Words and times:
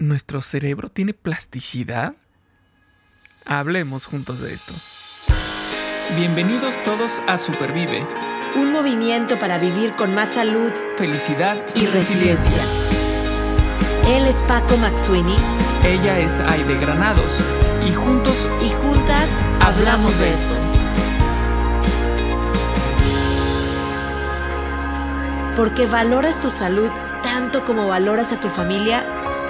¿Nuestro 0.00 0.40
cerebro 0.40 0.88
tiene 0.88 1.12
plasticidad? 1.12 2.14
Hablemos 3.44 4.06
juntos 4.06 4.40
de 4.40 4.54
esto. 4.54 4.72
Bienvenidos 6.16 6.74
todos 6.84 7.20
a 7.26 7.36
Supervive. 7.36 8.06
Un 8.56 8.72
movimiento 8.72 9.38
para 9.38 9.58
vivir 9.58 9.92
con 9.92 10.14
más 10.14 10.30
salud, 10.30 10.72
felicidad 10.96 11.62
y, 11.74 11.84
resiliencia. 11.84 12.62
Él 14.08 14.24
es 14.24 14.40
Paco 14.44 14.78
Maxuini. 14.78 15.36
Ella 15.84 16.18
es 16.18 16.40
Aide 16.40 16.78
Granados. 16.78 17.38
Y 17.86 17.92
juntos 17.92 18.48
y 18.62 18.70
juntas 18.70 19.28
hablamos 19.60 20.18
de 20.18 20.32
esto. 20.32 20.54
Porque 25.56 25.84
valoras 25.84 26.40
tu 26.40 26.48
salud 26.48 26.88
tanto 27.22 27.66
como 27.66 27.86
valoras 27.86 28.32
a 28.32 28.40
tu 28.40 28.48
familia 28.48 29.19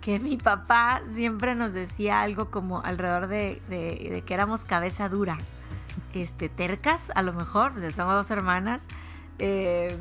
que 0.00 0.18
mi 0.18 0.36
papá 0.36 1.02
siempre 1.14 1.54
nos 1.54 1.72
decía 1.72 2.22
algo 2.22 2.50
como 2.50 2.82
alrededor 2.82 3.26
de, 3.28 4.22
que 4.26 4.34
éramos 4.34 4.64
cabeza 4.64 5.08
dura, 5.08 5.38
este, 6.14 6.48
tercas 6.48 7.12
a 7.14 7.22
lo 7.22 7.32
mejor, 7.32 7.72
pues, 7.72 7.94
somos 7.94 8.14
dos 8.14 8.30
hermanas, 8.30 8.86
eh, 9.38 9.96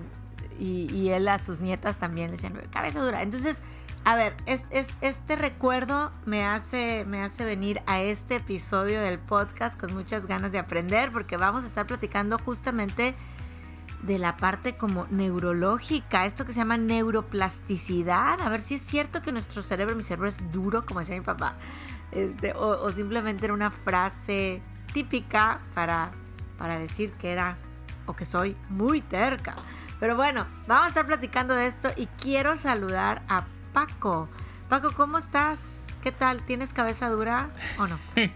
y, 0.59 1.09
él 1.09 1.27
a 1.29 1.39
sus 1.39 1.61
nietas 1.61 1.97
también 1.97 2.27
le 2.27 2.31
decían 2.33 2.53
cabeza 2.69 2.99
dura. 2.99 3.21
Entonces, 3.21 3.61
a 4.03 4.15
ver, 4.15 4.35
es, 4.45 4.63
este 5.01 5.35
recuerdo 5.35 6.11
me 6.25 6.45
hace, 6.45 7.05
me 7.05 7.21
hace 7.21 7.45
venir 7.45 7.81
a 7.85 8.01
este 8.01 8.37
episodio 8.37 9.01
del 9.01 9.19
podcast 9.19 9.79
con 9.79 9.93
muchas 9.93 10.25
ganas 10.25 10.51
de 10.51 10.59
aprender, 10.59 11.11
porque 11.11 11.37
vamos 11.37 11.63
a 11.63 11.67
estar 11.67 11.85
platicando 11.85 12.37
justamente 12.39 13.15
de 14.03 14.17
la 14.17 14.37
parte 14.37 14.75
como 14.77 15.07
neurológica, 15.09 16.25
esto 16.25 16.45
que 16.45 16.53
se 16.53 16.59
llama 16.59 16.77
neuroplasticidad, 16.77 18.41
a 18.41 18.49
ver 18.49 18.61
si 18.61 18.75
es 18.75 18.81
cierto 18.81 19.21
que 19.21 19.31
nuestro 19.31 19.61
cerebro, 19.61 19.95
mi 19.95 20.03
cerebro 20.03 20.29
es 20.29 20.51
duro, 20.51 20.85
como 20.85 21.01
decía 21.01 21.15
mi 21.15 21.21
papá, 21.21 21.55
este, 22.11 22.53
o, 22.53 22.89
simplemente 22.91 23.45
era 23.45 23.53
una 23.53 23.71
frase 23.71 24.61
típica 24.93 25.59
para, 25.73 26.11
para 26.57 26.79
decir 26.79 27.11
que 27.13 27.31
era 27.31 27.57
o 28.05 28.15
que 28.15 28.25
soy 28.25 28.55
muy 28.69 29.01
terca. 29.01 29.55
Pero 29.99 30.15
bueno, 30.15 30.47
vamos 30.65 30.85
a 30.85 30.87
estar 30.87 31.05
platicando 31.05 31.53
de 31.53 31.67
esto 31.67 31.89
y 31.95 32.07
quiero 32.07 32.55
saludar 32.55 33.21
a 33.27 33.45
Paco. 33.73 34.29
Paco, 34.69 34.91
¿cómo 34.95 35.17
estás? 35.17 35.87
¿Qué 36.01 36.11
tal? 36.11 36.41
¿Tienes 36.43 36.73
cabeza 36.73 37.09
dura 37.09 37.49
o 37.77 37.85
no? 37.85 37.99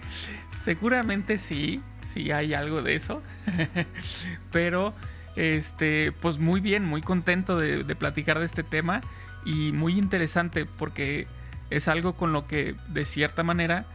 Seguramente 0.50 1.38
sí, 1.38 1.82
sí 2.02 2.32
hay 2.32 2.54
algo 2.54 2.82
de 2.82 2.96
eso. 2.96 3.22
Pero 4.52 4.94
este, 5.36 6.12
pues 6.12 6.40
muy 6.40 6.60
bien, 6.60 6.86
muy 6.86 7.02
contento 7.02 7.58
de, 7.58 7.84
platicar 7.96 8.40
de 8.40 8.46
este 8.46 8.64
tema 8.64 9.02
y 9.46 9.72
muy 9.72 9.98
interesante 9.98 10.66
porque 10.66 11.28
es 11.70 11.88
algo 11.88 12.16
con 12.16 12.34
lo 12.34 12.48
que 12.48 12.76
de 12.90 13.06
cierta 13.06 13.44
manera 13.44 13.86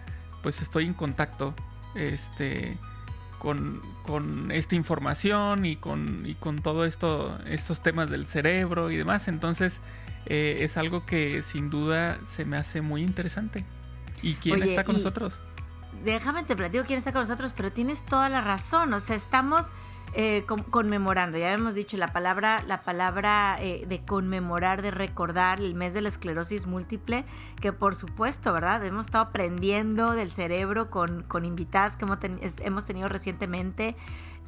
pues 0.43 0.61
estoy 0.61 0.85
en 0.85 0.95
contacto 0.95 1.55
este, 1.95 2.79
con, 3.39 4.51
esta 4.51 4.75
información 4.75 5.65
y 5.65 5.77
con, 5.77 6.27
y 6.27 6.35
con 6.35 6.59
todo 6.59 6.85
esto, 6.85 7.39
estos 7.47 7.83
temas 7.83 8.11
del 8.11 8.27
cerebro 8.27 8.91
y 8.91 8.97
demás. 8.97 9.29
Entonces 9.29 9.81
eh, 10.27 10.59
es 10.61 10.77
algo 10.77 11.07
que 11.07 11.43
sin 11.43 11.71
duda 11.71 12.19
se 12.27 12.45
me 12.45 12.57
hace 12.57 12.83
muy 12.83 13.03
interesante. 13.03 13.65
¿Y 14.23 14.35
quién 14.35 14.63
está 14.63 14.85
con 14.85 14.97
nosotros? 14.97 15.41
Déjame 16.05 16.45
te 16.45 16.55
platico 16.55 16.85
quién 16.85 16.99
está 16.99 17.13
con 17.13 17.23
nosotros, 17.23 17.53
pero 17.57 17.73
tienes 17.73 18.05
toda 18.05 18.29
la 18.29 18.41
razón. 18.41 18.93
O 18.93 19.01
sea, 19.01 19.17
estamos 19.17 19.71
eh, 20.15 20.45
conmemorando, 20.71 21.37
ya 21.37 21.53
hemos 21.53 21.75
dicho 21.75 21.97
la 21.97 22.09
palabra, 22.09 22.63
la 22.67 22.81
palabra 22.81 23.57
eh, 23.61 23.85
de 23.87 24.01
conmemorar, 24.01 24.81
de 24.81 24.91
recordar 24.91 25.61
el 25.61 25.75
mes 25.75 25.93
de 25.93 26.01
la 26.01 26.09
esclerosis 26.09 26.67
múltiple, 26.67 27.25
que 27.61 27.73
por 27.73 27.95
supuesto, 27.95 28.53
¿verdad? 28.53 28.85
Hemos 28.85 29.07
estado 29.07 29.25
aprendiendo 29.25 30.13
del 30.13 30.33
cerebro 30.33 30.91
con, 30.91 31.25
invitadas 31.45 31.97
que 31.97 32.07
hemos, 32.65 32.85
tenido 32.85 33.09
recientemente. 33.09 33.97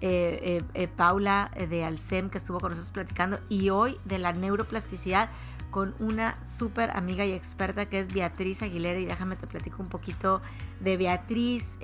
Eh, 0.03 0.63
Paula 0.97 1.51
de 1.69 1.85
Alcem 1.85 2.31
que 2.31 2.39
estuvo 2.39 2.59
con 2.59 2.71
nosotros 2.71 2.91
platicando 2.91 3.39
y 3.51 3.69
hoy 3.69 3.99
de 4.07 4.19
la 4.19 4.33
neuroplasticidad 4.33 5.29
con 5.71 5.95
una 5.99 6.43
súper 6.49 6.91
amiga 6.97 7.27
y 7.27 7.33
experta 7.33 7.85
que 7.85 8.01
es 8.01 8.11
Beatriz 8.11 8.63
Aguilera 8.63 8.99
y 8.99 9.05
déjame 9.05 9.37
te 9.37 9.47
platico 9.47 9.83
un 9.83 9.91
poquito 9.91 10.41
de 10.81 10.97
Beatriz. 10.97 11.79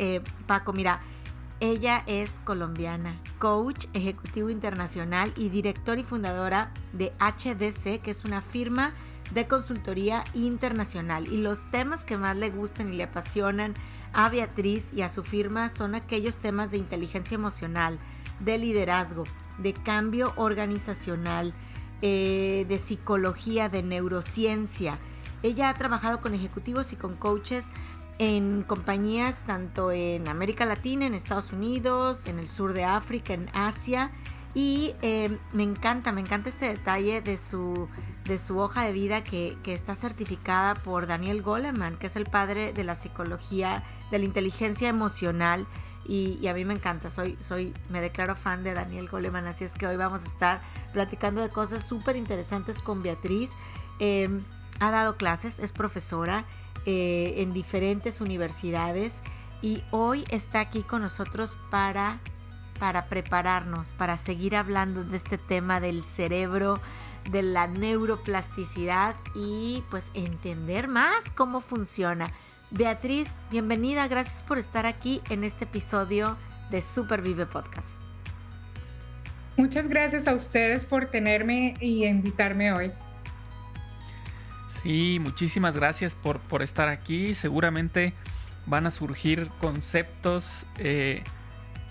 Paco, 0.46 0.72
mira, 0.72 1.00
ella 1.60 2.02
es 2.06 2.40
colombiana, 2.44 3.18
coach 3.38 3.86
ejecutivo 3.94 4.50
internacional 4.50 5.32
y 5.36 5.48
director 5.48 5.98
y 5.98 6.02
fundadora 6.02 6.70
de 6.92 7.12
HDC, 7.18 8.02
que 8.02 8.10
es 8.10 8.24
una 8.24 8.42
firma 8.42 8.92
de 9.32 9.48
consultoría 9.48 10.24
internacional. 10.34 11.32
Y 11.32 11.38
los 11.38 11.70
temas 11.70 12.04
que 12.04 12.18
más 12.18 12.36
le 12.36 12.50
gustan 12.50 12.92
y 12.92 12.96
le 12.96 13.04
apasionan 13.04 13.74
a 14.12 14.28
Beatriz 14.28 14.92
y 14.94 15.00
a 15.00 15.08
su 15.08 15.22
firma 15.24 15.68
son 15.70 15.94
aquellos 15.94 16.36
temas 16.36 16.70
de 16.70 16.78
inteligencia 16.78 17.34
emocional, 17.34 17.98
de 18.40 18.58
liderazgo, 18.58 19.24
de 19.58 19.72
cambio 19.72 20.34
organizacional, 20.36 21.54
eh, 22.02 22.66
de 22.68 22.78
psicología, 22.78 23.70
de 23.70 23.82
neurociencia. 23.82 24.98
Ella 25.42 25.70
ha 25.70 25.74
trabajado 25.74 26.20
con 26.20 26.34
ejecutivos 26.34 26.92
y 26.92 26.96
con 26.96 27.14
coaches 27.14 27.66
en 28.18 28.62
compañías 28.62 29.42
tanto 29.46 29.90
en 29.92 30.28
América 30.28 30.64
Latina, 30.64 31.06
en 31.06 31.14
Estados 31.14 31.52
Unidos, 31.52 32.26
en 32.26 32.38
el 32.38 32.48
sur 32.48 32.72
de 32.72 32.84
África, 32.84 33.34
en 33.34 33.50
Asia. 33.52 34.10
Y 34.54 34.94
eh, 35.02 35.38
me 35.52 35.62
encanta, 35.62 36.12
me 36.12 36.22
encanta 36.22 36.48
este 36.48 36.66
detalle 36.66 37.20
de 37.20 37.36
su, 37.36 37.88
de 38.24 38.38
su 38.38 38.58
hoja 38.58 38.84
de 38.84 38.92
vida 38.92 39.22
que, 39.22 39.58
está 39.66 39.94
certificada 39.94 40.74
por 40.74 41.06
Daniel 41.06 41.42
Goleman, 41.42 41.98
que 41.98 42.06
es 42.06 42.16
el 42.16 42.24
padre 42.24 42.72
de 42.72 42.82
la 42.82 42.94
psicología, 42.94 43.84
de 44.10 44.18
la 44.18 44.24
inteligencia 44.24 44.88
emocional. 44.88 45.66
Y, 46.08 46.46
a 46.46 46.54
mí 46.54 46.64
me 46.64 46.72
encanta, 46.72 47.10
soy, 47.10 47.36
soy, 47.38 47.74
me 47.90 48.00
declaro 48.00 48.34
fan 48.34 48.62
de 48.62 48.72
Daniel 48.72 49.08
Goleman, 49.08 49.46
así 49.46 49.64
es 49.64 49.74
que 49.74 49.86
hoy 49.86 49.96
vamos 49.96 50.22
a 50.22 50.26
estar 50.26 50.62
platicando 50.94 51.42
de 51.42 51.50
cosas 51.50 51.86
súper 51.86 52.16
interesantes 52.16 52.78
con 52.78 53.02
Beatriz. 53.02 53.56
Eh, 53.98 54.40
ha 54.80 54.90
dado 54.90 55.16
clases, 55.16 55.58
es 55.58 55.72
profesora 55.72 56.46
eh, 56.86 57.34
en 57.38 57.52
diferentes 57.52 58.20
universidades 58.20 59.22
y 59.60 59.82
hoy 59.90 60.24
está 60.30 60.60
aquí 60.60 60.82
con 60.82 61.02
nosotros 61.02 61.56
para, 61.70 62.20
para 62.78 63.06
prepararnos, 63.06 63.92
para 63.92 64.16
seguir 64.16 64.54
hablando 64.54 65.04
de 65.04 65.16
este 65.16 65.38
tema 65.38 65.80
del 65.80 66.04
cerebro, 66.04 66.80
de 67.30 67.42
la 67.42 67.66
neuroplasticidad 67.66 69.16
y 69.34 69.82
pues 69.90 70.10
entender 70.14 70.88
más 70.88 71.30
cómo 71.30 71.60
funciona. 71.60 72.26
Beatriz, 72.70 73.40
bienvenida, 73.50 74.06
gracias 74.08 74.42
por 74.42 74.58
estar 74.58 74.86
aquí 74.86 75.22
en 75.28 75.44
este 75.44 75.64
episodio 75.64 76.36
de 76.70 76.80
Supervive 76.80 77.46
Podcast. 77.46 78.00
Muchas 79.56 79.88
gracias 79.88 80.28
a 80.28 80.34
ustedes 80.34 80.84
por 80.84 81.06
tenerme 81.06 81.74
y 81.80 82.04
invitarme 82.04 82.72
hoy. 82.72 82.92
Sí, 84.68 85.18
muchísimas 85.20 85.76
gracias 85.76 86.14
por, 86.14 86.40
por 86.40 86.62
estar 86.62 86.88
aquí. 86.88 87.34
Seguramente 87.34 88.14
van 88.66 88.86
a 88.86 88.90
surgir 88.90 89.48
conceptos 89.60 90.66
eh, 90.78 91.22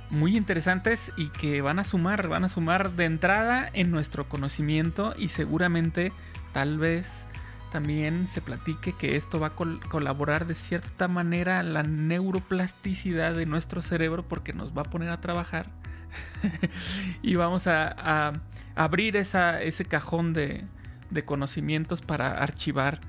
muy 0.09 0.37
interesantes 0.37 1.13
y 1.17 1.29
que 1.29 1.61
van 1.61 1.79
a 1.79 1.83
sumar, 1.83 2.27
van 2.27 2.43
a 2.43 2.49
sumar 2.49 2.91
de 2.91 3.05
entrada 3.05 3.69
en 3.73 3.91
nuestro 3.91 4.29
conocimiento 4.29 5.13
y 5.17 5.29
seguramente 5.29 6.11
tal 6.53 6.77
vez 6.77 7.27
también 7.71 8.27
se 8.27 8.41
platique 8.41 8.93
que 8.93 9.15
esto 9.15 9.39
va 9.39 9.47
a 9.47 9.53
colaborar 9.89 10.47
de 10.47 10.55
cierta 10.55 11.07
manera 11.07 11.63
la 11.63 11.83
neuroplasticidad 11.83 13.33
de 13.33 13.45
nuestro 13.45 13.81
cerebro 13.81 14.25
porque 14.27 14.53
nos 14.53 14.77
va 14.77 14.83
a 14.83 14.85
poner 14.85 15.09
a 15.09 15.19
trabajar 15.19 15.71
y 17.21 17.35
vamos 17.35 17.67
a, 17.67 18.31
abrir 18.75 19.17
ese 19.17 19.85
cajón 19.85 20.33
de, 20.33 20.65
de 21.09 21.25
conocimientos 21.25 22.01
para 22.01 22.41
archivar 22.41 22.99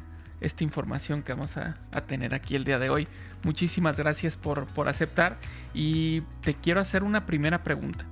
esta 0.40 0.64
información 0.64 1.22
que 1.22 1.32
vamos 1.32 1.56
a, 1.56 1.76
tener 2.06 2.34
aquí 2.34 2.56
el 2.56 2.64
día 2.64 2.78
de 2.78 2.90
hoy. 2.90 3.08
Muchísimas 3.42 3.96
gracias 3.96 4.36
por, 4.36 4.68
aceptar 4.86 5.38
y 5.74 6.20
te 6.42 6.54
quiero 6.54 6.80
hacer 6.80 7.02
una 7.02 7.26
primera 7.26 7.62
pregunta. 7.62 8.04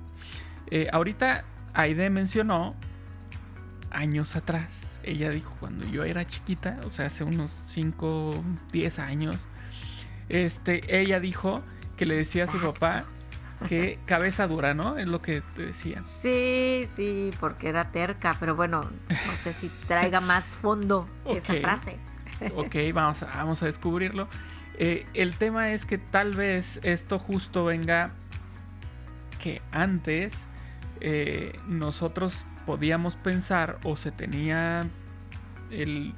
Eh, 0.71 0.87
ahorita 0.91 1.45
Aide 1.73 2.09
mencionó 2.09 2.75
años 3.91 4.35
atrás, 4.35 4.99
ella 5.03 5.29
dijo 5.29 5.55
cuando 5.59 5.85
yo 5.85 6.03
era 6.03 6.25
chiquita, 6.25 6.79
o 6.85 6.91
sea, 6.91 7.05
hace 7.05 7.23
unos 7.23 7.55
5, 7.67 8.43
10 8.71 8.99
años, 8.99 9.37
este, 10.27 10.99
ella 10.99 11.19
dijo 11.19 11.63
que 11.95 12.05
le 12.05 12.15
decía 12.15 12.45
a 12.45 12.47
su 12.47 12.59
papá 12.59 13.05
que 13.67 13.99
cabeza 14.05 14.47
dura, 14.47 14.73
¿no? 14.73 14.97
Es 14.97 15.07
lo 15.07 15.21
que 15.21 15.41
te 15.55 15.67
decía. 15.67 16.03
Sí, 16.03 16.83
sí, 16.87 17.31
porque 17.39 17.69
era 17.69 17.91
terca, 17.91 18.35
pero 18.39 18.55
bueno, 18.55 18.81
no 19.09 19.35
sé 19.37 19.53
si 19.53 19.69
traiga 19.87 20.21
más 20.21 20.55
fondo 20.55 21.07
esa 21.25 21.53
frase. 21.55 21.97
ok, 22.55 22.75
vamos 22.93 23.23
a, 23.23 23.27
vamos 23.27 23.63
a 23.63 23.65
descubrirlo. 23.65 24.27
Eh, 24.77 25.05
el 25.13 25.37
tema 25.37 25.71
es 25.71 25.85
que 25.85 25.97
tal 25.97 26.35
vez 26.35 26.79
esto 26.83 27.17
justo 27.17 27.65
venga 27.65 28.11
que 29.39 29.61
antes 29.71 30.47
eh, 30.99 31.57
nosotros 31.67 32.45
podíamos 32.65 33.15
pensar 33.15 33.79
o 33.83 33.95
se 33.95 34.11
tenía 34.11 34.87
el 35.71 36.13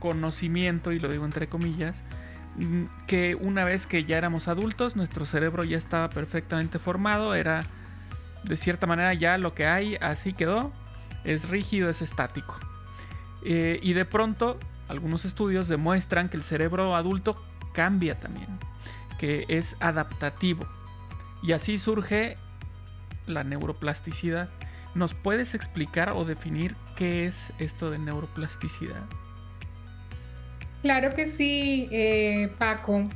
conocimiento, 0.00 0.92
y 0.92 0.98
lo 0.98 1.08
digo 1.08 1.24
entre 1.24 1.48
comillas, 1.48 2.02
que 3.06 3.34
una 3.34 3.64
vez 3.64 3.86
que 3.86 4.04
ya 4.04 4.16
éramos 4.16 4.48
adultos, 4.48 4.96
nuestro 4.96 5.24
cerebro 5.24 5.64
ya 5.64 5.76
estaba 5.76 6.10
perfectamente 6.10 6.78
formado, 6.78 7.34
era 7.34 7.64
de 8.44 8.56
cierta 8.56 8.86
manera 8.86 9.12
ya 9.14 9.38
lo 9.38 9.54
que 9.54 9.66
hay, 9.66 9.96
así 9.96 10.32
quedó, 10.32 10.72
es 11.24 11.48
rígido, 11.48 11.90
es 11.90 12.02
estático. 12.02 12.58
Eh, 13.42 13.78
y 13.82 13.92
de 13.92 14.04
pronto, 14.04 14.58
algunos 14.88 15.24
estudios 15.24 15.68
demuestran 15.68 16.28
que 16.28 16.36
el 16.36 16.42
cerebro 16.42 16.94
adulto 16.94 17.42
cambia 17.72 18.18
también, 18.20 18.58
que 19.18 19.44
es 19.48 19.76
adaptativo. 19.80 20.66
Y 21.42 21.52
así 21.52 21.78
surge 21.78 22.36
la 23.26 23.44
neuroplasticidad. 23.44 24.48
¿Nos 24.94 25.14
puedes 25.14 25.54
explicar 25.54 26.12
o 26.14 26.24
definir 26.24 26.76
qué 26.96 27.26
es 27.26 27.52
esto 27.58 27.90
de 27.90 27.98
neuroplasticidad? 27.98 29.02
Claro 30.84 31.14
que 31.14 31.26
sí, 31.26 31.88
eh, 31.92 32.50
Paco. 32.58 33.08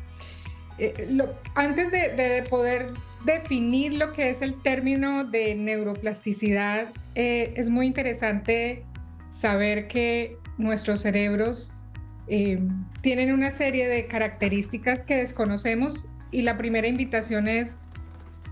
Eh, 0.79 1.19
antes 1.55 1.91
de, 1.91 2.43
poder 2.49 2.95
definir 3.27 3.93
lo 3.93 4.15
que 4.15 4.31
es 4.31 4.41
el 4.41 4.63
término 4.63 5.25
de 5.25 5.55
neuroplasticidad, 5.55 6.89
eh, 7.15 7.53
es 7.57 7.69
muy 7.69 7.85
interesante 7.87 8.87
saber 9.31 9.87
que 9.87 10.39
nuestros 10.57 11.01
cerebros 11.01 11.71
tienen 13.03 13.35
una 13.35 13.51
serie 13.51 13.87
de 13.87 14.07
características 14.07 15.05
que 15.05 15.17
desconocemos 15.17 16.07
y 16.31 16.43
la 16.43 16.57
primera 16.57 16.89
invitación 16.89 17.49
es 17.49 17.77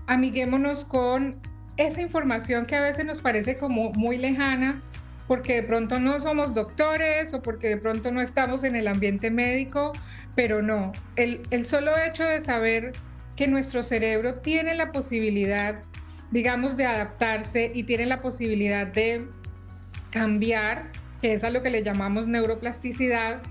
amiguémonos 0.05 0.85
con 0.85 1.37
esa 1.75 2.01
información 2.01 2.67
que 2.67 2.75
a 2.75 2.81
veces 2.81 3.03
nos 3.03 3.21
parece 3.21 3.57
como 3.57 3.91
muy 3.93 4.17
lejana, 4.17 4.83
porque 5.27 5.55
de 5.55 5.63
pronto 5.63 5.99
no 5.99 6.19
somos 6.19 6.53
doctores 6.53 7.33
o 7.33 7.41
porque 7.41 7.69
de 7.69 7.77
pronto 7.77 8.11
no 8.11 8.21
estamos 8.21 8.63
en 8.63 8.75
el 8.75 8.87
ambiente 8.87 9.29
médico, 9.29 9.91
pero 10.35 10.61
no, 10.61 10.93
el, 11.15 11.65
solo 11.65 11.91
hecho 11.97 12.23
de 12.23 12.41
saber 12.41 12.93
que 13.35 13.47
nuestro 13.47 13.83
cerebro 13.83 14.35
tiene 14.35 14.73
la 14.73 14.91
posibilidad, 14.91 15.81
digamos, 16.31 16.77
de 16.77 16.85
adaptarse 16.85 17.71
y 17.73 17.83
tiene 17.83 18.05
la 18.05 18.19
posibilidad 18.19 18.87
de 18.87 19.27
cambiar, 20.09 20.91
que 21.21 21.33
es 21.33 21.43
a 21.43 21.49
lo 21.49 21.61
que 21.61 21.69
le 21.69 21.83
llamamos 21.83 22.27
neuroplasticidad, 22.27 23.41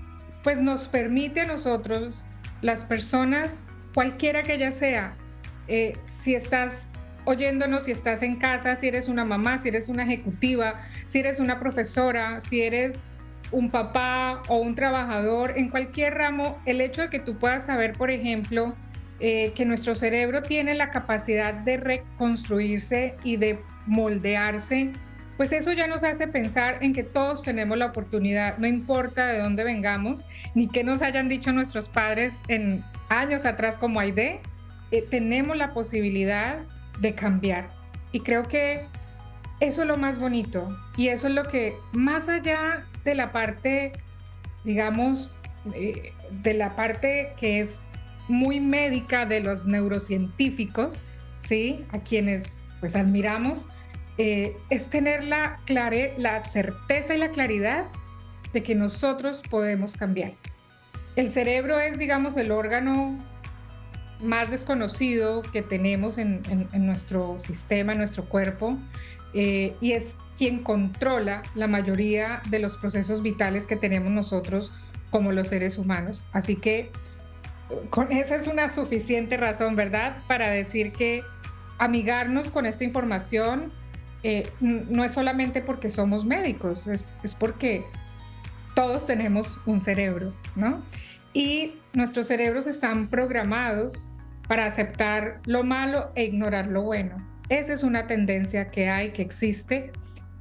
pues 0.43 0.59
nos 0.59 0.87
permite 0.87 1.41
a 1.41 1.45
nosotros, 1.45 2.27
las 2.61 2.85
personas, 2.85 3.65
cualquiera 3.93 4.43
que 4.43 4.55
ella 4.55 4.71
sea, 4.71 5.15
eh, 5.67 5.93
si 6.03 6.33
estás 6.33 6.89
oyéndonos, 7.27 7.83
si 7.83 7.91
estás 7.91 8.23
en 8.23 8.37
casa, 8.37 8.77
si 8.77 8.87
eres 8.87 9.09
una 9.09 9.25
mamá, 9.25 9.57
si 9.57 9.67
eres 9.67 9.89
una 9.89 10.03
ejecutiva, 10.03 10.81
si 11.07 11.19
eres 11.19 11.41
una 11.41 11.59
profesora, 11.59 12.39
si 12.39 12.61
eres 12.61 13.03
un 13.51 13.69
papá 13.69 14.41
o 14.47 14.57
un 14.57 14.75
trabajador, 14.75 15.57
en 15.57 15.69
cualquier 15.69 16.13
ramo, 16.15 16.57
el 16.65 16.79
hecho 16.79 17.01
de 17.01 17.09
que 17.09 17.19
tú 17.19 17.37
puedas 17.37 17.65
saber, 17.65 17.93
por 17.93 18.11
ejemplo, 18.11 18.73
eh, 19.19 19.51
que 19.55 19.65
nuestro 19.65 19.93
cerebro 19.93 20.41
tiene 20.41 20.73
la 20.73 20.91
capacidad 20.91 21.53
de 21.53 21.75
reconstruirse 21.75 23.17
y 23.25 23.35
de 23.35 23.59
moldearse, 23.85 24.93
pues 25.35 25.51
eso 25.51 25.73
ya 25.73 25.85
nos 25.85 26.05
hace 26.05 26.27
pensar 26.29 26.77
en 26.81 26.93
que 26.93 27.03
todos 27.03 27.43
tenemos 27.43 27.77
la 27.77 27.87
oportunidad, 27.87 28.57
no 28.57 28.67
importa 28.67 29.27
de 29.27 29.39
dónde 29.39 29.65
vengamos, 29.65 30.27
ni 30.55 30.69
qué 30.69 30.85
nos 30.85 31.01
hayan 31.01 31.27
dicho 31.27 31.51
nuestros 31.51 31.89
padres 31.89 32.41
en 32.47 32.85
años 33.09 33.45
atrás 33.45 33.77
como 33.77 33.99
Aide, 33.99 34.39
eh, 34.91 35.01
tenemos 35.01 35.57
la 35.57 35.73
posibilidad 35.73 36.59
de 36.99 37.15
cambiar. 37.15 37.69
Y 38.11 38.21
creo 38.21 38.43
que 38.43 38.85
eso 39.59 39.81
es 39.81 39.87
lo 39.87 39.97
más 39.97 40.19
bonito 40.19 40.67
y 40.95 41.07
eso 41.07 41.27
es 41.27 41.33
lo 41.33 41.43
que 41.43 41.75
más 41.91 42.29
allá 42.29 42.85
de 43.03 43.15
la 43.15 43.31
parte, 43.31 43.93
digamos, 44.63 45.35
eh, 45.73 46.13
de 46.29 46.53
la 46.53 46.75
parte 46.75 47.33
que 47.39 47.59
es 47.59 47.87
muy 48.27 48.59
médica 48.59 49.25
de 49.25 49.39
los 49.39 49.65
neurocientíficos, 49.65 51.01
¿sí? 51.39 51.85
A 51.91 51.99
quienes 51.99 52.59
pues 52.79 52.95
admiramos, 52.95 53.69
eh, 54.17 54.57
es 54.69 54.89
tener 54.89 55.23
la, 55.23 55.59
clare, 55.65 56.13
la 56.17 56.43
certeza 56.43 57.15
y 57.15 57.17
la 57.17 57.29
claridad 57.29 57.85
de 58.53 58.63
que 58.63 58.75
nosotros 58.75 59.41
podemos 59.49 59.95
cambiar. 59.95 60.33
El 61.15 61.29
cerebro 61.31 61.79
es, 61.79 61.97
digamos, 61.97 62.37
el 62.37 62.51
órgano 62.51 63.17
más 64.21 64.49
desconocido 64.49 65.41
que 65.41 65.61
tenemos 65.61 66.17
en, 66.17 66.41
nuestro 66.73 67.39
sistema, 67.39 67.91
en 67.93 67.99
nuestro 67.99 68.25
cuerpo, 68.25 68.77
eh, 69.33 69.75
y 69.81 69.91
es 69.91 70.15
quien 70.37 70.63
controla 70.63 71.43
la 71.55 71.67
mayoría 71.67 72.41
de 72.49 72.59
los 72.59 72.77
procesos 72.77 73.21
vitales 73.21 73.67
que 73.67 73.75
tenemos 73.75 74.11
nosotros 74.11 74.71
como 75.11 75.31
los 75.31 75.49
seres 75.49 75.77
humanos. 75.77 76.25
Así 76.31 76.55
que 76.55 76.91
con 77.89 78.11
esa 78.11 78.35
es 78.35 78.47
una 78.47 78.69
suficiente 78.69 79.37
razón, 79.37 79.75
¿verdad? 79.75 80.17
Para 80.27 80.49
decir 80.49 80.91
que 80.91 81.23
amigarnos 81.79 82.51
con 82.51 82.65
esta 82.65 82.83
información 82.83 83.71
eh, 84.23 84.49
no 84.59 85.03
es 85.03 85.11
solamente 85.11 85.61
porque 85.61 85.89
somos 85.89 86.25
médicos, 86.25 86.87
es, 86.87 87.05
es 87.23 87.35
porque 87.35 87.85
todos 88.75 89.05
tenemos 89.05 89.59
un 89.65 89.81
cerebro, 89.81 90.33
¿no? 90.55 90.83
Y 91.37 91.75
nuestros 91.93 92.25
cerebros 92.25 92.65
están 92.65 93.11
programados 93.11 94.09
para 94.47 94.65
aceptar 94.65 95.39
lo 95.45 95.63
malo 95.63 96.11
e 96.15 96.23
ignorar 96.23 96.65
lo 96.71 96.81
bueno. 96.81 97.15
Esa 97.47 97.73
es 97.73 97.83
una 97.83 98.07
tendencia 98.07 98.69
que 98.69 98.89
hay, 98.89 99.11
que 99.11 99.21
existe, 99.21 99.91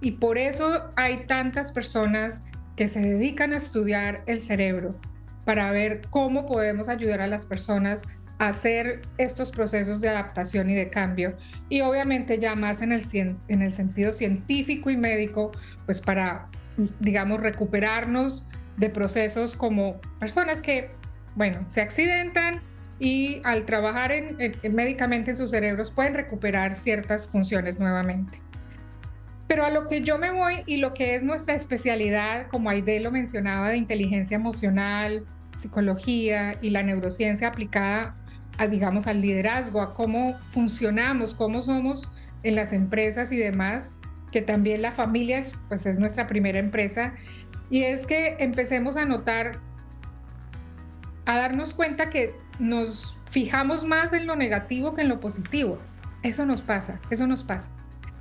y 0.00 0.12
por 0.12 0.38
eso 0.38 0.90
hay 0.96 1.26
tantas 1.26 1.70
personas 1.70 2.44
que 2.76 2.88
se 2.88 3.00
dedican 3.00 3.52
a 3.52 3.58
estudiar 3.58 4.22
el 4.24 4.40
cerebro 4.40 4.98
para 5.44 5.70
ver 5.70 6.00
cómo 6.08 6.46
podemos 6.46 6.88
ayudar 6.88 7.20
a 7.20 7.26
las 7.26 7.44
personas 7.44 8.04
a 8.38 8.48
hacer 8.48 9.02
estos 9.18 9.50
procesos 9.50 10.00
de 10.00 10.08
adaptación 10.08 10.70
y 10.70 10.76
de 10.76 10.88
cambio. 10.88 11.36
Y 11.68 11.82
obviamente 11.82 12.38
ya 12.38 12.54
más 12.54 12.80
en 12.80 12.92
el, 12.92 13.04
en 13.48 13.60
el 13.60 13.72
sentido 13.72 14.14
científico 14.14 14.88
y 14.88 14.96
médico, 14.96 15.52
pues 15.84 16.00
para, 16.00 16.48
digamos, 17.00 17.40
recuperarnos 17.40 18.46
de 18.76 18.90
procesos 18.90 19.56
como 19.56 20.00
personas 20.18 20.60
que, 20.60 20.90
bueno, 21.34 21.64
se 21.68 21.80
accidentan 21.80 22.60
y 22.98 23.40
al 23.44 23.64
trabajar 23.64 24.12
en, 24.12 24.36
médicamente 24.72 25.32
en 25.32 25.36
sus 25.36 25.50
cerebros 25.50 25.90
pueden 25.90 26.14
recuperar 26.14 26.74
ciertas 26.74 27.26
funciones 27.26 27.78
nuevamente. 27.78 28.40
Pero 29.46 29.64
a 29.64 29.70
lo 29.70 29.86
que 29.86 30.00
yo 30.00 30.18
me 30.18 30.32
voy 30.32 30.62
y 30.66 30.78
lo 30.78 30.92
que 30.92 31.14
es 31.14 31.22
nuestra 31.22 31.54
especialidad, 31.54 32.48
como 32.48 32.68
Aide 32.68 33.00
lo 33.00 33.12
mencionaba, 33.12 33.68
de 33.68 33.76
inteligencia 33.76 34.34
emocional, 34.34 35.24
psicología 35.56 36.56
y 36.60 36.70
la 36.70 36.82
neurociencia 36.82 37.48
aplicada 37.48 38.16
a, 38.58 38.66
digamos, 38.66 39.06
al 39.06 39.20
liderazgo, 39.20 39.80
a 39.80 39.94
cómo 39.94 40.36
funcionamos, 40.50 41.34
cómo 41.34 41.62
somos 41.62 42.10
en 42.42 42.56
las 42.56 42.72
empresas 42.72 43.30
y 43.30 43.36
demás, 43.36 43.94
que 44.32 44.42
también 44.42 44.82
la 44.82 44.92
familia 44.92 45.38
es, 45.38 45.54
pues 45.68 45.86
es 45.86 45.98
nuestra 45.98 46.26
primera 46.26 46.58
empresa 46.58 47.14
y 47.70 47.82
es 47.82 48.06
que 48.06 48.36
empecemos 48.38 48.96
a 48.96 49.04
notar, 49.04 49.58
a 51.24 51.36
darnos 51.36 51.74
cuenta 51.74 52.10
que 52.10 52.34
nos 52.58 53.16
fijamos 53.30 53.84
más 53.84 54.12
en 54.12 54.26
lo 54.26 54.36
negativo 54.36 54.94
que 54.94 55.02
en 55.02 55.08
lo 55.08 55.20
positivo. 55.20 55.78
Eso 56.22 56.46
nos 56.46 56.62
pasa, 56.62 57.00
eso 57.10 57.26
nos 57.26 57.42
pasa. 57.42 57.70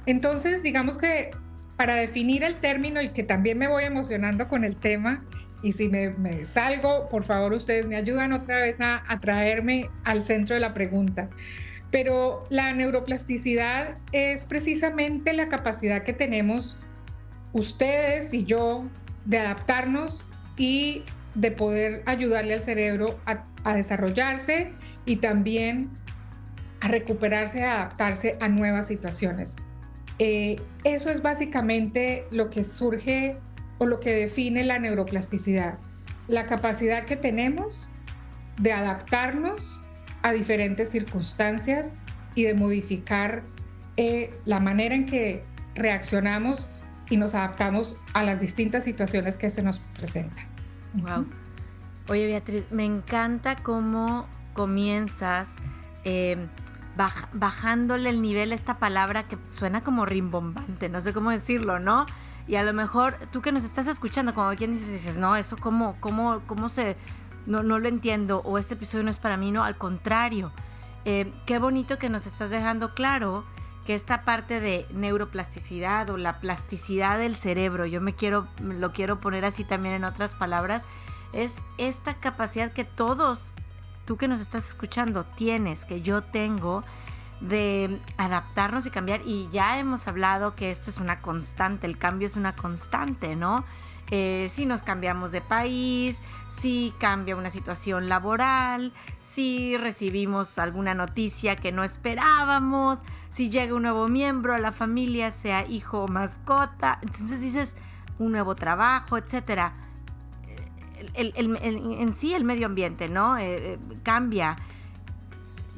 Entonces, 0.06 0.64
digamos 0.64 0.98
que 0.98 1.32
para 1.78 1.96
definir 1.96 2.44
el 2.44 2.56
término 2.58 3.02
y 3.02 3.10
que 3.10 3.24
también 3.24 3.58
me 3.58 3.68
voy 3.68 3.84
emocionando 3.84 4.48
con 4.48 4.64
el 4.64 4.76
tema, 4.76 5.24
y 5.62 5.72
si 5.72 5.90
me, 5.90 6.46
salgo, 6.46 7.08
por 7.10 7.24
favor 7.24 7.54
ustedes 7.54 7.88
me 7.88 7.96
ayudan 7.96 8.34
otra 8.34 8.58
vez 8.58 8.80
a, 8.82 9.04
a 9.08 9.20
traerme 9.20 9.90
al 10.04 10.24
centro 10.24 10.54
de 10.54 10.62
la 10.62 10.74
pregunta. 10.74 11.30
Pero 11.92 12.46
la 12.50 12.74
neuroplasticidad 12.74 13.98
es 14.12 14.46
precisamente 14.46 15.34
la 15.34 15.48
capacidad 15.48 16.04
que 16.04 16.14
tenemos 16.14 16.78
ustedes 17.54 18.34
y 18.34 18.44
yo 18.44 18.84
de 19.26 19.40
adaptarnos 19.40 20.24
y 20.58 21.04
de 21.34 21.52
poder 21.52 22.04
ayudarle 22.06 22.54
al 22.54 22.64
cerebro 22.64 23.20
a, 23.26 23.76
desarrollarse 23.76 24.72
y 25.06 25.18
también 25.18 25.90
a 26.82 26.88
recuperarse, 26.88 27.64
a 27.64 27.82
adaptarse 27.82 28.38
a 28.40 28.48
nuevas 28.48 28.88
situaciones. 28.88 29.56
Eh, 30.20 30.58
eso 30.84 31.10
es 31.10 31.22
básicamente 31.22 32.26
lo 32.32 32.50
que 32.50 32.64
surge 32.64 33.38
o 33.80 33.86
lo 33.86 34.00
que 34.00 34.14
define 34.14 34.64
la 34.64 34.80
neuroplasticidad, 34.80 35.78
la 36.28 36.46
capacidad 36.46 37.06
que 37.06 37.16
tenemos 37.18 37.90
de 38.58 38.72
adaptarnos 38.72 39.82
a 40.22 40.32
diferentes 40.32 40.90
circunstancias 40.92 41.96
y 42.36 42.44
de 42.44 42.54
modificar 42.54 43.44
eh, 43.98 44.34
la 44.46 44.60
manera 44.60 44.96
en 44.96 45.06
que 45.06 45.44
reaccionamos 45.74 46.68
y 47.10 47.18
nos 47.18 47.36
adaptamos 47.36 47.96
a 48.14 48.24
las 48.24 48.40
distintas 48.40 48.84
situaciones 48.84 49.38
que 49.38 49.50
se 49.50 49.64
nos 49.64 49.80
presentan. 49.80 50.46
Wow. 50.94 51.26
Oye, 52.10 52.28
Beatriz, 52.28 52.68
me 52.72 52.86
encanta 52.86 53.56
cómo 53.58 54.28
comienzas 54.54 55.56
eh, 56.04 56.48
bajándole 57.34 58.10
el 58.10 58.22
nivel 58.22 58.52
a 58.52 58.56
esta 58.56 58.78
palabra 58.78 59.28
que 59.28 59.38
suena 59.50 59.82
como 59.82 60.06
rimbombante, 60.06 60.88
no 60.88 61.02
sé 61.02 61.14
cómo 61.14 61.32
decirlo, 61.32 61.80
¿no? 61.80 62.06
Y 62.48 62.56
a 62.56 62.64
lo 62.64 62.74
mejor 62.74 63.18
tú 63.32 63.42
que 63.42 63.52
nos 63.52 63.66
estás 63.66 63.88
escuchando, 63.88 64.34
como 64.34 64.56
quien 64.56 64.72
dices, 64.72 64.92
dices, 64.92 65.18
no, 65.18 65.36
eso 65.36 65.58
cómo, 65.58 65.98
cómo, 66.00 66.42
cómo 66.46 66.70
se, 66.70 66.96
no, 67.48 67.64
no 67.64 67.80
lo 67.80 67.88
entiendo, 67.88 68.42
o 68.46 68.58
este 68.58 68.76
episodio 68.76 69.04
no 69.04 69.12
es 69.12 69.20
para 69.20 69.36
mí, 69.36 69.52
no, 69.52 69.64
al 69.64 69.78
contrario. 69.78 70.52
Eh, 71.06 71.32
qué 71.46 71.60
bonito 71.60 71.98
que 71.98 72.10
nos 72.10 72.26
estás 72.26 72.50
dejando 72.50 72.94
claro 72.94 73.44
que 73.86 73.96
esta 73.96 74.24
parte 74.24 74.60
de 74.60 74.88
neuroplasticidad 74.92 76.10
o 76.10 76.18
la 76.18 76.40
plasticidad 76.40 77.20
del 77.20 77.36
cerebro, 77.36 77.86
yo 77.86 78.02
me 78.02 78.14
quiero, 78.14 78.48
lo 78.62 78.92
quiero 78.92 79.20
poner 79.20 79.46
así 79.46 79.64
también 79.64 79.96
en 79.96 80.04
otras 80.04 80.34
palabras, 80.34 80.84
es 81.34 81.62
esta 81.78 82.16
capacidad 82.16 82.74
que 82.74 82.84
todos, 82.84 83.54
tú 84.06 84.18
que 84.18 84.28
nos 84.28 84.42
estás 84.42 84.68
escuchando, 84.68 85.24
tienes, 85.26 85.86
que 85.86 86.02
yo 86.02 86.24
tengo, 86.24 86.84
de 87.42 88.00
adaptarnos 88.18 88.86
y 88.86 88.92
cambiar. 88.92 89.22
Y 89.26 89.50
ya 89.52 89.78
hemos 89.78 90.08
hablado 90.08 90.56
que 90.56 90.72
esto 90.72 90.90
es 90.90 90.98
una 90.98 91.22
constante, 91.22 91.86
el 91.86 91.98
cambio 91.98 92.26
es 92.26 92.36
una 92.36 92.56
constante, 92.56 93.36
¿no? 93.36 93.66
Si 94.10 94.66
nos 94.68 94.84
cambiamos 94.84 95.32
de 95.32 95.42
país, 95.42 96.22
si 96.48 96.94
cambia 97.00 97.36
una 97.36 97.50
situación 97.50 98.08
laboral, 98.08 98.94
si 99.24 99.78
recibimos 99.78 100.60
alguna 100.60 100.94
noticia 100.94 101.56
que 101.56 101.72
no 101.72 101.84
esperábamos, 101.84 103.04
si 103.32 103.50
llega 103.50 103.74
un 103.74 103.82
nuevo 103.82 104.08
miembro 104.08 104.54
a 104.54 104.60
la 104.60 104.72
familia, 104.72 105.32
sea 105.32 105.66
hijo 105.68 106.04
o 106.04 106.08
mascota, 106.08 107.00
entonces 107.02 107.42
dices 107.42 107.76
un 108.20 108.32
nuevo 108.32 108.56
trabajo, 108.56 109.18
etcétera. 109.18 109.74
en 111.16 112.14
sí 112.14 112.34
el 112.34 112.44
medio 112.44 112.68
ambiente, 112.68 113.10
¿no? 113.10 113.38
Eh, 113.38 113.74
eh, 113.74 113.80
cambia. 114.04 114.56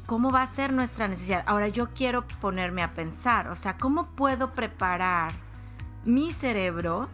¿Cómo 0.06 0.32
va 0.32 0.42
a 0.42 0.48
ser 0.48 0.72
nuestra 0.72 1.08
necesidad? 1.08 1.44
Ahora 1.48 1.68
yo 1.68 1.90
quiero 1.94 2.28
ponerme 2.42 2.84
a 2.84 2.94
pensar, 2.94 3.48
o 3.50 3.56
sea, 3.56 3.78
¿cómo 3.78 4.06
puedo 4.16 4.54
preparar 4.54 5.34
mi 6.06 6.32
cerebro 6.32 7.10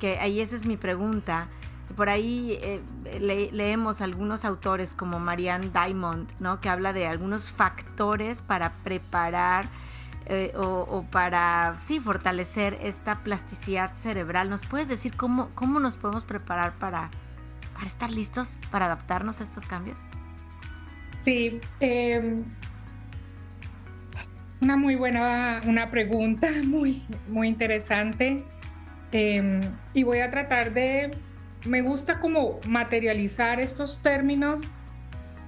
que 0.00 0.18
ahí 0.18 0.40
esa 0.40 0.56
es 0.56 0.66
mi 0.66 0.76
pregunta. 0.76 1.46
Por 1.94 2.08
ahí 2.08 2.58
eh, 2.62 3.50
leemos 3.52 4.00
algunos 4.00 4.44
autores 4.44 4.94
como 4.94 5.20
Marianne 5.20 5.70
Diamond, 5.70 6.28
¿no? 6.40 6.60
que 6.60 6.68
habla 6.68 6.92
de 6.92 7.06
algunos 7.06 7.52
factores 7.52 8.40
para 8.40 8.72
preparar 8.84 9.66
eh, 10.26 10.52
o, 10.56 11.04
para 11.10 11.76
sí, 11.80 11.98
fortalecer 11.98 12.78
esta 12.82 13.24
plasticidad 13.24 13.92
cerebral. 13.94 14.48
¿Nos 14.48 14.64
puedes 14.64 14.88
decir 14.88 15.16
cómo, 15.16 15.50
cómo 15.56 15.80
nos 15.80 15.96
podemos 15.96 16.24
preparar 16.24 16.74
para, 16.74 17.10
estar 17.84 18.10
listos, 18.10 18.60
para 18.70 18.86
adaptarnos 18.86 19.40
a 19.40 19.44
estos 19.44 19.66
cambios? 19.66 20.00
Sí, 21.18 21.60
em, 21.80 22.44
una 24.60 24.76
muy 24.76 24.94
buena 24.94 25.60
una 25.66 25.90
pregunta, 25.90 26.48
muy, 26.64 27.02
muy 27.28 27.48
interesante. 27.48 28.44
Em, 29.12 29.60
y 29.92 30.02
voy 30.04 30.20
a 30.20 30.30
tratar 30.30 30.72
de, 30.72 31.10
me 31.64 31.82
gusta 31.82 32.20
como 32.20 32.60
materializar 32.66 33.60
estos 33.60 34.02
términos 34.02 34.70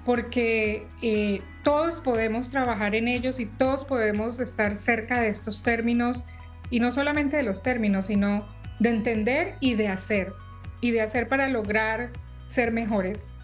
porque 0.05 0.87
eh, 1.01 1.43
todos 1.63 2.01
podemos 2.01 2.51
trabajar 2.51 2.95
en 2.95 3.07
ellos 3.07 3.39
y 3.39 3.47
todos 3.47 3.85
podemos 3.85 4.41
estar 4.41 4.75
cerca 4.75 5.21
de 5.21 5.29
estos 5.29 5.63
términos 5.63 6.25
y 6.71 6.81
no 6.81 6.91
solamente 6.91 7.37
de 7.37 7.45
los 7.45 7.63
términos, 7.63 8.07
sino 8.07 8.49
de 8.81 8.91
entender 8.91 9.57
y 9.61 9.75
de 9.75 9.89
hacer 9.89 10.33
y 10.81 10.91
de 10.91 11.03
hacer 11.03 11.29
para 11.29 11.49
lograr 11.49 12.11
ser 12.49 12.73
mejores. 12.73 13.37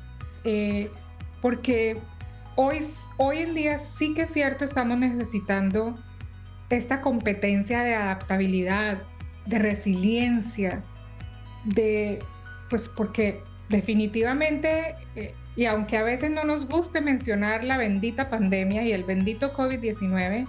Eh, 0.45 0.91
porque 1.41 2.01
hoy, 2.57 2.81
hoy 3.19 3.39
en 3.39 3.55
día 3.55 3.79
sí 3.79 4.15
que 4.15 4.23
es 4.23 4.33
cierto, 4.33 4.65
estamos 4.65 4.99
necesitando 4.99 5.95
esta 6.71 7.01
competencia 7.01 7.83
de 7.83 7.95
adaptabilidad, 7.95 9.03
de 9.49 9.59
resiliencia, 9.59 10.85
de, 11.65 12.21
pues 12.69 12.89
porque 12.89 13.43
definitivamente, 13.69 14.95
eh, 15.17 15.35
y 15.57 15.65
aunque 15.65 15.97
a 15.97 16.03
veces 16.03 16.31
no 16.31 16.45
nos 16.45 16.69
guste 16.69 17.01
mencionar 17.01 17.65
la 17.65 17.77
bendita 17.77 18.31
pandemia 18.31 18.83
y 18.83 18.93
el 18.93 19.05
bendito 19.05 19.55
COVID-19, 19.55 20.47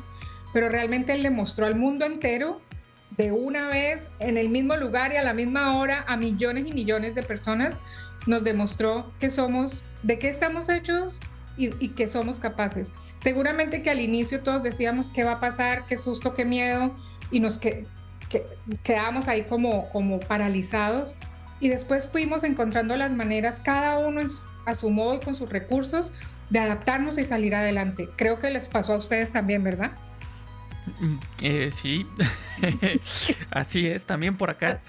pero 0.53 0.70
realmente 0.70 1.13
él 1.13 1.24
le 1.24 1.29
mostró 1.29 1.65
al 1.65 1.75
mundo 1.75 2.06
entero 2.06 2.62
de 3.18 3.32
una 3.32 3.68
vez, 3.68 4.10
en 4.20 4.38
el 4.38 4.50
mismo 4.50 4.75
lugar 4.75 5.13
y 5.13 5.18
a 5.18 5.24
la 5.24 5.34
misma 5.34 5.77
hora, 5.77 6.06
a 6.08 6.15
millones 6.15 6.68
y 6.68 6.72
millones 6.72 7.15
de 7.15 7.24
personas, 7.24 7.82
nos 8.27 8.44
demostró 8.44 9.12
que 9.20 9.29
somos, 9.29 9.84
de 10.03 10.20
qué 10.20 10.29
estamos 10.29 10.70
hechos 10.70 11.20
y, 11.58 11.89
que 11.89 12.08
somos 12.08 12.39
capaces. 12.39 12.94
Seguramente 13.20 13.82
que 13.82 13.89
al 13.89 14.00
inicio 14.00 14.41
todos 14.41 14.63
decíamos 14.63 15.10
qué 15.10 15.24
va 15.24 15.34
a 15.34 15.39
pasar, 15.39 15.86
qué 15.88 15.98
susto, 15.98 16.34
qué 16.34 16.46
miedo, 16.46 16.96
y 17.32 17.41
nos 17.41 17.58
que, 17.58 17.86
que 18.29 18.45
quedamos 18.83 19.27
ahí 19.27 19.43
como, 19.43 19.89
como 19.89 20.19
paralizados 20.19 21.15
y 21.59 21.67
después 21.67 22.07
fuimos 22.07 22.43
encontrando 22.43 22.95
las 22.95 23.13
maneras, 23.13 23.62
cada 23.62 24.00
uno 24.00 24.21
a 24.65 24.74
su 24.74 24.89
modo 24.89 25.15
y 25.15 25.19
con 25.19 25.36
sus 25.36 25.50
recursos, 25.50 26.13
de 26.50 26.59
adaptarnos 26.59 27.17
y 27.17 27.25
salir 27.25 27.55
adelante. 27.55 28.09
Creo 28.15 28.39
que 28.39 28.50
les 28.50 28.69
pasó 28.69 28.93
a 28.93 28.98
ustedes 28.98 29.31
también, 29.31 29.63
¿verdad? 29.63 29.91
Mm, 31.00 31.17
eh, 31.41 31.69
sí, 31.71 32.07
así 33.51 33.88
es, 33.88 34.05
también 34.05 34.38
por 34.38 34.50
acá. 34.50 34.81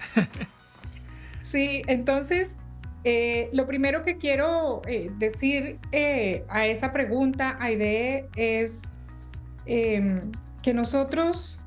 sí, 1.41 1.83
entonces, 1.87 2.57
eh, 3.03 3.49
lo 3.53 3.67
primero 3.67 4.01
que 4.01 4.17
quiero 4.17 4.81
eh, 4.87 5.11
decir 5.17 5.79
a 6.47 6.65
esa 6.65 6.91
pregunta, 6.91 7.57
Aide, 7.59 8.29
es 8.35 8.87
em, 9.65 10.31
que 10.63 10.73
nosotros 10.73 11.60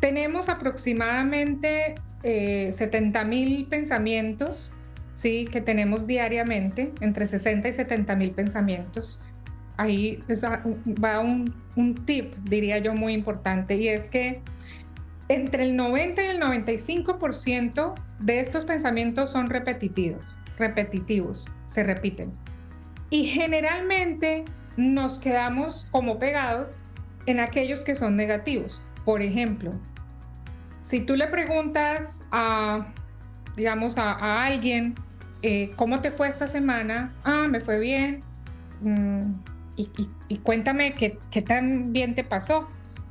tenemos 0.00 0.48
aproximadamente 0.48 1.94
70 2.22 3.20
eh, 3.20 3.24
mil 3.24 3.66
pensamientos, 3.66 4.72
¿sí? 5.14 5.46
Que 5.50 5.60
tenemos 5.60 6.06
diariamente, 6.06 6.92
entre 7.00 7.26
60 7.26 7.68
y 7.68 7.72
70 7.72 8.16
mil 8.16 8.30
pensamientos. 8.32 9.22
Ahí 9.76 10.22
va 11.02 11.20
un, 11.20 11.54
un 11.76 11.94
tip, 12.06 12.34
diría 12.44 12.78
yo, 12.78 12.94
muy 12.94 13.12
importante, 13.12 13.76
y 13.76 13.88
es 13.88 14.08
que 14.08 14.40
entre 15.28 15.64
el 15.64 15.76
90 15.76 16.22
y 16.22 16.26
el 16.26 16.40
95% 16.40 17.94
de 18.20 18.40
estos 18.40 18.64
pensamientos 18.64 19.30
son 19.30 19.48
repetitivos, 19.48 20.24
repetitivos, 20.58 21.46
se 21.66 21.82
repiten. 21.82 22.32
Y 23.10 23.24
generalmente 23.24 24.44
nos 24.76 25.18
quedamos 25.18 25.86
como 25.90 26.18
pegados 26.18 26.78
en 27.26 27.40
aquellos 27.40 27.84
que 27.84 27.94
son 27.94 28.16
negativos. 28.16 28.82
Por 29.04 29.22
ejemplo, 29.22 29.72
si 30.80 31.00
tú 31.00 31.16
le 31.16 31.26
preguntas 31.28 32.26
a, 32.30 32.92
digamos, 33.56 33.98
a, 33.98 34.44
alguien, 34.44 34.94
eh, 35.42 35.72
¿cómo 35.76 36.00
te 36.00 36.10
fue 36.10 36.28
esta 36.28 36.46
semana? 36.46 37.12
Ah, 37.24 37.46
me 37.48 37.60
fue 37.60 37.78
bien. 37.78 38.22
Mm, 38.80 39.32
y, 39.76 40.38
cuéntame 40.38 40.94
qué, 40.94 41.18
qué 41.30 41.42
tan 41.42 41.92
bien 41.92 42.14
te 42.14 42.24
pasó. 42.24 42.68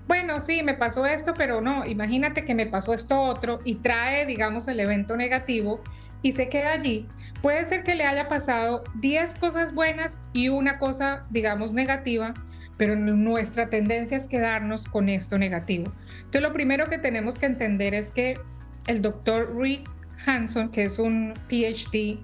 Bueno, 0.08 0.42
sí, 0.42 0.64
me 0.64 0.74
pasó 0.74 1.06
esto, 1.06 1.34
pero 1.34 1.62
no, 1.62 1.86
imagínate 1.86 2.44
que 2.46 2.56
me 2.56 2.66
pasó 2.66 2.94
esto 2.94 3.22
otro 3.22 3.60
y 3.64 3.76
trae, 3.76 4.26
digamos, 4.26 4.68
el 4.68 4.80
evento 4.80 5.16
negativo 5.16 5.82
y 6.22 6.34
se 6.34 6.50
queda 6.50 6.74
allí. 6.74 7.08
Puede 7.42 7.66
ser 7.66 7.84
que 7.84 7.96
le 7.96 8.06
haya 8.06 8.28
pasado 8.28 8.84
10 8.96 9.36
cosas 9.36 9.74
buenas 9.74 10.22
y 10.32 10.50
una 10.50 10.80
cosa, 10.80 11.26
digamos, 11.30 11.74
negativa, 11.74 12.34
pero 12.78 12.96
nuestra 12.96 13.70
tendencia 13.70 14.18
es 14.18 14.28
quedarnos 14.28 14.88
con 14.88 15.10
esto 15.10 15.38
negativo. 15.38 15.92
Entonces, 16.18 16.42
lo 16.42 16.54
primero 16.54 16.86
que 16.86 16.98
tenemos 16.98 17.38
que 17.38 17.46
entender 17.46 17.94
es 17.94 18.12
que 18.12 18.40
el 18.88 19.02
doctor 19.02 19.56
Rick 19.56 19.90
Hanson, 20.26 20.70
que 20.70 20.86
es 20.86 21.00
un 21.00 21.34
PhD, 21.48 22.20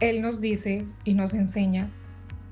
él 0.00 0.22
nos 0.22 0.40
dice 0.40 0.84
y 1.04 1.14
nos 1.14 1.34
enseña 1.34 1.88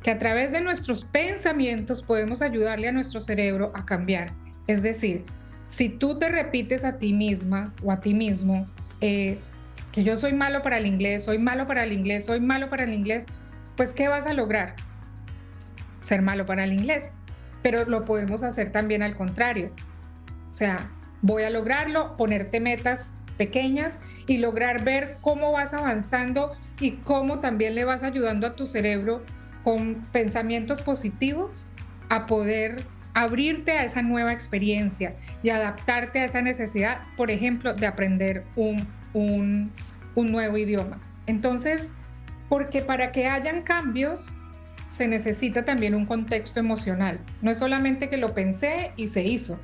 que 0.03 0.11
a 0.11 0.19
través 0.19 0.53
de 0.53 0.61
nuestros 0.61 1.05
pensamientos 1.05 2.03
podemos 2.03 2.43
ayudarle 2.43 2.89
a 2.89 2.93
nuestro 2.93 3.21
cerebro 3.21 3.73
a 3.75 3.85
cambiar. 3.85 4.31
Es 4.67 4.83
decir, 4.83 5.25
si 5.69 5.89
tú 5.89 6.19
te 6.19 6.29
repites 6.29 6.85
a 6.85 6.99
ti 6.99 7.13
misma 7.13 7.75
o 7.83 7.93
a 7.93 8.01
ti 8.01 8.15
mismo 8.15 8.67
eh, 9.01 9.39
que 9.93 10.05
yo 10.05 10.17
soy 10.17 10.33
malo 10.33 10.63
para 10.63 10.79
el 10.79 10.87
inglés, 10.87 11.25
soy 11.25 11.39
malo 11.39 11.67
para 11.67 11.85
el 11.85 11.93
inglés, 11.93 12.25
soy 12.25 12.41
malo 12.41 12.71
para 12.71 12.85
el 12.85 12.95
inglés, 12.95 13.27
pues 13.77 13.93
¿qué 13.93 14.09
vas 14.09 14.27
a 14.27 14.33
lograr? 14.33 14.77
Ser 16.03 16.23
malo 16.23 16.47
para 16.47 16.65
el 16.65 16.73
inglés 16.73 17.13
pero 17.67 17.85
lo 17.85 18.05
podemos 18.05 18.45
hacer 18.45 18.71
también 18.71 19.03
al 19.03 19.17
contrario. 19.17 19.73
O 20.53 20.57
sea, 20.57 20.89
voy 21.21 21.43
a 21.43 21.51
lograrlo, 21.51 22.17
ponerte 22.17 22.61
metas 22.61 23.17
pequeñas 23.39 23.99
y 24.29 24.37
lograr 24.37 24.85
ver 24.85 25.17
cómo 25.21 25.51
vas 25.51 25.75
avanzando 25.75 26.53
y 26.79 26.93
cómo 26.93 27.41
también 27.41 27.75
le 27.75 27.83
vas 27.83 28.05
ayudando 28.05 28.47
a 28.47 28.53
tu 28.53 28.69
cerebro 28.69 29.25
con 29.65 29.97
pensamientos 30.13 30.81
positivos 30.81 31.69
a 32.09 32.27
poder 32.27 32.85
abrirte 33.15 33.73
a 33.73 33.83
esa 33.83 34.01
nueva 34.01 34.33
experiencia 34.33 35.17
y 35.43 35.51
adaptarte 35.51 36.21
a 36.21 36.27
esa 36.27 36.43
necesidad, 36.43 37.01
por 37.17 37.33
ejemplo, 37.33 37.75
de 37.75 37.89
aprender 37.89 38.45
un, 38.55 38.87
un, 39.13 39.73
un 40.15 40.31
nuevo 40.31 40.57
idioma. 40.57 41.01
Entonces, 41.27 41.95
porque 42.49 42.83
para 42.83 43.11
que 43.11 43.27
hayan 43.27 43.63
cambios 43.63 44.37
se 44.89 45.09
necesita 45.09 45.65
también 45.65 45.95
un 45.95 46.07
contexto 46.07 46.61
emocional. 46.61 47.21
No 47.43 47.51
es 47.51 47.59
solamente 47.59 48.09
que 48.09 48.17
lo 48.17 48.35
pensé 48.35 48.93
y 48.97 49.09
se 49.09 49.25
hizo. 49.25 49.59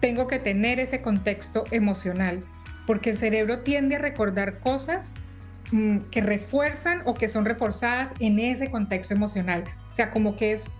Tengo 0.00 0.26
que 0.26 0.38
tener 0.38 0.80
ese 0.80 1.00
contexto 1.00 1.64
emocional, 1.70 2.44
porque 2.86 3.10
el 3.10 3.16
cerebro 3.16 3.60
tiende 3.60 3.96
a 3.96 3.98
recordar 3.98 4.60
cosas 4.60 5.14
mm, 5.72 5.98
que 6.10 6.20
refuerzan 6.20 7.02
o 7.04 7.14
que 7.14 7.28
son 7.28 7.44
reforzadas 7.44 8.10
en 8.18 8.38
ese 8.38 8.70
contexto 8.70 9.14
emocional. 9.14 9.64
O 9.90 9.94
sea, 9.94 10.10
como 10.10 10.36
que 10.36 10.52
es 10.52 10.70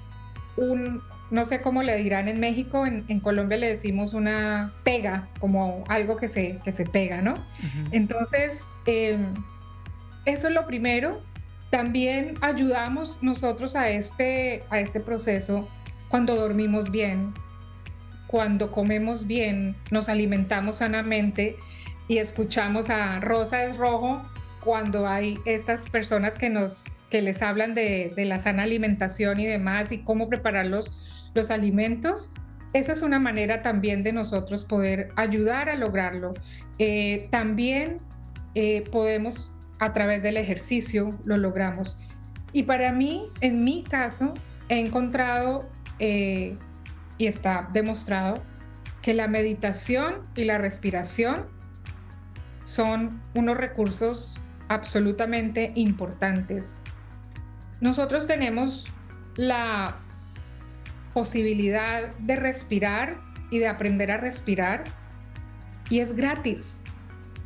un, 0.56 1.00
no 1.30 1.44
sé 1.44 1.60
cómo 1.60 1.82
le 1.82 1.96
dirán 1.96 2.28
en 2.28 2.40
México, 2.40 2.86
en, 2.86 3.20
Colombia 3.20 3.56
le 3.56 3.68
decimos 3.68 4.12
una 4.12 4.74
pega, 4.84 5.28
como 5.40 5.84
algo 5.88 6.16
que 6.16 6.28
se, 6.28 6.58
que 6.64 6.72
se 6.72 6.84
pega, 6.84 7.22
¿no? 7.22 7.34
Entonces, 7.92 8.66
em, 8.86 9.34
eso 10.26 10.48
es 10.48 10.54
lo 10.54 10.66
primero. 10.66 11.22
También 11.74 12.34
ayudamos 12.40 13.18
nosotros 13.20 13.74
a 13.74 13.90
este, 13.90 14.62
a 14.70 14.78
este 14.78 15.00
proceso 15.00 15.68
cuando 16.06 16.36
dormimos 16.36 16.92
bien, 16.92 17.34
cuando 18.28 18.70
comemos 18.70 19.26
bien, 19.26 19.74
nos 19.90 20.08
alimentamos 20.08 20.76
sanamente 20.76 21.56
y 22.06 22.18
escuchamos 22.18 22.90
a 22.90 23.18
Rosa 23.18 23.64
es 23.64 23.76
Rojo 23.76 24.22
cuando 24.60 25.08
hay 25.08 25.36
estas 25.46 25.90
personas 25.90 26.38
que 26.38 26.48
nos 26.48 26.84
que 27.10 27.22
les 27.22 27.42
hablan 27.42 27.74
de, 27.74 28.12
la 28.18 28.38
sana 28.38 28.62
alimentación 28.62 29.40
y 29.40 29.46
demás 29.46 29.90
y 29.90 29.98
cómo 29.98 30.28
preparar 30.28 30.66
los, 30.66 31.02
los 31.34 31.50
alimentos. 31.50 32.30
Esa 32.72 32.92
es 32.92 33.02
una 33.02 33.18
manera 33.18 33.62
también 33.62 34.04
de 34.04 34.12
nosotros 34.12 34.64
poder 34.64 35.08
ayudar 35.16 35.68
a 35.68 35.74
lograrlo. 35.74 36.34
Eh, 36.78 37.26
también 37.32 37.98
eh, 38.54 38.84
podemos 38.92 39.50
a 39.84 39.92
través 39.92 40.22
del 40.22 40.36
ejercicio 40.36 41.18
lo 41.24 41.36
logramos. 41.36 41.98
Y 42.52 42.62
para 42.62 42.92
mí, 42.92 43.28
en 43.40 43.64
mi 43.64 43.84
caso, 43.84 44.34
he 44.68 44.78
encontrado 44.78 45.68
eh, 45.98 46.56
y 47.18 47.26
está 47.26 47.68
demostrado 47.72 48.42
que 49.02 49.12
la 49.12 49.28
meditación 49.28 50.26
y 50.34 50.44
la 50.44 50.56
respiración 50.58 51.46
son 52.64 53.20
unos 53.34 53.56
recursos 53.56 54.36
absolutamente 54.68 55.72
importantes. 55.74 56.76
Nosotros 57.80 58.26
tenemos 58.26 58.90
la 59.36 59.96
posibilidad 61.12 62.14
de 62.16 62.36
respirar 62.36 63.20
y 63.50 63.58
de 63.58 63.68
aprender 63.68 64.10
a 64.10 64.16
respirar 64.16 64.84
y 65.90 66.00
es 66.00 66.16
gratis. 66.16 66.78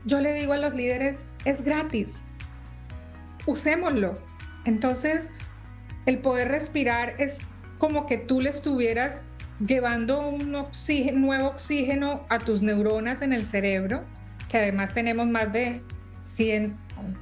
Yo 0.05 0.21
le 0.21 0.33
digo 0.33 0.53
a 0.53 0.59
los 0.59 0.75
líderes, 0.75 1.27
es 1.45 1.63
gratis. 1.63 2.25
Usémoslo. 3.49 4.19
Entonces, 4.67 5.33
el 6.05 6.19
poder 6.19 6.49
respirar 6.49 7.15
es 7.17 7.39
como 7.79 8.05
que 8.05 8.19
tú 8.19 8.43
le 8.43 8.51
estuvieras 8.51 9.25
llevando 9.67 10.29
un 10.29 10.55
oxígeno, 10.55 11.19
nuevo 11.19 11.49
oxígeno 11.49 12.27
a 12.29 12.37
tus 12.37 12.61
neuronas 12.61 13.23
en 13.23 13.33
el 13.33 13.47
cerebro, 13.47 14.05
que 14.51 14.59
además 14.59 14.93
tenemos 14.93 15.29
más 15.29 15.51
de 15.51 15.81
100, 16.21 16.77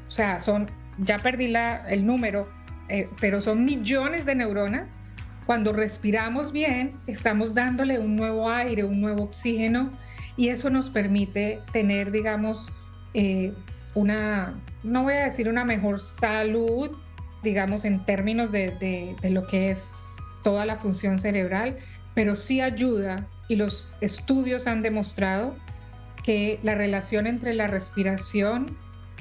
o 0.09 0.11
sea, 0.11 0.41
son, 0.41 0.67
ya 0.99 1.21
perdí 1.21 1.47
la, 1.47 1.89
el 1.89 2.05
número, 2.05 2.49
eh, 2.89 3.09
pero 3.21 3.41
son 3.41 3.65
millones 3.65 4.27
de 4.27 4.35
neuronas. 4.35 4.99
Cuando 5.47 5.73
respiramos 5.73 6.51
bien, 6.51 6.95
estamos 7.07 7.55
dándole 7.55 8.01
un 8.01 8.17
nuevo 8.17 8.51
aire, 8.51 8.83
un 8.83 9.01
nuevo 9.01 9.23
oxígeno, 9.23 9.93
y 10.37 10.49
eso 10.49 10.71
nos 10.71 10.91
permite 10.91 11.61
tener, 11.71 12.11
digamos, 12.11 12.73
eh, 13.15 13.55
una, 13.95 14.61
no 14.87 15.03
voy 15.03 15.15
a 15.15 15.25
decir 15.25 15.49
una 15.49 15.65
mejor 15.65 16.01
salud, 16.01 16.91
digamos, 17.43 17.85
en 17.85 18.05
términos 18.07 18.53
de, 18.53 19.17
lo 19.25 19.47
que 19.47 19.71
es 19.71 19.91
toda 20.45 20.65
la 20.65 20.77
función 20.77 21.19
cerebral, 21.19 21.77
pero 22.15 22.37
sí 22.37 22.61
ayuda 22.61 23.27
y 23.49 23.57
los 23.57 23.89
estudios 24.01 24.67
han 24.67 24.83
demostrado 24.83 25.57
que 26.23 26.61
la 26.63 26.75
relación 26.75 27.27
entre 27.27 27.53
la 27.55 27.67
respiración 27.67 28.77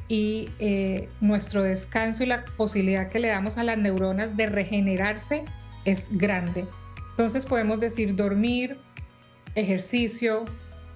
y 0.08 0.50
eh, 0.60 1.10
nuestro 1.20 1.64
descanso 1.64 2.24
y 2.24 2.28
la 2.28 2.46
posibilidad 2.58 3.10
que 3.10 3.20
le 3.20 3.30
damos 3.30 3.58
a 3.58 3.64
las 3.64 3.78
neuronas 3.78 4.38
de 4.38 4.46
regenerarse 4.46 5.46
es 5.84 6.16
grande. 6.16 6.68
Entonces 7.12 7.46
podemos 7.48 7.80
decir 7.80 8.16
dormir, 8.16 8.78
ejercicio, 9.56 10.46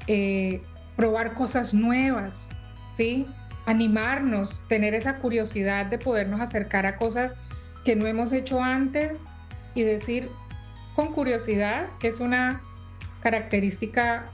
eh, 0.05 0.61
probar 0.95 1.33
cosas 1.33 1.73
nuevas, 1.73 2.51
¿sí? 2.91 3.25
Animarnos, 3.69 4.63
tener 4.67 4.95
esa 4.95 5.17
curiosidad 5.17 5.85
de 5.85 5.99
podernos 5.99 6.41
acercar 6.41 6.87
a 6.87 6.97
cosas 6.97 7.37
que 7.85 7.95
no 7.95 8.07
hemos 8.07 8.33
hecho 8.33 8.63
antes 8.63 9.27
y 9.75 9.83
decir 9.83 10.27
con 10.95 11.13
curiosidad, 11.13 11.85
que 11.99 12.07
es 12.07 12.19
una 12.19 12.61
característica 13.21 14.31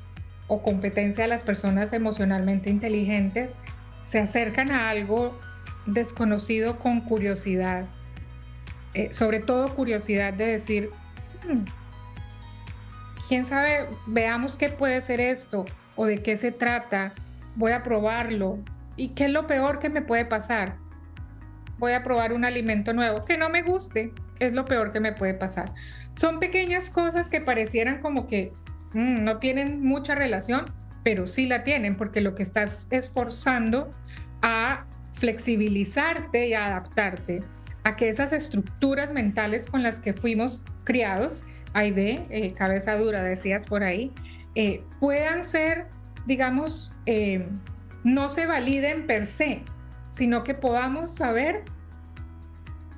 o 0.48 0.62
competencia 0.62 1.26
de 1.26 1.28
las 1.28 1.44
personas 1.44 1.92
emocionalmente 1.92 2.70
inteligentes, 2.70 3.60
se 4.06 4.20
acercan 4.20 4.72
a 4.72 4.90
algo 4.90 5.38
desconocido 5.86 6.80
con 6.80 7.02
curiosidad. 7.02 7.88
Eh, 8.94 9.14
sobre 9.14 9.42
todo 9.42 9.76
curiosidad 9.76 10.34
de 10.34 10.46
decir, 10.46 10.92
hmm, 11.44 11.66
quién 13.28 13.44
sabe, 13.44 13.90
veamos 14.08 14.56
qué 14.56 14.70
puede 14.70 15.02
ser 15.02 15.20
esto 15.20 15.66
o 15.98 16.06
de 16.06 16.24
qué 16.24 16.38
se 16.38 16.54
trata 16.54 17.14
voy 17.56 17.72
a 17.72 17.84
probarlo. 17.84 18.60
¿Y 18.98 19.10
qué 19.10 19.26
es 19.26 19.32
lo 19.32 19.48
peor 19.48 19.80
que 19.80 19.90
me 19.90 20.02
puede 20.02 20.26
pasar? 20.26 20.78
Voy 21.78 21.94
a 21.94 22.04
probar 22.04 22.34
un 22.34 22.46
alimento 22.46 22.94
nuevo 22.94 23.26
que 23.26 23.38
no 23.38 23.50
me 23.50 23.62
guste, 23.62 24.14
es 24.40 24.54
lo 24.54 24.66
peor 24.66 24.92
que 24.92 25.00
me 25.00 25.14
puede 25.14 25.34
pasar. 25.34 25.74
Son 26.16 26.40
pequeñas 26.40 26.90
cosas 26.90 27.30
que 27.30 27.42
parecieran 27.42 28.02
como 28.02 28.28
que 28.28 28.54
mm, 28.94 29.24
no 29.24 29.40
tienen 29.40 29.84
mucha 29.84 30.16
relación, 30.16 30.66
pero 31.04 31.28
sí 31.28 31.46
la 31.48 31.64
tienen 31.64 31.98
porque 31.98 32.22
lo 32.22 32.36
que 32.36 32.44
estás 32.44 32.88
esforzando 32.92 33.92
a 34.42 34.86
flexibilizarte 35.14 36.48
y 36.48 36.54
a 36.54 36.66
adaptarte 36.66 37.44
a 37.84 37.96
que 37.96 38.10
esas 38.10 38.34
estructuras 38.34 39.12
mentales 39.12 39.70
con 39.70 39.84
las 39.84 40.00
que 40.00 40.14
fuimos 40.14 40.64
criados, 40.84 41.44
hay 41.74 41.92
de 41.92 42.26
eh, 42.30 42.54
cabeza 42.54 42.98
dura, 42.98 43.22
decías 43.22 43.66
por 43.66 43.84
ahí, 43.84 44.12
eh, 44.56 44.82
puedan 45.00 45.44
ser 45.44 45.88
digamos, 46.26 46.92
eh, 47.06 47.48
no 48.06 48.30
se 48.30 48.46
validen 48.46 49.08
per 49.08 49.26
se, 49.26 49.64
sino 50.12 50.44
que 50.44 50.54
podamos 50.54 51.14
saber 51.14 51.64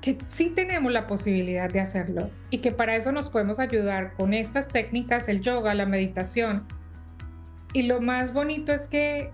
que 0.02 0.18
sí 0.28 0.50
tenemos 0.50 0.92
la 0.92 1.06
posibilidad 1.06 1.72
de 1.72 1.80
hacerlo 1.80 2.30
y 2.50 2.58
que 2.58 2.72
para 2.72 2.94
eso 2.94 3.10
nos 3.10 3.30
podemos 3.30 3.58
ayudar 3.58 4.12
con 4.12 4.34
estas 4.34 4.68
técnicas, 4.68 5.28
el 5.28 5.40
yoga, 5.40 5.74
la 5.74 5.86
meditación. 5.86 6.66
Y 7.72 7.84
lo 7.84 8.02
más 8.02 8.34
bonito 8.34 8.70
es 8.72 8.86
que 8.86 9.30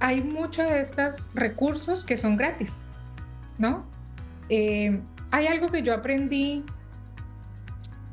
hay 0.00 0.22
muchos 0.22 0.68
de 0.68 0.80
estos 0.80 1.30
recursos 1.34 2.04
que 2.04 2.16
son 2.16 2.36
gratis, 2.36 2.82
¿no? 3.58 3.86
Eh, 4.48 5.00
hay 5.30 5.46
algo 5.46 5.70
que 5.70 5.82
yo 5.82 5.94
aprendí 5.94 6.64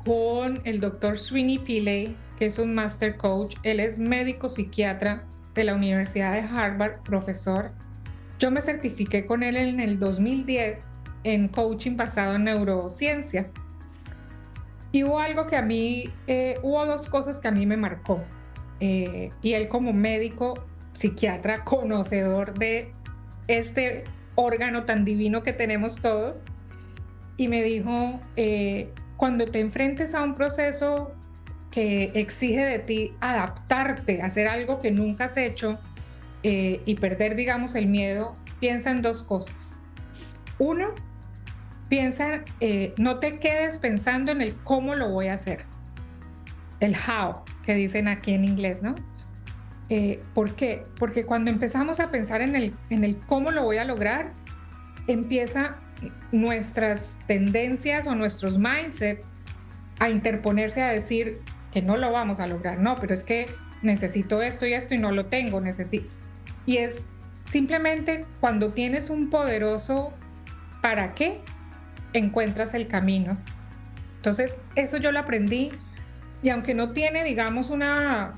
con 0.04 0.60
el 0.64 0.78
doctor 0.78 1.18
Srini 1.18 1.58
Pillay, 1.58 2.16
que 2.38 2.46
es 2.46 2.58
un 2.60 2.72
master 2.72 3.16
coach. 3.16 3.56
Él 3.64 3.80
es 3.80 3.98
médico 3.98 4.48
psiquiatra 4.48 5.24
de 5.54 5.64
la 5.64 5.74
Universidad 5.74 6.32
de 6.32 6.40
Harvard, 6.40 7.02
profesor. 7.02 7.70
Yo 8.38 8.50
me 8.50 8.60
certifiqué 8.60 9.24
con 9.26 9.42
él 9.42 9.56
en 9.56 9.80
el 9.80 9.98
2010 9.98 10.96
en 11.24 11.48
coaching 11.48 11.96
basado 11.96 12.34
en 12.36 12.44
neurociencia. 12.44 13.48
Y 14.92 15.02
hubo 15.04 15.18
algo 15.18 15.46
que 15.46 15.56
a 15.56 15.62
mí, 15.62 16.04
eh, 16.26 16.58
hubo 16.62 16.84
dos 16.86 17.08
cosas 17.08 17.40
que 17.40 17.48
a 17.48 17.50
mí 17.50 17.66
me 17.66 17.76
marcó. 17.76 18.22
Eh, 18.80 19.30
y 19.42 19.54
él 19.54 19.68
como 19.68 19.92
médico 19.92 20.54
psiquiatra, 20.92 21.64
conocedor 21.64 22.56
de 22.58 22.92
este 23.48 24.04
órgano 24.36 24.84
tan 24.84 25.04
divino 25.04 25.42
que 25.42 25.52
tenemos 25.52 26.00
todos, 26.00 26.42
y 27.36 27.48
me 27.48 27.62
dijo, 27.62 28.20
eh, 28.36 28.92
cuando 29.16 29.46
te 29.46 29.60
enfrentes 29.60 30.14
a 30.14 30.22
un 30.22 30.34
proceso 30.34 31.12
que 31.74 32.12
exige 32.14 32.64
de 32.64 32.78
ti 32.78 33.12
adaptarte, 33.20 34.22
hacer 34.22 34.46
algo 34.46 34.80
que 34.80 34.92
nunca 34.92 35.24
has 35.24 35.36
hecho 35.36 35.80
eh, 36.44 36.80
y 36.86 36.94
perder, 36.94 37.34
digamos, 37.34 37.74
el 37.74 37.88
miedo, 37.88 38.36
piensa 38.60 38.92
en 38.92 39.02
dos 39.02 39.24
cosas. 39.24 39.76
Uno, 40.60 40.94
piensa, 41.88 42.44
eh, 42.60 42.94
no 42.96 43.18
te 43.18 43.40
quedes 43.40 43.78
pensando 43.78 44.30
en 44.30 44.40
el 44.40 44.54
cómo 44.54 44.94
lo 44.94 45.10
voy 45.10 45.26
a 45.26 45.34
hacer, 45.34 45.64
el 46.78 46.94
how, 46.94 47.42
que 47.66 47.74
dicen 47.74 48.06
aquí 48.06 48.34
en 48.34 48.44
inglés, 48.44 48.80
¿no? 48.80 48.94
Eh, 49.88 50.22
¿Por 50.32 50.54
qué? 50.54 50.86
Porque 50.96 51.24
cuando 51.24 51.50
empezamos 51.50 51.98
a 51.98 52.12
pensar 52.12 52.40
en 52.40 52.54
el, 52.54 52.72
en 52.88 53.02
el 53.02 53.18
cómo 53.18 53.50
lo 53.50 53.64
voy 53.64 53.78
a 53.78 53.84
lograr, 53.84 54.32
empieza 55.08 55.80
nuestras 56.30 57.18
tendencias 57.26 58.06
o 58.06 58.14
nuestros 58.14 58.58
mindsets 58.58 59.34
a 59.98 60.08
interponerse 60.08 60.80
a 60.80 60.90
decir 60.90 61.42
que 61.74 61.82
no 61.82 61.96
lo 61.96 62.12
vamos 62.12 62.38
a 62.38 62.46
lograr. 62.46 62.78
No, 62.78 62.94
pero 62.94 63.12
es 63.12 63.24
que 63.24 63.50
necesito 63.82 64.40
esto 64.40 64.64
y 64.64 64.74
esto 64.74 64.94
y 64.94 64.98
no 64.98 65.10
lo 65.10 65.26
tengo, 65.26 65.60
necesito. 65.60 66.08
Y 66.66 66.78
es 66.78 67.10
simplemente 67.44 68.24
cuando 68.40 68.70
tienes 68.70 69.10
un 69.10 69.28
poderoso 69.28 70.12
para 70.80 71.14
qué, 71.14 71.40
encuentras 72.12 72.74
el 72.74 72.86
camino. 72.86 73.36
Entonces, 74.16 74.56
eso 74.76 74.98
yo 74.98 75.10
lo 75.10 75.18
aprendí 75.18 75.72
y 76.42 76.50
aunque 76.50 76.74
no 76.74 76.92
tiene, 76.92 77.24
digamos, 77.24 77.70
una, 77.70 78.34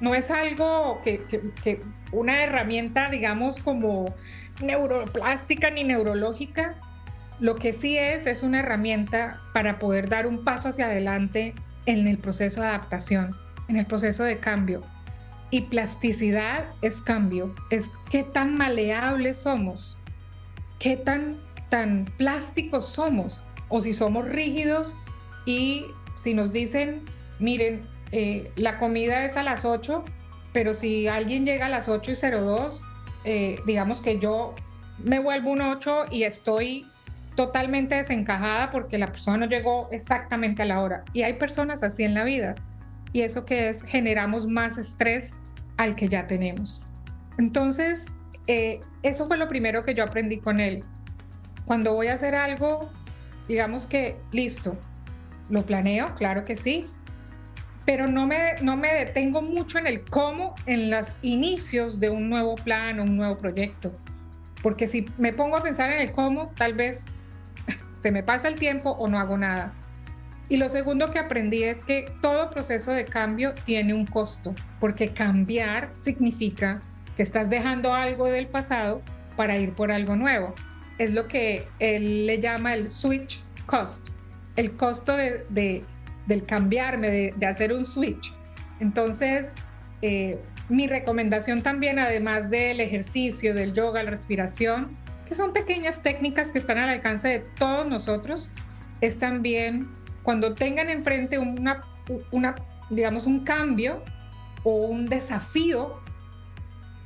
no 0.00 0.14
es 0.14 0.30
algo 0.30 1.00
que, 1.02 1.24
que 1.62 1.80
una 2.12 2.44
herramienta, 2.44 3.08
digamos, 3.08 3.60
como 3.60 4.14
neuroplástica 4.62 5.70
ni 5.70 5.84
neurológica, 5.84 6.74
lo 7.40 7.54
que 7.54 7.72
sí 7.72 7.96
es, 7.96 8.26
es 8.26 8.42
una 8.42 8.60
herramienta 8.60 9.40
para 9.54 9.78
poder 9.78 10.10
dar 10.10 10.26
un 10.26 10.44
paso 10.44 10.68
hacia 10.68 10.84
adelante 10.84 11.54
en 11.86 12.06
el 12.06 12.18
proceso 12.18 12.60
de 12.60 12.68
adaptación, 12.68 13.36
en 13.68 13.76
el 13.76 13.86
proceso 13.86 14.24
de 14.24 14.38
cambio. 14.38 14.82
Y 15.50 15.62
plasticidad 15.62 16.66
es 16.82 17.00
cambio, 17.00 17.54
es 17.70 17.90
qué 18.10 18.22
tan 18.22 18.56
maleables 18.56 19.38
somos, 19.38 19.96
qué 20.78 20.96
tan, 20.96 21.40
tan 21.68 22.06
plásticos 22.16 22.88
somos, 22.88 23.40
o 23.68 23.80
si 23.80 23.92
somos 23.92 24.26
rígidos 24.26 24.96
y 25.46 25.86
si 26.14 26.34
nos 26.34 26.52
dicen, 26.52 27.02
miren, 27.38 27.86
eh, 28.12 28.50
la 28.56 28.78
comida 28.78 29.24
es 29.24 29.36
a 29.36 29.42
las 29.42 29.64
8, 29.64 30.04
pero 30.52 30.74
si 30.74 31.08
alguien 31.08 31.44
llega 31.44 31.66
a 31.66 31.68
las 31.68 31.88
8 31.88 32.12
y 32.12 32.14
02, 32.14 32.82
eh, 33.24 33.60
digamos 33.66 34.00
que 34.00 34.18
yo 34.18 34.54
me 34.98 35.18
vuelvo 35.18 35.50
un 35.50 35.62
8 35.62 36.06
y 36.10 36.24
estoy 36.24 36.86
totalmente 37.34 37.96
desencajada 37.96 38.70
porque 38.70 38.98
la 38.98 39.08
persona 39.08 39.38
no 39.38 39.46
llegó 39.46 39.88
exactamente 39.90 40.62
a 40.62 40.66
la 40.66 40.80
hora. 40.80 41.04
Y 41.12 41.22
hay 41.22 41.34
personas 41.34 41.82
así 41.82 42.04
en 42.04 42.14
la 42.14 42.24
vida. 42.24 42.54
Y 43.12 43.22
eso 43.22 43.44
que 43.44 43.68
es, 43.68 43.82
generamos 43.82 44.46
más 44.46 44.78
estrés 44.78 45.32
al 45.76 45.96
que 45.96 46.08
ya 46.08 46.26
tenemos. 46.26 46.82
Entonces, 47.38 48.12
eh, 48.46 48.80
eso 49.02 49.26
fue 49.26 49.36
lo 49.36 49.48
primero 49.48 49.84
que 49.84 49.94
yo 49.94 50.04
aprendí 50.04 50.38
con 50.38 50.60
él. 50.60 50.84
Cuando 51.64 51.94
voy 51.94 52.08
a 52.08 52.14
hacer 52.14 52.34
algo, 52.34 52.90
digamos 53.48 53.86
que 53.86 54.16
listo, 54.32 54.76
lo 55.50 55.64
planeo, 55.64 56.14
claro 56.14 56.44
que 56.44 56.56
sí, 56.56 56.86
pero 57.84 58.06
no 58.06 58.26
me, 58.26 58.54
no 58.62 58.76
me 58.76 58.92
detengo 58.92 59.42
mucho 59.42 59.78
en 59.78 59.86
el 59.86 60.04
cómo 60.04 60.54
en 60.66 60.90
los 60.90 61.18
inicios 61.22 62.00
de 62.00 62.10
un 62.10 62.28
nuevo 62.28 62.54
plan 62.54 63.00
o 63.00 63.04
un 63.04 63.16
nuevo 63.16 63.38
proyecto. 63.38 63.92
Porque 64.62 64.86
si 64.86 65.06
me 65.18 65.32
pongo 65.32 65.56
a 65.56 65.62
pensar 65.62 65.92
en 65.92 66.00
el 66.00 66.12
cómo, 66.12 66.50
tal 66.56 66.72
vez 66.72 67.06
se 68.04 68.12
me 68.12 68.22
pasa 68.22 68.48
el 68.48 68.56
tiempo 68.56 68.90
o 68.90 69.08
no 69.08 69.18
hago 69.18 69.38
nada. 69.38 69.72
Y 70.50 70.58
lo 70.58 70.68
segundo 70.68 71.10
que 71.10 71.18
aprendí 71.18 71.64
es 71.64 71.86
que 71.86 72.04
todo 72.20 72.50
proceso 72.50 72.92
de 72.92 73.06
cambio 73.06 73.54
tiene 73.64 73.94
un 73.94 74.04
costo, 74.04 74.54
porque 74.78 75.14
cambiar 75.14 75.90
significa 75.96 76.82
que 77.16 77.22
estás 77.22 77.48
dejando 77.48 77.94
algo 77.94 78.26
del 78.26 78.46
pasado 78.46 79.00
para 79.36 79.56
ir 79.56 79.72
por 79.72 79.90
algo 79.90 80.16
nuevo. 80.16 80.54
Es 80.98 81.14
lo 81.14 81.28
que 81.28 81.66
él 81.78 82.26
le 82.26 82.40
llama 82.40 82.74
el 82.74 82.90
switch 82.90 83.42
cost, 83.64 84.10
el 84.56 84.72
costo 84.76 85.16
de, 85.16 85.82
del 86.26 86.44
cambiarme, 86.44 87.10
de, 87.10 87.46
hacer 87.46 87.72
un 87.72 87.86
switch. 87.86 88.34
Entonces, 88.80 89.54
eh, 90.02 90.38
mi 90.68 90.88
recomendación 90.88 91.62
también, 91.62 91.98
además 91.98 92.50
del 92.50 92.80
ejercicio, 92.80 93.54
del 93.54 93.72
yoga, 93.72 94.02
la 94.02 94.10
respiración, 94.10 94.94
que 95.26 95.34
son 95.34 95.52
pequeñas 95.52 96.02
técnicas 96.02 96.52
que 96.52 96.58
están 96.58 96.78
al 96.78 96.88
alcance 96.88 97.28
de 97.28 97.38
todos 97.40 97.86
nosotros, 97.86 98.50
es 99.00 99.18
también 99.18 99.90
cuando 100.22 100.54
tengan 100.54 100.88
enfrente 100.88 101.38
una, 101.38 101.84
una 102.30 102.54
digamos, 102.90 103.26
un 103.26 103.44
cambio 103.44 104.02
o 104.62 104.86
un 104.86 105.06
desafío, 105.06 106.00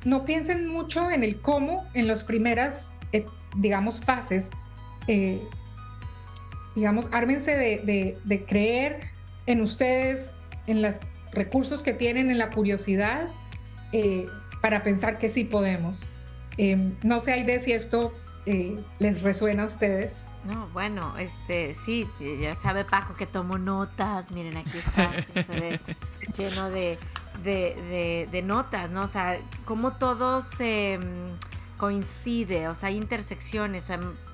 no 0.05 0.25
piensen 0.25 0.67
mucho 0.67 1.11
en 1.11 1.23
el 1.23 1.41
cómo 1.41 1.85
en 1.93 2.07
las 2.07 2.23
primeras, 2.23 2.95
eh, 3.11 3.25
digamos, 3.57 4.01
fases. 4.01 4.49
Eh, 5.07 5.41
digamos, 6.75 7.09
ármense 7.11 7.55
de, 7.55 8.17
de, 8.23 8.45
creer 8.45 9.01
en 9.47 9.61
ustedes, 9.61 10.35
en 10.67 10.81
los 10.81 10.99
recursos 11.33 11.83
que 11.83 11.93
tienen, 11.93 12.29
en 12.29 12.37
la 12.37 12.51
curiosidad, 12.51 13.27
eh, 13.91 14.27
para 14.61 14.83
pensar 14.83 15.17
que 15.17 15.29
sí 15.29 15.43
podemos. 15.43 16.09
Em, 16.61 16.97
no 17.03 17.21
sé, 17.21 17.31
Aide, 17.31 17.57
si 17.59 17.71
esto 17.71 18.13
eh, 18.45 18.83
les 18.99 19.21
resuena 19.21 19.63
a 19.63 19.65
ustedes. 19.67 20.25
No, 20.43 20.67
bueno, 20.73 21.17
este, 21.17 21.73
sí, 21.73 22.05
ya 22.19 22.53
sabe 22.53 22.83
Paco 22.83 23.15
que 23.15 23.25
tomo 23.25 23.57
notas. 23.57 24.33
Miren, 24.33 24.57
aquí 24.57 24.77
está, 24.77 25.09
se 25.41 25.57
ve 25.57 25.79
lleno 26.37 26.69
de, 26.69 26.99
de, 27.45 28.41
notas, 28.43 28.91
¿no? 28.91 29.03
O 29.03 29.07
sea, 29.07 29.39
cómo 29.63 29.93
todo 29.93 30.41
se 30.41 30.99
mm, 30.99 31.77
coincide, 31.77 32.67
o 32.67 32.75
sea, 32.75 32.89
hay 32.89 32.97
intersecciones. 32.97 33.89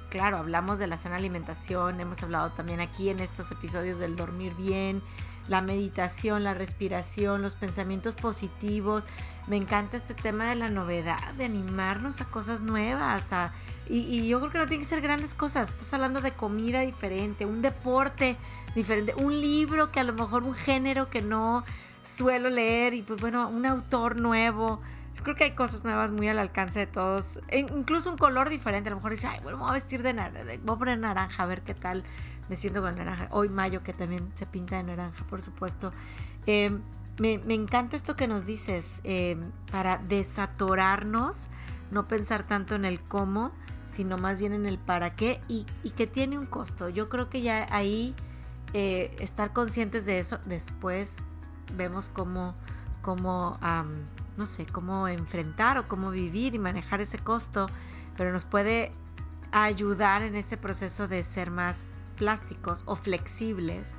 claro, 0.09 0.37
hablamos 0.37 0.79
de 0.79 0.87
la 0.87 0.97
sana 0.97 1.17
alimentación, 1.17 1.99
hemos 1.99 2.23
hablado 2.23 2.53
también 2.53 2.81
aquí 2.81 3.09
en 3.09 3.19
estos 3.19 3.51
episodios 3.51 3.99
del 3.99 4.15
dormir 4.15 4.55
bien, 4.55 5.03
la 5.47 5.61
meditación, 5.61 6.43
la 6.43 6.53
respiración, 6.53 7.41
los 7.41 7.55
pensamientos 7.55 8.15
positivos. 8.15 9.03
Me 9.47 9.57
encanta 9.57 9.97
este 9.97 10.13
tema 10.13 10.49
de 10.49 10.55
la 10.55 10.69
novedad, 10.69 11.33
de 11.35 11.45
animarnos 11.45 12.21
a 12.21 12.25
cosas 12.25 12.61
nuevas. 12.61 13.23
y, 13.87 14.27
yo 14.27 14.39
creo 14.39 14.51
que 14.51 14.57
no 14.57 14.67
tiene 14.67 14.83
que 14.83 14.89
ser 14.89 15.01
grandes 15.01 15.35
cosas. 15.35 15.69
Estás 15.69 15.93
hablando 15.93 16.21
de 16.21 16.31
comida 16.31 16.81
diferente, 16.81 17.45
un 17.45 17.61
deporte 17.61 18.37
diferente, 18.75 19.13
un 19.15 19.39
libro 19.39 19.91
que 19.91 19.99
a 19.99 20.03
lo 20.03 20.13
mejor 20.13 20.43
un 20.43 20.55
género 20.55 21.09
que 21.09 21.21
no 21.21 21.63
suelo 22.03 22.49
leer 22.49 22.93
y 22.93 23.01
pues 23.01 23.19
bueno, 23.21 23.47
un 23.49 23.65
autor 23.65 24.17
nuevo. 24.19 24.81
Yo 25.15 25.23
creo 25.23 25.35
que 25.35 25.45
hay 25.45 25.51
cosas 25.51 25.83
nuevas 25.83 26.11
muy 26.11 26.27
al 26.27 26.39
alcance 26.39 26.79
de 26.79 26.87
todos. 26.87 27.39
E 27.47 27.59
incluso 27.59 28.09
un 28.11 28.17
color 28.17 28.49
diferente. 28.49 28.89
A 28.89 28.91
lo 28.91 28.97
mejor 28.97 29.11
dice, 29.11 29.27
ay, 29.27 29.39
bueno, 29.41 29.57
me 29.57 29.63
voy 29.63 29.71
a 29.71 29.73
vestir 29.73 30.03
de 30.03 30.13
naranja, 30.13 30.43
voy 30.63 30.75
a 30.75 30.79
poner 30.79 30.99
naranja 30.99 31.43
a 31.43 31.45
ver 31.45 31.61
qué 31.61 31.73
tal 31.73 32.03
me 32.49 32.55
siento 32.55 32.81
con 32.81 32.95
naranja. 32.95 33.27
Hoy 33.31 33.49
mayo 33.49 33.83
que 33.83 33.93
también 33.93 34.31
se 34.35 34.45
pinta 34.45 34.77
de 34.77 34.83
naranja, 34.83 35.25
por 35.27 35.41
supuesto. 35.41 35.91
Eh, 36.45 36.77
me, 37.17 37.33
encanta 37.53 37.95
esto 37.95 38.15
que 38.15 38.27
nos 38.27 38.45
dices, 38.45 39.01
eh, 39.03 39.37
para 39.71 39.97
desatorarnos, 39.97 41.47
no 41.91 42.07
pensar 42.07 42.43
tanto 42.43 42.75
en 42.75 42.85
el 42.85 42.99
cómo, 42.99 43.51
sino 43.87 44.17
más 44.17 44.39
bien 44.39 44.53
en 44.53 44.65
el 44.65 44.77
para 44.77 45.15
qué 45.15 45.41
y, 45.47 45.65
que 45.95 46.07
tiene 46.07 46.37
un 46.37 46.45
costo. 46.45 46.89
Yo 46.89 47.09
creo 47.09 47.29
que 47.29 47.41
ya 47.41 47.67
ahí 47.71 48.13
eh, 48.73 49.15
estar 49.19 49.53
conscientes 49.53 50.05
de 50.05 50.19
eso, 50.19 50.39
después 50.45 51.17
vemos 51.75 52.09
cómo, 52.09 52.55
cómo 53.01 53.57
no 54.37 54.45
sé, 54.45 54.65
cómo 54.65 55.07
enfrentar 55.07 55.77
o 55.77 55.87
cómo 55.87 56.11
vivir 56.11 56.55
y 56.55 56.59
manejar 56.59 56.99
ese 57.01 57.17
costo, 57.17 57.67
pero 58.17 58.31
nos 58.33 58.43
puede 58.43 58.91
ayudar 59.51 60.21
en 60.21 60.35
ese 60.35 60.57
proceso 60.57 61.07
de 61.07 61.23
ser 61.23 61.51
más 61.51 61.85
plásticos 62.15 62.83
o 62.85 62.95
flexibles 62.95 63.93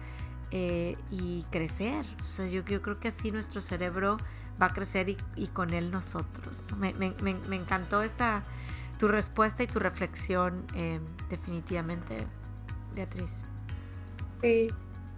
eh, 0.51 0.97
y 1.11 1.45
crecer. 1.51 2.05
O 2.21 2.25
sea, 2.25 2.47
yo, 2.47 2.65
creo 2.65 3.01
que 3.01 3.09
así 3.09 3.31
nuestro 3.31 3.61
cerebro 3.61 4.17
va 4.61 4.67
a 4.67 4.73
crecer 4.73 5.09
y, 5.09 5.47
con 5.49 5.73
él 5.73 5.91
nosotros. 5.91 6.63
Me, 6.79 6.93
encantó 7.57 8.03
esta 8.03 8.43
tu 8.99 9.09
respuesta 9.09 9.63
y 9.63 9.67
tu 9.67 9.79
reflexión 9.79 10.65
eh, 10.75 11.01
definitivamente, 11.29 12.17
Beatriz. 12.95 13.43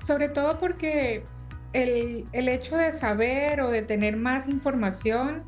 Sobre 0.00 0.28
todo 0.28 0.58
porque 0.58 1.24
el, 1.72 2.26
el, 2.32 2.48
hecho 2.48 2.76
de 2.76 2.92
saber 2.92 3.60
o 3.60 3.70
de 3.70 3.82
tener 3.82 4.16
más 4.16 4.48
información 4.48 5.44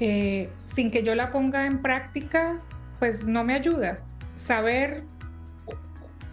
eh, 0.00 0.50
sin 0.62 0.90
que 0.90 1.02
yo 1.02 1.14
la 1.14 1.32
ponga 1.32 1.66
en 1.66 1.82
práctica, 1.82 2.60
pues 2.98 3.26
no 3.26 3.44
me 3.44 3.54
ayuda. 3.54 3.98
Saber 4.36 5.04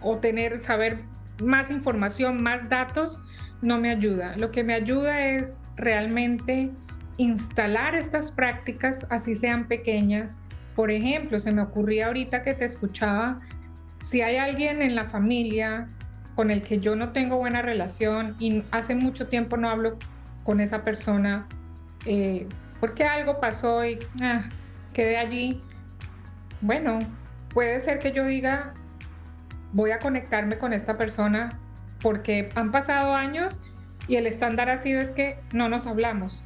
o 0.00 0.18
tener, 0.18 0.60
saber 0.60 1.00
más 1.42 1.70
información, 1.70 2.42
más 2.42 2.68
datos, 2.68 3.20
no 3.62 3.78
me 3.78 3.90
ayuda. 3.90 4.36
Lo 4.36 4.50
que 4.50 4.64
me 4.64 4.74
ayuda 4.74 5.26
es 5.26 5.62
realmente 5.76 6.70
instalar 7.16 7.94
estas 7.94 8.30
prácticas, 8.30 9.06
así 9.10 9.34
sean 9.34 9.68
pequeñas. 9.68 10.40
Por 10.74 10.90
ejemplo, 10.90 11.38
se 11.38 11.52
me 11.52 11.62
ocurría 11.62 12.06
ahorita 12.06 12.42
que 12.42 12.54
te 12.54 12.64
escuchaba, 12.64 13.40
si 14.00 14.22
hay 14.22 14.36
alguien 14.36 14.82
en 14.82 14.94
la 14.94 15.04
familia 15.04 15.88
con 16.34 16.50
el 16.50 16.62
que 16.62 16.78
yo 16.78 16.96
no 16.96 17.12
tengo 17.12 17.38
buena 17.38 17.62
relación 17.62 18.36
y 18.38 18.62
hace 18.70 18.94
mucho 18.94 19.26
tiempo 19.26 19.56
no 19.56 19.70
hablo 19.70 19.98
con 20.44 20.60
esa 20.60 20.84
persona, 20.84 21.48
eh, 22.04 22.46
porque 22.78 23.04
algo 23.04 23.40
pasó 23.40 23.84
y 23.84 23.98
ah, 24.20 24.48
quedé 24.92 25.16
allí, 25.16 25.62
bueno, 26.60 26.98
puede 27.52 27.80
ser 27.80 27.98
que 27.98 28.12
yo 28.12 28.24
diga, 28.24 28.74
voy 29.72 29.90
a 29.90 29.98
conectarme 29.98 30.58
con 30.58 30.72
esta 30.72 30.96
persona 30.96 31.58
porque 32.00 32.50
han 32.54 32.70
pasado 32.70 33.14
años 33.14 33.60
y 34.08 34.16
el 34.16 34.26
estándar 34.26 34.70
ha 34.70 34.76
sido 34.76 35.00
es 35.00 35.12
que 35.12 35.38
no 35.52 35.68
nos 35.68 35.86
hablamos. 35.86 36.44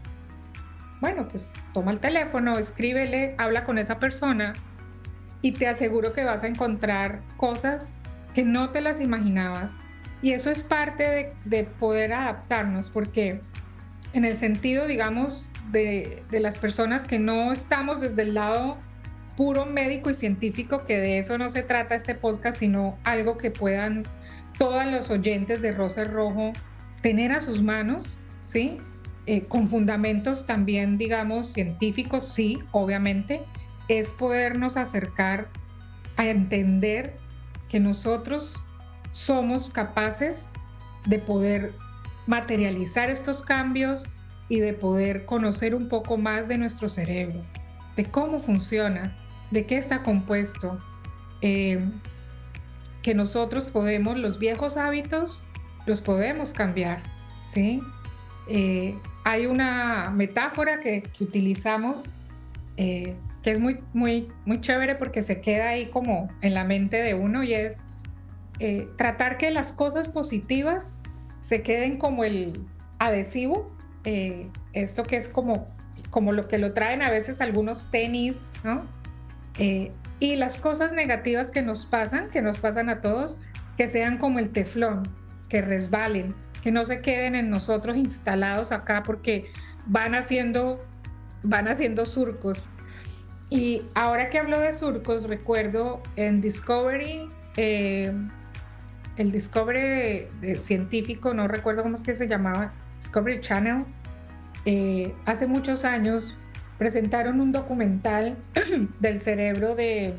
bueno, 1.00 1.28
pues 1.28 1.52
toma 1.72 1.92
el 1.92 1.98
teléfono, 1.98 2.58
escríbele, 2.58 3.34
habla 3.38 3.64
con 3.64 3.78
esa 3.78 3.98
persona 3.98 4.52
y 5.42 5.52
te 5.52 5.66
aseguro 5.66 6.12
que 6.12 6.24
vas 6.24 6.44
a 6.44 6.46
encontrar 6.46 7.22
cosas 7.38 7.94
que 8.34 8.44
no 8.44 8.70
te 8.70 8.80
las 8.80 9.00
imaginabas. 9.00 9.78
Y 10.22 10.32
eso 10.32 10.50
es 10.50 10.62
parte 10.62 11.34
de, 11.46 11.64
poder 11.64 12.12
adaptarnos, 12.12 12.90
porque 12.90 13.40
en 14.12 14.26
el 14.26 14.36
sentido, 14.36 14.86
digamos, 14.86 15.50
de, 15.72 16.22
de, 16.30 16.40
las 16.40 16.58
personas 16.58 17.06
que 17.06 17.18
no 17.18 17.52
estamos 17.52 18.02
desde 18.02 18.22
el 18.22 18.34
lado 18.34 18.76
puro 19.40 19.64
médico 19.64 20.10
y 20.10 20.14
científico, 20.14 20.84
que 20.84 20.98
de 20.98 21.18
eso 21.18 21.38
no 21.38 21.48
se 21.48 21.62
trata 21.62 21.94
este 21.94 22.14
podcast, 22.14 22.58
sino 22.58 22.98
algo 23.04 23.38
que 23.38 23.50
puedan 23.50 24.02
todos 24.58 24.84
los 24.84 25.10
oyentes 25.10 25.62
de 25.62 25.72
Rosa 25.72 26.04
Rojo 26.04 26.52
tener 27.00 27.32
a 27.32 27.40
sus 27.40 27.62
manos, 27.62 28.20
¿sí? 28.44 28.82
Eh, 29.24 29.46
con 29.46 29.66
fundamentos 29.66 30.44
también, 30.44 30.98
digamos, 30.98 31.54
científicos, 31.54 32.28
sí, 32.28 32.58
obviamente, 32.72 33.40
es 33.88 34.12
podernos 34.12 34.76
acercar 34.76 35.48
a 36.18 36.26
entender 36.26 37.16
que 37.70 37.80
nosotros 37.80 38.62
somos 39.08 39.70
capaces 39.70 40.50
de 41.06 41.18
poder 41.18 41.72
materializar 42.26 43.08
estos 43.08 43.42
cambios 43.42 44.04
y 44.50 44.60
de 44.60 44.74
poder 44.74 45.24
conocer 45.24 45.74
un 45.74 45.88
poco 45.88 46.18
más 46.18 46.46
de 46.46 46.58
nuestro 46.58 46.90
cerebro, 46.90 47.42
de 47.96 48.04
cómo 48.04 48.38
funciona, 48.38 49.16
de 49.50 49.66
qué 49.66 49.76
está 49.76 50.02
compuesto, 50.02 50.78
eh, 51.42 51.88
que 53.02 53.14
nosotros 53.14 53.70
podemos, 53.70 54.18
los 54.18 54.38
viejos 54.38 54.76
hábitos, 54.76 55.42
los 55.86 56.00
podemos 56.00 56.52
cambiar, 56.52 57.02
¿sí? 57.46 57.80
Eh, 58.48 58.96
hay 59.24 59.46
una 59.46 60.10
metáfora 60.10 60.80
que, 60.80 61.02
utilizamos 61.20 62.04
eh, 62.76 63.16
que 63.42 63.52
es 63.52 63.60
muy, 63.60 63.78
muy, 63.92 64.28
muy 64.44 64.60
chévere 64.60 64.94
porque 64.94 65.22
se 65.22 65.40
queda 65.40 65.70
ahí 65.70 65.86
como 65.86 66.28
en 66.42 66.54
la 66.54 66.64
mente 66.64 66.98
de 66.98 67.14
uno 67.14 67.42
y 67.42 67.54
es 67.54 67.84
tratar 68.98 69.38
que 69.38 69.50
las 69.50 69.72
cosas 69.72 70.08
positivas 70.08 70.94
se 71.40 71.62
queden 71.62 71.96
como 71.96 72.24
el 72.24 72.60
adhesivo, 72.98 73.74
esto 74.74 75.02
que 75.04 75.16
es 75.16 75.30
como, 75.30 75.66
como 76.10 76.32
lo 76.32 76.46
que 76.46 76.58
lo 76.58 76.74
traen 76.74 77.00
a 77.00 77.08
veces 77.08 77.40
algunos 77.40 77.90
tenis, 77.90 78.52
¿no? 78.62 78.86
Y 79.58 80.36
las 80.36 80.58
cosas 80.58 80.92
negativas 80.92 81.50
que 81.50 81.62
nos 81.62 81.86
pasan, 81.86 82.28
que 82.28 82.42
nos 82.42 82.58
pasan 82.58 82.88
a 82.88 83.00
todos, 83.00 83.38
que 83.76 83.88
sean 83.88 84.18
como 84.18 84.38
el 84.38 84.50
teflón, 84.50 85.02
que 85.48 85.62
resbalen, 85.62 86.34
que 86.62 86.70
no 86.70 86.84
se 86.84 87.00
queden 87.00 87.34
en 87.34 87.50
nosotros 87.50 87.96
instalados 87.96 88.72
acá 88.72 89.02
porque 89.02 89.50
van 89.86 90.14
haciendo, 90.14 90.78
van 91.42 91.68
haciendo 91.68 92.06
surcos. 92.06 92.70
Y 93.48 93.82
ahora 93.94 94.28
que 94.28 94.38
hablo 94.38 94.60
de 94.60 94.72
surcos, 94.72 95.24
recuerdo 95.24 96.02
en 96.16 96.40
Discovery, 96.40 97.28
eh, 97.56 98.12
el 99.16 99.32
Discovery 99.32 100.28
científico, 100.58 101.34
no 101.34 101.48
recuerdo 101.48 101.82
cómo 101.82 101.96
es 101.96 102.02
que 102.02 102.14
se 102.14 102.28
llamaba, 102.28 102.72
Discovery 102.96 103.40
Channel, 103.40 103.84
eh, 104.66 105.14
hace 105.24 105.46
muchos 105.46 105.84
años 105.84 106.36
presentaron 106.80 107.42
un 107.42 107.52
documental 107.52 108.38
del 109.00 109.18
cerebro 109.20 109.74
de 109.74 110.14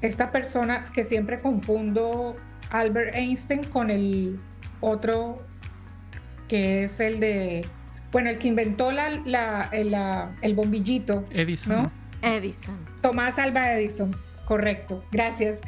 esta 0.00 0.32
persona 0.32 0.80
que 0.94 1.04
siempre 1.04 1.40
confundo 1.40 2.36
Albert 2.70 3.14
Einstein 3.14 3.64
con 3.64 3.90
el 3.90 4.40
otro 4.80 5.44
que 6.48 6.84
es 6.84 7.00
el 7.00 7.20
de, 7.20 7.66
bueno, 8.12 8.30
el 8.30 8.38
que 8.38 8.48
inventó 8.48 8.90
la, 8.90 9.68
el, 9.72 10.54
bombillito. 10.54 11.26
Edison. 11.32 11.82
¿no? 11.82 11.92
Edison. 12.22 12.78
Tomás 13.02 13.38
Alba 13.38 13.74
Edison, 13.74 14.16
correcto, 14.46 15.04
gracias. 15.12 15.60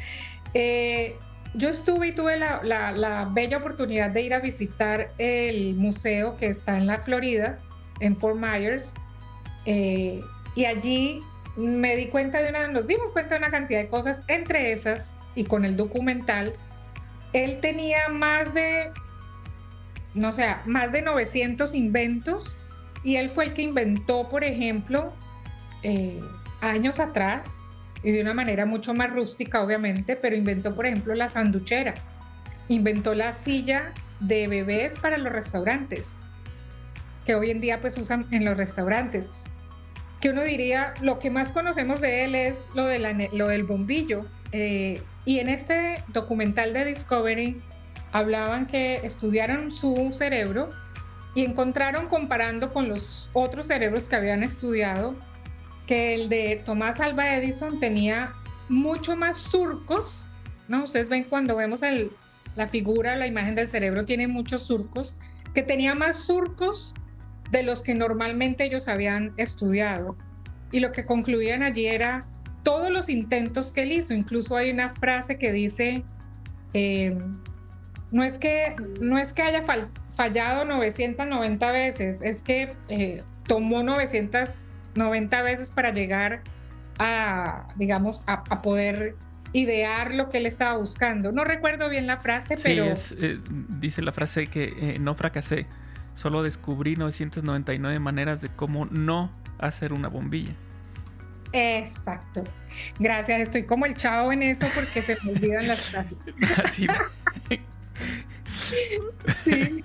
Eh, 0.55 1.15
yo 1.53 1.69
estuve 1.69 2.07
y 2.07 2.15
tuve 2.15 2.39
la, 2.39 3.29
bella 3.35 3.57
oportunidad 3.57 4.09
de 4.09 4.21
ir 4.23 4.33
a 4.33 4.39
visitar 4.39 5.11
el 5.19 5.75
museo 5.75 6.37
que 6.37 6.47
está 6.47 6.75
en 6.79 6.87
la 6.87 6.97
Florida, 6.97 7.59
en 7.99 8.15
Fort 8.15 8.37
Myers, 8.37 8.95
eh, 9.65 10.21
y 10.55 10.65
allí 10.65 11.21
me 11.55 11.95
di 11.95 12.07
cuenta 12.07 12.41
de 12.41 12.49
una, 12.49 12.67
nos 12.67 12.87
dimos 12.87 13.11
cuenta 13.11 13.35
de 13.35 13.39
una 13.39 13.51
cantidad 13.51 13.79
de 13.79 13.87
cosas, 13.87 14.23
entre 14.27 14.71
esas, 14.71 15.13
y 15.35 15.43
con 15.43 15.65
el 15.65 15.77
documental, 15.77 16.53
él 17.33 17.59
tenía 17.61 18.09
más 18.09 18.53
de, 18.53 18.91
no 20.13 20.33
sé, 20.33 20.47
más 20.65 20.91
de 20.91 21.01
900 21.01 21.73
inventos 21.73 22.57
y 23.03 23.15
él 23.15 23.29
fue 23.29 23.45
el 23.45 23.53
que 23.53 23.61
inventó, 23.61 24.29
por 24.29 24.43
ejemplo, 24.43 25.13
eh, 25.83 26.19
años 26.61 26.99
atrás, 26.99 27.63
y 28.03 28.11
de 28.11 28.21
una 28.21 28.33
manera 28.33 28.65
mucho 28.65 28.93
más 28.93 29.11
rústica, 29.11 29.61
obviamente, 29.61 30.15
pero 30.15 30.35
inventó, 30.35 30.75
por 30.75 30.85
ejemplo, 30.85 31.13
la 31.13 31.27
sanduchera, 31.27 31.93
inventó 32.67 33.13
la 33.13 33.33
silla 33.33 33.93
de 34.19 34.47
bebés 34.47 34.99
para 34.99 35.17
los 35.17 35.31
restaurantes, 35.31 36.17
que 37.25 37.35
hoy 37.35 37.51
en 37.51 37.61
día 37.61 37.79
pues 37.81 37.97
usan 37.97 38.27
en 38.31 38.45
los 38.45 38.57
restaurantes. 38.57 39.31
Que 40.21 40.29
uno 40.29 40.43
diría, 40.43 40.93
lo 41.01 41.19
que 41.19 41.29
más 41.29 41.51
conocemos 41.51 41.99
de 41.99 42.23
él 42.23 42.35
es 42.35 42.69
lo, 42.75 42.85
de 42.85 43.29
lo 43.33 43.47
del 43.47 43.63
bombillo, 43.63 44.25
eh, 44.51 45.01
y 45.25 45.39
en 45.39 45.49
este 45.49 46.03
documental 46.09 46.73
de 46.73 46.85
Discovery 46.85 47.59
hablaban 48.11 48.67
que 48.67 48.95
estudiaron 49.03 49.71
su 49.71 50.11
cerebro 50.13 50.69
y 51.33 51.45
encontraron 51.45 52.07
comparando 52.07 52.73
con 52.73 52.89
los 52.89 53.29
otros 53.33 53.67
cerebros 53.67 54.07
que 54.07 54.15
habían 54.15 54.43
estudiado 54.43 55.15
que 55.87 56.13
el 56.13 56.29
de 56.29 56.61
Tomás 56.65 56.99
Alba 56.99 57.35
Edison 57.35 57.79
tenía 57.79 58.33
mucho 58.69 59.15
más 59.15 59.37
surcos, 59.37 60.27
¿no? 60.67 60.83
Ustedes 60.83 61.09
ven 61.09 61.23
cuando 61.23 61.55
vemos 61.55 61.83
el, 61.83 62.11
la 62.55 62.67
figura, 62.67 63.15
la 63.15 63.27
imagen 63.27 63.55
del 63.55 63.67
cerebro 63.67 64.05
tiene 64.05 64.27
muchos 64.27 64.63
surcos, 64.63 65.15
que 65.53 65.63
tenía 65.63 65.95
más 65.95 66.17
surcos 66.17 66.93
de 67.51 67.63
los 67.63 67.83
que 67.83 67.93
normalmente 67.93 68.63
ellos 68.63 68.87
habían 68.87 69.33
estudiado. 69.37 70.15
Y 70.71 70.79
lo 70.79 70.91
que 70.91 71.05
concluían 71.05 71.63
allí 71.63 71.85
era 71.85 72.25
todos 72.63 72.89
los 72.91 73.09
intentos 73.09 73.71
que 73.71 73.83
él 73.83 73.91
hizo. 73.91 74.13
Incluso 74.13 74.55
hay 74.55 74.71
una 74.71 74.89
frase 74.89 75.37
que 75.37 75.51
dice, 75.51 76.03
eh, 76.73 77.17
no, 78.11 78.23
es 78.23 78.37
que, 78.37 78.75
no 79.01 79.17
es 79.17 79.33
que 79.33 79.41
haya 79.41 79.63
fallado 80.15 80.65
990 80.65 81.71
veces, 81.71 82.21
es 82.21 82.41
que 82.41 82.73
eh, 82.87 83.23
tomó 83.47 83.83
990 83.83 85.41
veces 85.41 85.69
para 85.69 85.91
llegar 85.91 86.41
a, 86.99 87.67
digamos, 87.75 88.23
a, 88.27 88.61
poder 88.61 89.15
idear 89.53 90.13
lo 90.13 90.29
que 90.29 90.37
él 90.37 90.45
estaba 90.45 90.77
buscando. 90.77 91.33
No 91.33 91.43
recuerdo 91.43 91.89
bien 91.89 92.07
la 92.07 92.17
frase, 92.17 92.55
pero... 92.63 92.85
Eh, 92.85 93.39
dice 93.79 94.01
la 94.01 94.13
frase 94.13 94.47
que 94.47 94.97
no 95.01 95.15
fracasé, 95.15 95.67
solo 96.15 96.43
descubrí 96.43 96.95
999 96.95 97.99
maneras 97.99 98.41
de 98.41 98.49
cómo 98.49 98.85
no 98.85 99.31
hacer 99.59 99.93
una 99.93 100.07
bombilla. 100.07 100.53
Exacto. 101.53 102.43
Gracias, 102.99 103.41
estoy 103.41 103.63
como 103.63 103.85
el 103.85 103.95
chavo 103.95 104.31
en 104.31 104.43
eso 104.43 104.65
porque 104.73 105.01
se 105.01 105.17
me 105.23 105.31
olvidan 105.31 105.67
las 105.67 105.89
frases. 105.89 106.17
sí, 106.69 106.87
sí, 109.43 109.83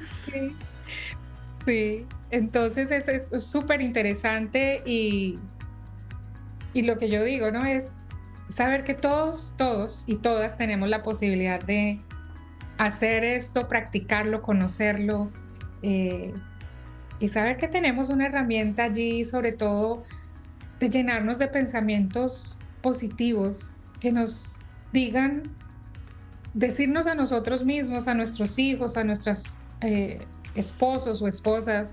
sí. 1.64 2.06
Entonces 2.30 2.90
es 2.90 3.30
súper 3.44 3.80
interesante 3.80 4.82
y, 4.84 5.38
y 6.72 6.82
lo 6.82 6.98
que 6.98 7.08
yo 7.08 7.24
digo, 7.24 7.50
¿no? 7.50 7.64
Es 7.64 8.06
saber 8.48 8.84
que 8.84 8.94
todos, 8.94 9.54
todos 9.56 10.04
y 10.06 10.16
todas 10.16 10.56
tenemos 10.56 10.88
la 10.88 11.02
posibilidad 11.02 11.60
de 11.60 12.00
hacer 12.78 13.24
esto, 13.24 13.68
practicarlo, 13.68 14.42
conocerlo 14.42 15.32
eh, 15.82 16.32
y 17.18 17.28
saber 17.28 17.56
que 17.56 17.68
tenemos 17.68 18.10
una 18.10 18.26
herramienta 18.26 18.84
allí, 18.84 19.24
sobre 19.24 19.52
todo 19.52 20.02
de 20.80 20.90
llenarnos 20.90 21.38
de 21.38 21.48
pensamientos 21.48 22.58
positivos 22.82 23.72
que 24.00 24.12
nos 24.12 24.60
digan, 24.92 25.44
decirnos 26.54 27.06
a 27.06 27.14
nosotros 27.14 27.64
mismos, 27.64 28.08
a 28.08 28.14
nuestros 28.14 28.58
hijos, 28.58 28.96
a 28.96 29.04
nuestros 29.04 29.56
eh, 29.80 30.26
esposos 30.54 31.22
o 31.22 31.28
esposas, 31.28 31.92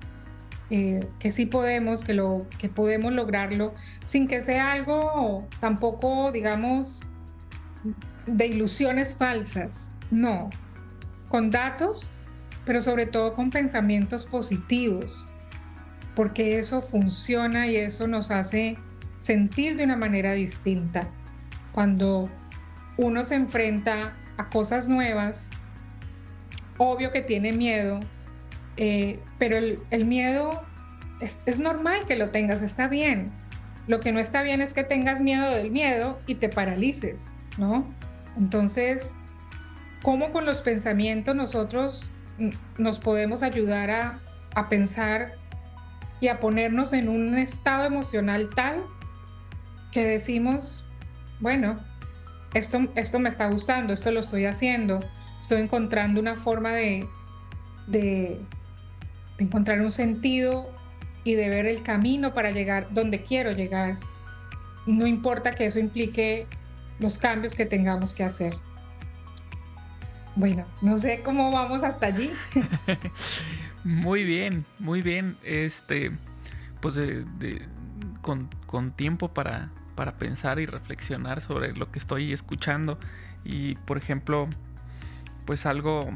eh, 0.70 1.08
que 1.20 1.32
sí 1.32 1.46
podemos, 1.46 2.04
que, 2.04 2.14
lo, 2.14 2.48
que 2.58 2.70
podemos 2.70 3.14
lograrlo, 3.14 3.74
sin 4.04 4.28
que 4.28 4.42
sea 4.42 4.72
algo 4.72 5.48
tampoco, 5.60 6.32
digamos, 6.32 7.02
de 8.26 8.48
ilusiones 8.48 9.16
falsas, 9.16 9.92
no, 10.10 10.50
con 11.30 11.50
datos, 11.50 12.12
pero 12.66 12.82
sobre 12.82 13.06
todo 13.06 13.34
con 13.34 13.50
pensamientos 13.50 14.26
positivos 14.26 15.28
porque 16.16 16.60
eso 16.60 16.82
funciona 16.82 17.68
y 17.68 17.78
eso 17.78 18.08
nos 18.08 18.32
hace 18.32 18.78
sentir 19.18 19.78
de 19.78 19.84
una 19.84 19.96
manera 19.96 20.34
distinta. 20.34 21.10
Cuando 21.72 22.30
uno 22.98 23.24
se 23.24 23.36
enfrenta 23.36 24.16
a 24.38 24.50
cosas 24.50 24.88
nuevas, 24.88 25.52
obvio 26.78 27.12
que 27.12 27.22
tiene 27.22 27.52
miedo, 27.54 28.00
eh, 28.78 29.20
pero 29.40 29.58
el, 29.58 30.06
miedo 30.06 30.62
es, 31.20 31.60
normal 31.60 32.06
que 32.06 32.16
lo 32.16 32.30
tengas, 32.30 32.62
está 32.62 32.88
bien. 32.88 33.32
Lo 33.88 34.00
que 34.00 34.12
no 34.12 34.20
está 34.20 34.44
bien 34.44 34.62
es 34.62 34.74
que 34.74 34.84
tengas 34.84 35.22
miedo 35.22 35.54
del 35.54 35.72
miedo 35.72 36.20
y 36.28 36.36
te 36.36 36.48
paralices, 36.48 37.34
¿no? 37.58 37.92
Entonces, 38.38 39.16
¿cómo 40.04 40.32
con 40.32 40.46
los 40.46 40.62
pensamientos 40.62 41.36
nosotros 41.36 42.10
nos 42.78 43.00
podemos 43.00 43.44
ayudar 43.44 43.92
a, 43.92 44.20
a 44.56 44.70
pensar 44.70 45.36
y 46.20 46.30
a 46.30 46.40
ponernos 46.40 46.94
en 46.94 47.10
un 47.10 47.38
estado 47.38 47.86
emocional 47.86 48.50
tal 48.56 48.84
que 49.92 50.06
decimos, 50.06 50.84
bueno, 51.40 51.80
esto, 52.54 52.88
esto 52.96 53.20
me 53.20 53.30
está 53.30 53.48
gustando, 53.48 53.94
esto 53.94 54.12
lo 54.12 54.22
estoy 54.22 54.46
haciendo, 54.46 55.00
estoy 55.40 55.62
encontrando 55.62 56.20
una 56.20 56.36
forma 56.36 56.72
de, 56.72 57.08
de, 57.88 58.40
encontrar 59.38 59.82
un 59.82 59.92
sentido 59.92 60.72
y 61.24 61.36
de 61.36 61.50
ver 61.50 61.66
el 61.66 61.84
camino 61.84 62.34
para 62.34 62.52
llegar 62.52 62.88
donde 62.94 63.24
quiero 63.24 63.52
llegar. 63.52 64.00
No 64.86 65.08
importa 65.08 65.52
que 65.52 65.66
eso 65.66 65.80
implique 65.80 66.48
los 67.00 67.18
cambios 67.18 67.56
que 67.56 67.66
tengamos 67.66 68.14
que 68.14 68.24
hacer. 68.24 68.56
Bueno, 70.36 70.66
no 70.82 70.98
sé 70.98 71.22
cómo 71.24 71.52
vamos 71.52 71.84
hasta 71.84 72.08
allí. 72.08 72.34
muy 73.84 74.24
bien, 74.24 74.66
muy 74.80 75.02
bien. 75.02 75.38
Este, 75.44 76.12
pues 76.82 77.00
con, 78.22 78.50
con, 78.66 78.92
tiempo 78.92 79.34
para, 79.34 79.70
para 79.96 80.18
pensar 80.18 80.60
y 80.60 80.66
reflexionar 80.66 81.42
sobre 81.42 81.74
lo 81.74 81.92
que 81.92 82.00
estoy 82.00 82.34
escuchando. 82.34 82.98
Y 83.44 83.76
por 83.76 83.98
ejemplo, 83.98 84.50
pues 85.46 85.66
algo, 85.66 86.10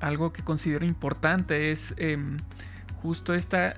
algo 0.00 0.32
que 0.32 0.42
considero 0.42 0.84
importante 0.84 1.72
es 1.72 1.94
em, 1.96 2.36
justo 3.02 3.34
esta, 3.34 3.74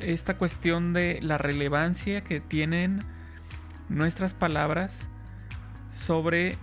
esta 0.00 0.38
cuestión 0.38 0.92
de 0.92 1.20
la 1.22 1.36
relevancia 1.38 2.22
que 2.24 2.40
tienen 2.40 3.00
nuestras 3.88 4.32
palabras 4.32 5.08
sobre 5.92 6.56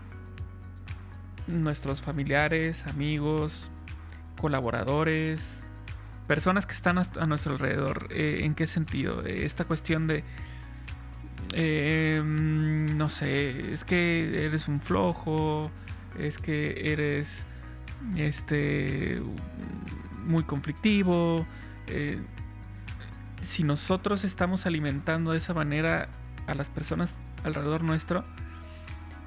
nuestros 1.49 2.01
familiares, 2.01 2.87
amigos, 2.87 3.69
colaboradores, 4.39 5.63
personas 6.27 6.65
que 6.65 6.73
están 6.73 6.97
a, 6.97 7.25
nuestro 7.25 7.53
alrededor. 7.53 8.07
Eh, 8.11 8.41
¿En 8.43 8.55
qué 8.55 8.67
sentido? 8.67 9.23
Esta 9.23 9.65
cuestión 9.65 10.07
de 10.07 10.23
em, 11.53 12.97
no 12.97 13.09
sé, 13.09 13.73
es 13.73 13.83
que 13.83 14.45
eres 14.45 14.67
un 14.67 14.81
flojo, 14.81 15.71
es 16.17 16.37
que 16.37 16.91
eres 16.91 17.45
este 18.15 19.21
muy 20.25 20.43
conflictivo. 20.43 21.45
Eh, 21.87 22.21
si 23.41 23.63
nosotros 23.63 24.23
estamos 24.23 24.65
alimentando 24.65 25.31
de 25.31 25.37
esa 25.37 25.53
manera 25.53 26.09
a 26.47 26.53
las 26.53 26.69
personas 26.69 27.15
alrededor 27.43 27.83
nuestro, 27.83 28.25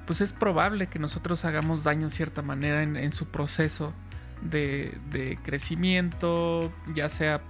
pues 0.05 0.21
es 0.21 0.33
probable 0.33 0.87
que 0.87 0.99
nosotros 0.99 1.45
hagamos 1.45 1.83
daño 1.83 2.03
en 2.03 2.11
cierta 2.11 2.41
manera 2.41 2.81
en, 2.81 3.13
su 3.13 3.27
proceso 3.27 3.93
de, 4.41 5.39
crecimiento, 5.43 6.71
ya 6.93 7.09
sea 7.09 7.41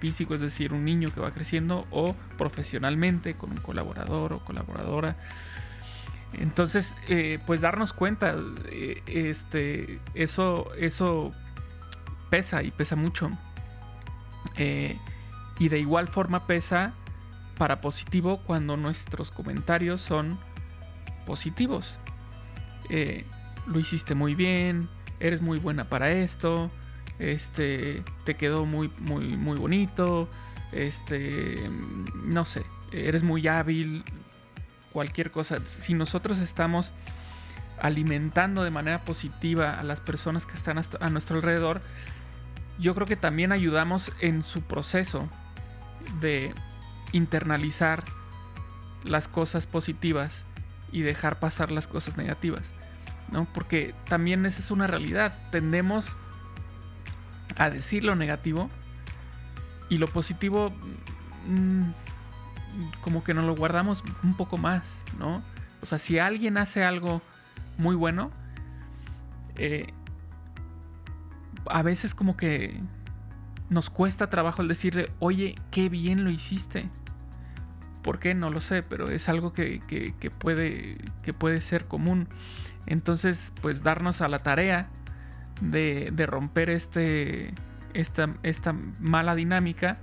físico, 0.00 0.34
es 0.34 0.40
decir, 0.40 0.72
un 0.72 0.84
niño 0.84 1.12
que 1.12 1.20
va 1.20 1.30
creciendo, 1.30 1.86
o 1.90 2.14
profesionalmente 2.36 3.34
con 3.34 3.50
un 3.50 3.56
colaborador 3.56 4.32
o 4.32 4.44
colaboradora. 4.44 5.16
Entonces, 6.34 6.94
eh, 7.08 7.38
pues 7.46 7.62
darnos 7.62 7.92
cuenta, 7.92 8.36
eh, 8.70 9.02
este, 9.06 10.00
eso, 10.14 10.70
eso 10.76 11.32
pesa 12.30 12.62
y 12.62 12.70
pesa 12.70 12.96
mucho. 12.96 13.30
Eh, 14.56 14.98
y 15.58 15.68
de 15.68 15.78
igual 15.78 16.08
forma 16.08 16.46
pesa 16.46 16.92
para 17.56 17.80
positivo 17.80 18.38
cuando 18.44 18.76
nuestros 18.76 19.30
comentarios 19.30 20.00
son 20.00 20.38
positivos. 21.28 21.98
lo 23.66 23.78
hiciste 23.78 24.14
muy 24.14 24.34
bien, 24.34 24.88
eres 25.20 25.42
muy 25.42 25.58
buena 25.58 25.84
para 25.84 26.10
esto, 26.10 26.70
este, 27.18 28.02
te 28.24 28.34
quedó 28.34 28.64
muy, 28.64 28.90
muy, 28.98 29.36
muy 29.36 29.58
bonito, 29.58 30.28
este, 30.72 31.68
no 32.24 32.46
sé, 32.46 32.64
eres 32.92 33.22
muy 33.22 33.46
hábil, 33.46 34.04
cualquier 34.90 35.30
cosa. 35.30 35.58
Si 35.66 35.92
nosotros 35.92 36.40
estamos 36.40 36.92
alimentando 37.78 38.64
de 38.64 38.70
manera 38.70 39.04
positiva 39.04 39.78
a 39.78 39.82
las 39.82 40.00
personas 40.00 40.46
que 40.46 40.54
están 40.54 40.78
a 40.78 41.10
nuestro 41.10 41.36
alrededor, 41.36 41.82
yo 42.78 42.94
creo 42.94 43.06
que 43.06 43.16
también 43.16 43.52
ayudamos 43.52 44.12
en 44.20 44.42
su 44.42 44.62
proceso 44.62 45.28
de 46.20 46.54
internalizar 47.12 48.04
las 49.04 49.28
cosas 49.28 49.66
positivas 49.66 50.44
y 50.92 51.02
dejar 51.02 51.38
pasar 51.38 51.70
las 51.70 51.86
cosas 51.86 52.16
negativas. 52.16 52.72
¿no? 53.30 53.46
Porque 53.52 53.94
también 54.08 54.46
esa 54.46 54.60
es 54.60 54.70
una 54.70 54.86
realidad. 54.86 55.36
Tendemos 55.50 56.16
a 57.56 57.70
decir 57.70 58.04
lo 58.04 58.14
negativo 58.14 58.70
y 59.88 59.98
lo 59.98 60.06
positivo 60.06 60.72
mm, 61.46 61.90
como 63.00 63.24
que 63.24 63.34
nos 63.34 63.44
lo 63.44 63.56
guardamos 63.56 64.04
un 64.22 64.36
poco 64.36 64.56
más, 64.56 65.02
¿no? 65.18 65.42
O 65.80 65.86
sea, 65.86 65.98
si 65.98 66.18
alguien 66.18 66.56
hace 66.58 66.84
algo 66.84 67.22
muy 67.76 67.94
bueno, 67.96 68.30
eh, 69.56 69.92
a 71.66 71.82
veces 71.82 72.14
como 72.14 72.36
que 72.36 72.80
nos 73.70 73.90
cuesta 73.90 74.30
trabajo 74.30 74.62
el 74.62 74.68
decirle, 74.68 75.10
oye, 75.18 75.54
qué 75.70 75.88
bien 75.88 76.24
lo 76.24 76.30
hiciste. 76.30 76.88
¿Por 78.02 78.18
qué? 78.18 78.34
No 78.34 78.50
lo 78.50 78.60
sé, 78.60 78.82
pero 78.82 79.10
es 79.10 79.28
algo 79.28 79.52
que, 79.52 79.80
puede, 80.38 80.98
que 81.22 81.32
puede 81.32 81.60
ser 81.60 81.86
común. 81.86 82.28
Entonces, 82.86 83.52
pues 83.60 83.82
darnos 83.82 84.20
a 84.20 84.28
la 84.28 84.38
tarea 84.40 84.88
de, 85.60 86.12
romper 86.26 86.70
este, 86.70 87.52
esta, 87.94 88.30
esta 88.42 88.72
mala 89.00 89.34
dinámica 89.34 89.98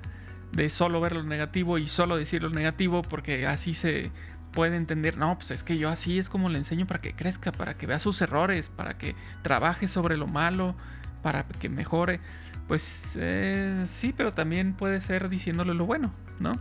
de 0.52 0.70
solo 0.70 1.02
ver 1.02 1.14
lo 1.14 1.24
negativo 1.24 1.78
y 1.78 1.88
solo 1.88 2.16
decir 2.16 2.44
lo 2.44 2.50
negativo 2.50 3.02
porque 3.02 3.46
así 3.46 3.74
se 3.74 4.12
puede 4.52 4.78
entender, 4.78 5.18
no, 5.18 5.38
pues 5.38 5.52
es 5.52 5.64
que 5.64 5.78
yo 5.78 5.90
así 5.90 6.18
es 6.18 6.30
como 6.30 6.50
le 6.50 6.58
enseño 6.58 6.88
para 6.88 7.02
que 7.02 7.14
crezca, 7.14 7.52
para 7.52 7.76
que 7.76 7.88
vea 7.88 8.00
sus 8.00 8.22
errores, 8.22 8.70
para 8.70 8.98
que 8.98 9.16
trabaje 9.42 9.88
sobre 9.88 10.16
lo 10.16 10.28
malo, 10.28 10.76
para 11.22 11.44
que 11.44 11.70
mejore. 11.70 12.22
Pues 12.68 13.18
eh, 13.20 13.84
sí, 13.86 14.14
pero 14.16 14.34
también 14.34 14.74
puede 14.74 15.02
ser 15.02 15.28
diciéndole 15.28 15.74
lo 15.74 15.86
bueno, 15.86 16.14
¿no? 16.40 16.54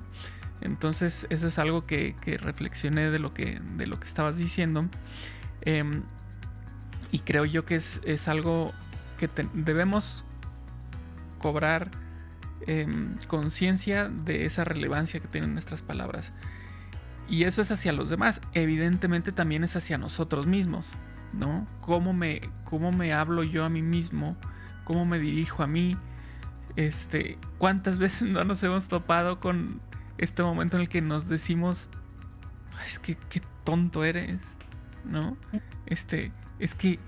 Entonces 0.65 1.27
eso 1.31 1.47
es 1.47 1.59
algo 1.59 1.87
que, 1.87 2.17
reflexioné 2.41 3.11
de 3.11 3.19
lo 3.19 3.33
que, 3.33 3.61
de 3.77 3.87
lo 3.87 4.01
que 4.01 4.07
estabas 4.07 4.37
diciendo. 4.37 4.87
Em, 5.61 6.03
y 7.13 7.21
creo 7.21 7.45
yo 7.45 7.65
que 7.65 7.77
es, 7.77 8.01
es 8.05 8.27
algo 8.27 8.73
que 9.19 9.31
debemos 9.55 10.25
cobrar 11.39 11.91
Em, 12.67 13.17
conciencia 13.27 14.09
de 14.09 14.47
esa 14.47 14.65
relevancia 14.65 15.21
que 15.21 15.29
tienen 15.29 15.53
nuestras 15.53 15.83
palabras. 15.83 16.33
Y 17.29 17.45
eso 17.45 17.61
es 17.61 17.71
hacia 17.71 17.93
los 17.93 18.09
demás. 18.09 18.41
Evidentemente 18.55 19.33
también 19.33 19.65
es 19.65 19.77
hacia 19.77 19.99
nosotros 19.99 20.47
mismos, 20.47 20.87
¿no? 21.35 21.67
¿Cómo 21.83 22.15
me, 22.15 22.41
cómo 22.65 22.91
me 22.91 23.13
hablo 23.13 23.45
yo 23.45 23.65
a 23.65 23.69
mí 23.69 23.83
mismo? 23.83 24.37
¿Cómo 24.85 25.05
me 25.05 25.19
dirijo 25.19 25.63
a 25.63 25.67
mí? 25.67 25.99
Este, 26.77 27.39
¿cuántas 27.59 27.99
veces 28.05 28.29
no 28.29 28.45
nos 28.45 28.63
hemos 28.63 28.89
topado 28.89 29.41
con 29.41 29.81
este 30.19 30.43
momento 30.43 30.77
en 30.77 30.83
el 30.83 30.89
que 30.89 31.01
nos 31.01 31.29
decimos, 31.29 31.89
es 32.87 32.99
que 32.99 33.17
qué 33.29 33.43
tonto 33.65 34.05
eres, 34.05 34.41
¿no? 35.05 35.37
Este, 35.87 36.33
es 36.59 36.75
que 36.75 36.99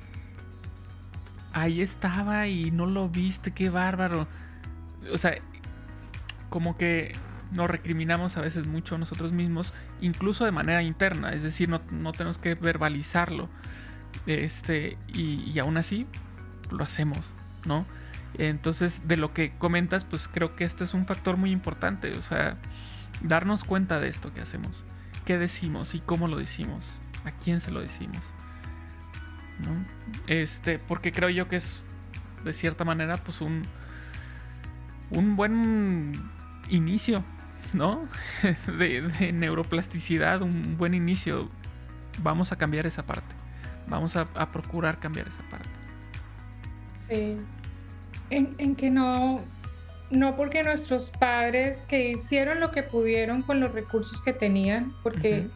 ahí 1.53 1.81
estaba 1.81 2.47
y 2.49 2.71
no 2.71 2.87
lo 2.87 3.09
viste, 3.09 3.53
qué 3.53 3.71
bárbaro 3.71 4.27
o 5.13 5.19
sea, 5.19 5.37
como 6.49 6.77
que 6.77 7.15
nos 7.53 7.69
recriminamos 7.69 8.37
a 8.37 8.41
veces 8.41 8.67
mucho 8.67 8.99
nosotros 8.99 9.33
mismos, 9.33 9.73
incluso 10.01 10.45
de 10.45 10.53
manera 10.53 10.83
interna, 10.83 11.33
es 11.33 11.43
decir, 11.43 11.69
no, 11.69 12.13
tenemos 12.13 12.39
que 12.39 12.55
verbalizarlo. 12.55 13.49
Este, 14.27 14.97
y, 15.13 15.57
aún 15.59 15.77
así 15.77 16.07
lo 16.71 16.83
hacemos, 16.83 17.31
¿no? 17.65 17.87
Entonces, 18.35 19.07
de 19.07 19.17
lo 19.17 19.33
que 19.33 19.57
comentas, 19.57 20.05
pues 20.05 20.29
creo 20.29 20.57
que 20.57 20.65
este 20.65 20.85
es 20.85 20.95
un 20.95 21.07
factor 21.07 21.37
muy 21.37 21.51
importante, 21.51 22.13
o 22.15 22.23
sea, 22.23 22.57
darnos 23.21 23.65
cuenta 23.65 24.01
de 24.01 24.09
esto 24.09 24.33
que 24.33 24.41
hacemos, 24.41 24.85
qué 25.25 25.39
decimos 25.39 25.95
y 25.95 26.01
cómo 26.01 26.29
lo 26.29 26.37
decimos, 26.37 26.85
a 27.25 27.33
quién 27.33 27.61
se 27.61 27.71
lo 27.71 27.81
decimos, 27.81 28.23
¿no? 29.59 29.85
Este, 30.27 30.79
porque 30.79 31.13
creo 31.13 31.29
yo 31.29 31.49
que 31.49 31.57
es, 31.57 31.83
de 32.45 32.53
cierta 32.53 32.85
manera, 32.85 33.17
pues 33.17 33.41
un, 33.41 33.63
un 35.11 35.37
buen 35.37 36.31
inicio, 36.69 37.25
¿no? 37.73 38.07
De, 38.79 39.33
neuroplasticidad, 39.33 40.43
un 40.43 40.77
buen 40.77 40.95
inicio. 40.95 41.49
Vamos 42.23 42.53
a 42.53 42.57
cambiar 42.57 42.87
esa 42.87 43.05
parte. 43.05 43.35
Vamos 43.89 44.17
a, 44.17 44.27
procurar 44.51 44.99
cambiar 44.99 45.29
esa 45.29 45.43
parte. 45.49 45.69
Sí. 46.95 47.37
En, 48.31 48.75
que 48.75 48.91
no, 48.91 49.45
no 50.11 50.37
porque 50.37 50.63
nuestros 50.63 51.11
padres 51.11 51.87
que 51.87 52.11
hicieron 52.11 52.61
lo 52.61 52.71
que 52.71 52.83
pudieron 52.83 53.43
con 53.43 53.61
los 53.61 53.73
recursos 53.73 54.23
que 54.23 54.33
tenían, 54.33 54.95
porque 55.03 55.49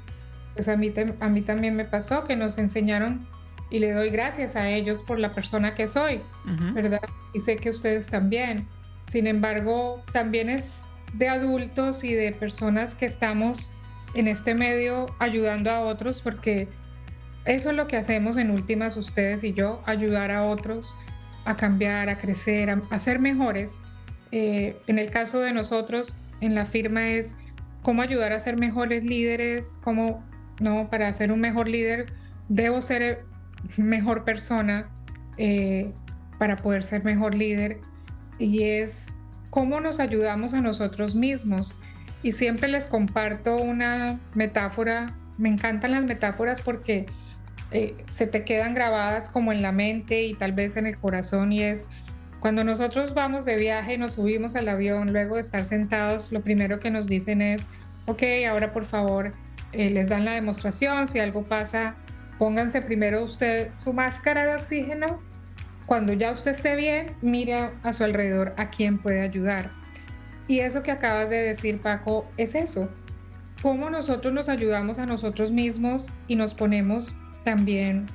pues 0.55 0.69
a 0.69 0.77
mí, 0.77 0.93
a 1.21 1.29
mí 1.29 1.43
también 1.43 1.77
me 1.77 1.85
pasó 1.85 2.25
que 2.25 2.37
nos 2.37 2.59
enseñaron 2.59 3.27
y 3.71 3.79
le 3.79 3.93
doy 3.93 4.11
gracias 4.11 4.57
a 4.57 4.69
ellos 4.69 5.03
por 5.03 5.19
la 5.19 5.33
persona 5.33 5.75
que 5.75 5.87
soy, 5.87 6.21
¿verdad? 6.75 7.01
Y 7.33 7.41
sé 7.41 7.57
que 7.57 7.71
ustedes 7.71 8.11
también. 8.11 8.67
Sin 9.07 9.27
embargo, 9.27 10.03
también 10.13 10.49
es 10.51 10.87
de 11.15 11.29
adultos 11.29 12.03
y 12.05 12.15
de 12.15 12.33
personas 12.33 12.95
que 12.95 13.07
estamos 13.07 13.71
en 14.15 14.27
este 14.27 14.55
medio 14.55 15.07
ayudando 15.21 15.71
a 15.71 15.81
otros, 15.81 16.21
porque 16.21 16.69
eso 17.45 17.71
es 17.71 17.77
lo 17.77 17.87
que 17.87 17.97
hacemos 17.97 18.37
en 18.37 18.51
últimas 18.51 18.97
ustedes 18.97 19.45
y 19.45 19.53
yo, 19.53 19.81
ayudar 19.87 20.33
a 20.33 20.45
otros 20.45 20.97
a 21.45 21.57
cambiar, 21.57 22.09
a 22.09 22.19
crecer, 22.19 22.71
a, 22.91 22.99
ser 22.99 23.19
mejores. 23.19 23.81
Eh, 24.33 24.81
en 24.87 24.99
el 24.99 25.11
caso 25.11 25.41
de 25.41 25.53
nosotros, 25.53 26.21
en 26.41 26.55
la 26.55 26.67
firma 26.67 27.09
es 27.09 27.37
cómo 27.83 28.03
ayudar 28.03 28.33
a 28.33 28.39
ser 28.39 28.59
mejores 28.59 29.05
líderes, 29.05 29.79
cómo, 29.83 30.25
no, 30.61 30.89
para 30.91 31.13
ser 31.15 31.33
un 31.33 31.41
mejor 31.41 31.69
líder 31.69 32.07
debo 32.51 32.83
ser 32.83 33.25
mejor 33.77 34.25
persona 34.25 34.91
eh, 35.39 35.93
para 36.39 36.57
poder 36.57 36.83
ser 36.83 37.05
mejor 37.05 37.35
líder 37.35 37.81
y 38.39 38.65
es 38.65 39.15
cómo 39.51 39.81
nos 39.81 40.01
ayudamos 40.01 40.53
a 40.53 40.61
nosotros 40.61 41.15
mismos. 41.15 41.77
Y 42.23 42.33
siempre 42.33 42.69
les 42.69 42.87
comparto 42.87 43.57
una 43.57 44.21
metáfora, 44.35 45.07
me 45.39 45.49
encantan 45.49 45.93
las 45.93 46.05
metáforas 46.05 46.61
porque 46.61 47.07
eh, 47.71 47.95
se 48.09 48.27
te 48.27 48.45
quedan 48.45 48.75
grabadas 48.75 49.31
como 49.31 49.53
en 49.53 49.63
la 49.63 49.73
mente 49.73 50.25
y 50.25 50.35
tal 50.35 50.53
vez 50.53 50.77
en 50.77 50.87
el 50.87 50.99
corazón 50.99 51.53
y 51.53 51.63
es 51.63 51.89
cuando 52.41 52.65
nosotros 52.65 53.13
vamos 53.13 53.45
de 53.45 53.57
viaje 53.57 53.95
y 53.95 53.99
nos 53.99 54.15
subimos 54.15 54.57
al 54.57 54.69
avión, 54.69 55.13
luego 55.13 55.35
de 55.35 55.43
estar 55.43 55.67
sentados, 55.67 56.33
lo 56.33 56.41
primero 56.41 56.81
que 56.81 56.91
nos 56.91 57.07
dicen 57.07 57.43
es, 57.43 57.69
ok, 58.07 58.23
ahora 58.49 58.73
por 58.73 58.87
favor, 58.87 59.33
eh, 59.73 59.91
les 59.91 60.09
dan 60.09 60.25
la 60.25 60.33
demostración, 60.33 61.07
si 61.07 61.19
algo 61.19 61.45
pasa, 61.45 61.97
pónganse 62.39 62.81
primero 62.81 63.23
usted 63.23 63.69
su 63.77 63.93
máscara 63.93 64.47
de 64.47 64.55
oxígeno. 64.55 65.21
Cuando 65.85 66.15
ya 66.15 66.33
usted 66.33 66.53
esté 66.53 66.77
bien, 66.77 67.15
mire 67.21 67.73
a 67.83 67.93
su 67.93 68.05
alrededor 68.05 68.55
a 68.57 68.71
quién 68.71 68.99
puede 68.99 69.21
ayudar. 69.21 69.73
Y 70.49 70.61
eso 70.61 70.83
que 70.83 70.93
acabas 70.93 71.29
de 71.29 71.37
decir, 71.37 71.83
Paco, 71.83 72.27
es 72.39 72.55
eso. 72.55 72.89
Cómo 73.61 73.91
nosotros 73.91 74.33
nos 74.33 74.49
ayudamos 74.49 74.99
a 74.99 75.05
nosotros 75.05 75.53
mismos 75.53 76.11
y 76.27 76.37
nos 76.37 76.55
ponemos 76.55 77.15
también 77.45 78.07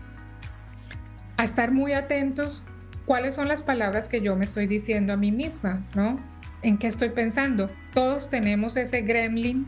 a 1.37 1.43
estar 1.43 1.71
muy 1.71 1.93
atentos 1.93 2.65
cuáles 3.05 3.35
son 3.35 3.47
las 3.47 3.61
palabras 3.61 4.09
que 4.09 4.21
yo 4.21 4.35
me 4.35 4.45
estoy 4.45 4.67
diciendo 4.67 5.13
a 5.13 5.17
mí 5.17 5.31
misma, 5.31 5.85
¿no? 5.95 6.19
¿En 6.61 6.77
qué 6.77 6.87
estoy 6.87 7.09
pensando? 7.09 7.69
Todos 7.93 8.29
tenemos 8.29 8.75
ese 8.77 9.01
gremlin 9.01 9.67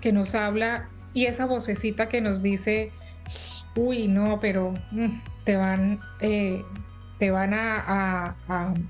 que 0.00 0.12
nos 0.12 0.34
habla 0.34 0.88
y 1.12 1.26
esa 1.26 1.44
vocecita 1.44 2.08
que 2.08 2.20
nos 2.20 2.42
dice, 2.42 2.92
uy, 3.76 4.08
no, 4.08 4.40
pero 4.40 4.72
mm, 4.90 5.20
te 5.44 5.56
van, 5.56 6.00
eh, 6.20 6.62
te 7.18 7.30
van 7.30 7.52
a, 7.54 8.36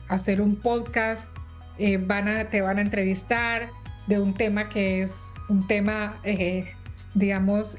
hacer 0.08 0.40
un 0.40 0.56
podcast, 0.56 1.36
eh, 1.78 1.96
van 1.96 2.28
a, 2.28 2.50
te 2.50 2.60
van 2.60 2.78
a 2.78 2.82
entrevistar 2.82 3.70
de 4.06 4.20
un 4.20 4.34
tema 4.34 4.68
que 4.68 5.02
es 5.02 5.32
un 5.48 5.66
tema, 5.66 6.18
eh, 6.24 6.72
digamos, 7.14 7.76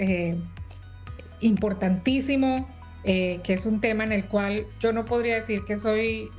importantísimo, 1.39 2.67
que 3.09 3.53
es 3.53 3.65
un 3.65 3.81
tema 3.81 4.03
en 4.03 4.11
el 4.11 4.25
cual 4.25 4.67
yo 4.79 4.93
no 4.93 5.03
podría 5.05 5.35
decir 5.35 5.61
que 5.65 5.77
soy 5.77 6.29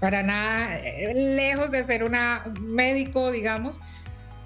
para 0.00 0.22
nada 0.22 0.80
lejos 1.14 1.70
de 1.70 1.84
ser 1.84 2.02
una 2.02 2.44
médico, 2.62 3.30
digamos, 3.30 3.82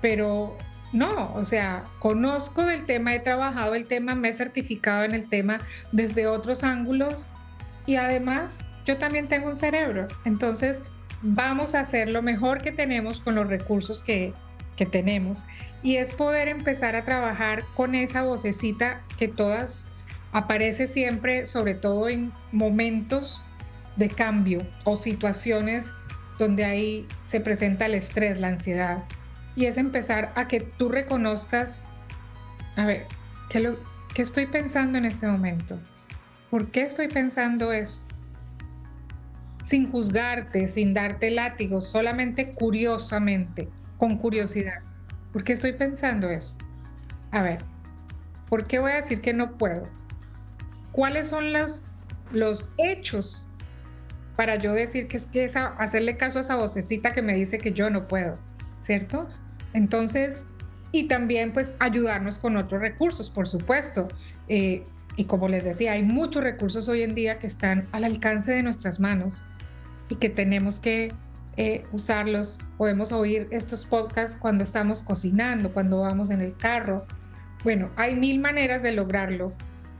pero 0.00 0.58
no, 0.92 1.32
o 1.34 1.44
sea, 1.44 1.84
conozco 2.00 2.68
el 2.68 2.84
tema, 2.84 3.14
he 3.14 3.20
trabajado 3.20 3.74
el 3.74 3.86
tema, 3.86 4.14
me 4.14 4.28
he 4.28 4.32
certificado 4.32 5.04
en 5.04 5.12
el 5.12 5.28
tema 5.28 5.58
desde 5.92 6.26
otros 6.26 6.64
ángulos 6.64 7.28
y 7.86 7.96
además 7.96 8.68
yo 8.84 8.98
también 8.98 9.28
tengo 9.28 9.48
un 9.48 9.56
cerebro. 9.56 10.08
Entonces, 10.24 10.82
vamos 11.22 11.74
a 11.74 11.80
hacer 11.80 12.10
lo 12.10 12.22
mejor 12.22 12.60
que 12.60 12.72
tenemos 12.72 13.20
con 13.20 13.36
los 13.36 13.46
recursos 13.46 14.02
que, 14.02 14.34
que 14.76 14.84
tenemos 14.84 15.46
y 15.82 15.96
es 15.96 16.12
poder 16.12 16.48
empezar 16.48 16.96
a 16.96 17.04
trabajar 17.04 17.64
con 17.74 17.94
esa 17.94 18.22
vocecita 18.22 19.02
que 19.16 19.28
todas 19.28 19.91
aparece 20.32 20.86
siempre, 20.86 21.46
sobre 21.46 21.74
todo 21.74 22.08
en 22.08 22.32
momentos 22.50 23.44
de 23.96 24.08
cambio 24.08 24.66
o 24.84 24.96
situaciones 24.96 25.92
donde 26.38 26.64
ahí 26.64 27.06
se 27.22 27.40
presenta 27.40 27.86
el 27.86 27.94
estrés, 27.94 28.40
la 28.40 28.48
ansiedad 28.48 29.04
y 29.54 29.66
es 29.66 29.76
empezar 29.76 30.32
a 30.34 30.48
que 30.48 30.60
tú 30.60 30.88
reconozcas, 30.88 31.86
a 32.76 32.86
ver, 32.86 33.06
¿qué, 33.50 33.60
lo, 33.60 33.76
¿qué 34.14 34.22
estoy 34.22 34.46
pensando 34.46 34.98
en 34.98 35.04
este 35.04 35.26
momento? 35.26 35.78
¿Por 36.50 36.70
qué 36.70 36.82
estoy 36.82 37.08
pensando 37.08 37.72
eso? 37.72 38.00
Sin 39.64 39.90
juzgarte, 39.90 40.66
sin 40.68 40.94
darte 40.94 41.30
látigo, 41.30 41.80
solamente 41.80 42.52
curiosamente, 42.52 43.68
con 43.98 44.16
curiosidad. 44.16 44.82
¿Por 45.32 45.44
qué 45.44 45.52
estoy 45.52 45.74
pensando 45.74 46.30
eso? 46.30 46.56
A 47.30 47.42
ver, 47.42 47.58
¿por 48.48 48.66
qué 48.66 48.78
voy 48.78 48.92
a 48.92 48.96
decir 48.96 49.20
que 49.20 49.32
no 49.32 49.56
puedo? 49.56 49.88
¿Cuáles 50.92 51.28
son 51.28 51.52
los, 51.52 51.82
los 52.30 52.68
hechos 52.78 53.48
para 54.36 54.56
yo 54.56 54.72
decir 54.72 55.08
que 55.08 55.16
es 55.16 55.26
que 55.26 55.44
hacerle 55.44 56.16
caso 56.16 56.38
a 56.38 56.42
esa 56.42 56.56
vocecita 56.56 57.12
que 57.12 57.22
me 57.22 57.34
dice 57.34 57.58
que 57.58 57.72
yo 57.72 57.90
no 57.90 58.08
puedo? 58.08 58.38
¿Cierto? 58.82 59.28
Entonces, 59.72 60.46
y 60.92 61.04
también 61.04 61.52
pues 61.52 61.74
ayudarnos 61.78 62.38
con 62.38 62.56
otros 62.56 62.80
recursos, 62.80 63.30
por 63.30 63.48
supuesto. 63.48 64.08
Eh, 64.48 64.84
y 65.16 65.24
como 65.24 65.48
les 65.48 65.64
decía, 65.64 65.92
hay 65.92 66.02
muchos 66.02 66.42
recursos 66.42 66.88
hoy 66.88 67.02
en 67.02 67.14
día 67.14 67.38
que 67.38 67.46
están 67.46 67.86
al 67.92 68.04
alcance 68.04 68.52
de 68.52 68.62
nuestras 68.62 69.00
manos 69.00 69.44
y 70.08 70.16
que 70.16 70.28
tenemos 70.28 70.80
que 70.80 71.12
eh, 71.56 71.84
usarlos. 71.92 72.60
Podemos 72.76 73.12
oír 73.12 73.48
estos 73.50 73.86
podcasts 73.86 74.38
cuando 74.38 74.64
estamos 74.64 75.02
cocinando, 75.02 75.72
cuando 75.72 76.00
vamos 76.00 76.30
en 76.30 76.40
el 76.40 76.56
carro. 76.56 77.06
Bueno, 77.64 77.90
hay 77.96 78.14
mil 78.16 78.40
maneras 78.40 78.82
de 78.82 78.92
lograrlo. 78.92 79.52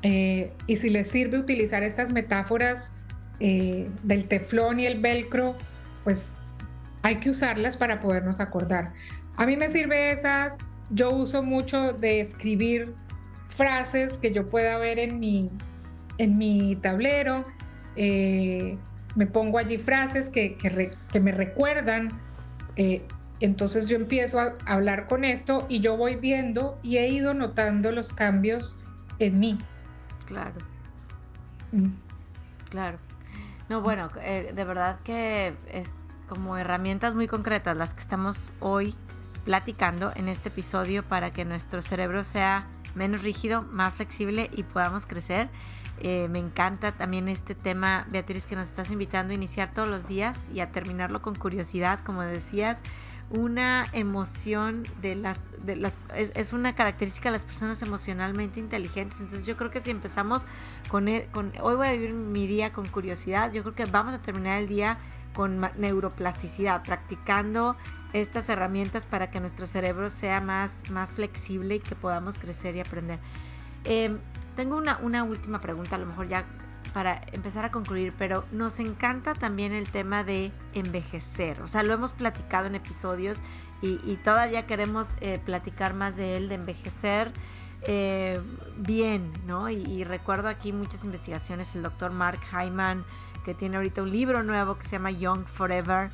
Eh, 0.03 0.53
y 0.67 0.77
si 0.77 0.91
les 0.91 1.09
sirve 1.09 1.39
utilizar 1.39 1.83
estas 1.83 2.13
metáforas 2.13 2.93
del 3.41 4.29
teflón 4.29 4.79
y 4.79 4.87
el 4.87 5.01
velcro, 5.01 5.57
pues 6.05 6.37
hay 7.03 7.17
que 7.17 7.31
usarlas 7.31 7.77
para 7.77 8.01
podernos 8.01 8.39
acordar. 8.39 8.93
A 9.37 9.47
mí 9.47 9.57
me 9.57 9.69
sirve 9.69 10.13
esas, 10.13 10.59
yo 10.91 11.11
uso 11.11 11.43
mucho 11.43 11.93
de 11.93 12.21
escribir 12.21 12.95
frases 13.49 14.19
que 14.19 14.33
yo 14.33 14.49
pueda 14.49 14.79
ver 14.79 14.99
en 14.99 15.19
mi, 15.19 15.51
en 16.19 16.39
mi 16.39 16.77
tablero. 16.77 17.45
Eh, 17.97 18.79
me 19.15 19.27
pongo 19.27 19.59
allí 19.59 19.79
frases 19.79 20.29
que, 20.29 20.57
que, 20.57 21.21
me 21.21 21.33
recuerdan. 21.33 22.09
Eh, 22.77 23.03
entonces 23.41 23.89
yo 23.89 23.97
empiezo 23.97 24.41
a 24.41 24.55
hablar 24.67 25.07
con 25.07 25.25
esto 25.25 25.67
y 25.69 25.81
yo 25.81 25.97
voy 25.97 26.17
viendo 26.17 26.79
y 26.83 26.99
he 26.99 27.09
ido 27.09 27.35
notando 27.35 27.91
los 27.91 28.13
cambios 28.13 28.79
en 29.19 29.41
mí. 29.41 29.59
Claro. 30.27 30.55
Mm. 31.73 31.89
Claro. 32.71 32.99
No, 33.69 33.81
bueno, 33.81 34.11
eh, 34.21 34.53
de 34.55 34.65
verdad 34.65 35.01
que 35.05 35.55
es 35.71 35.93
como 36.29 36.57
herramientas 36.57 37.15
muy 37.15 37.27
concretas 37.27 37.77
las 37.77 37.95
que 37.95 38.01
estamos 38.01 38.53
hoy 38.61 38.95
platicando 39.45 40.13
en 40.15 40.29
este 40.29 40.49
episodio 40.49 41.03
para 41.03 41.33
que 41.33 41.45
nuestro 41.45 41.83
cerebro 41.83 42.25
sea 42.25 42.67
menos 42.95 43.23
rígido, 43.23 43.63
más 43.63 43.95
flexible 43.95 44.51
y 44.53 44.63
podamos 44.63 45.07
crecer. 45.07 45.49
Eh, 46.01 46.29
me 46.31 46.39
encanta 46.39 46.93
también 46.93 47.29
este 47.29 47.55
tema, 47.55 48.07
Beatriz, 48.11 48.47
que 48.47 48.57
nos 48.57 48.69
estás 48.69 48.91
invitando 48.91 49.33
a 49.33 49.37
iniciar 49.37 49.73
todos 49.73 49.89
los 49.89 50.09
días 50.09 50.39
y 50.53 50.61
a 50.61 50.71
terminarlo 50.73 51.23
con 51.23 51.35
curiosidad, 51.35 52.01
como 52.05 52.23
decías, 52.23 52.83
una 53.31 53.87
emoción 53.93 54.85
de 55.01 55.15
las, 55.15 55.49
de 55.65 55.77
las 55.77 55.97
es, 56.15 56.53
una 56.53 56.75
característica 56.75 57.31
de 57.31 57.33
las 57.33 57.45
personas 57.45 57.81
emocionalmente 57.83 58.61
inteligentes. 58.61 59.21
Entonces 59.21 59.47
yo 59.47 59.57
creo 59.57 59.71
que 59.71 59.81
si 59.81 59.91
empezamos 59.91 60.45
con, 60.89 61.09
e, 61.09 61.29
con 61.33 61.53
hoy 61.61 61.77
voy 61.77 61.89
a 61.89 61.93
vivir 61.93 62.13
mi 62.13 62.47
día 62.47 62.73
con 62.73 62.87
curiosidad, 62.87 63.53
yo 63.53 63.63
creo 63.63 63.75
que 63.75 63.85
vamos 63.87 64.15
a 64.15 64.21
terminar 64.21 64.61
el 64.61 64.69
día 64.69 64.99
con 65.35 65.67
neuroplasticidad, 65.79 66.83
practicando 66.83 67.77
estas 68.13 68.49
herramientas 68.51 69.07
para 69.07 69.31
que 69.31 69.41
nuestro 69.41 69.67
cerebro 69.67 70.11
sea 70.11 70.41
más, 70.41 70.91
más 70.91 71.13
flexible 71.13 71.77
y 71.77 71.81
que 71.81 71.95
podamos 71.95 72.39
crecer 72.39 72.77
y 72.77 72.81
aprender. 72.81 73.19
Em, 73.85 74.19
tengo 74.57 74.77
una, 74.77 74.99
una 74.99 75.25
última 75.25 75.59
pregunta, 75.59 75.97
a 75.97 75.99
lo 75.99 76.07
mejor 76.07 76.29
ya 76.29 76.45
para 76.93 77.21
empezar 77.33 77.65
a 77.65 77.71
concluir, 77.71 78.13
pero 78.17 78.45
nos 78.53 78.79
encanta 78.79 79.35
también 79.35 79.73
el 79.73 79.89
tema 79.91 80.25
de 80.25 80.53
envejecer. 80.75 81.61
O 81.63 81.69
sea, 81.69 81.83
lo 81.83 81.93
hemos 81.93 82.13
platicado 82.13 82.67
en 82.67 82.75
episodios 82.75 83.41
y, 83.81 84.17
todavía 84.25 84.65
queremos 84.67 85.17
eh, 85.21 85.41
platicar 85.45 85.93
más 85.93 86.15
de 86.17 86.37
él, 86.37 86.49
de 86.49 86.55
envejecer 86.55 87.33
eh, 87.83 88.41
bien, 88.77 89.33
¿no? 89.45 89.71
Y, 89.71 90.05
recuerdo 90.05 90.49
aquí 90.49 90.73
muchas 90.73 91.05
investigaciones, 91.05 91.75
el 91.75 91.83
doctor 91.83 92.13
Mark 92.13 92.39
Hyman, 92.53 93.05
que 93.45 93.55
tiene 93.55 93.77
ahorita 93.77 94.03
un 94.03 94.13
libro 94.13 94.45
nuevo 94.45 94.79
que 94.79 94.85
se 94.85 94.93
llama 94.93 95.11
Young 95.11 95.47
Forever, 95.47 96.13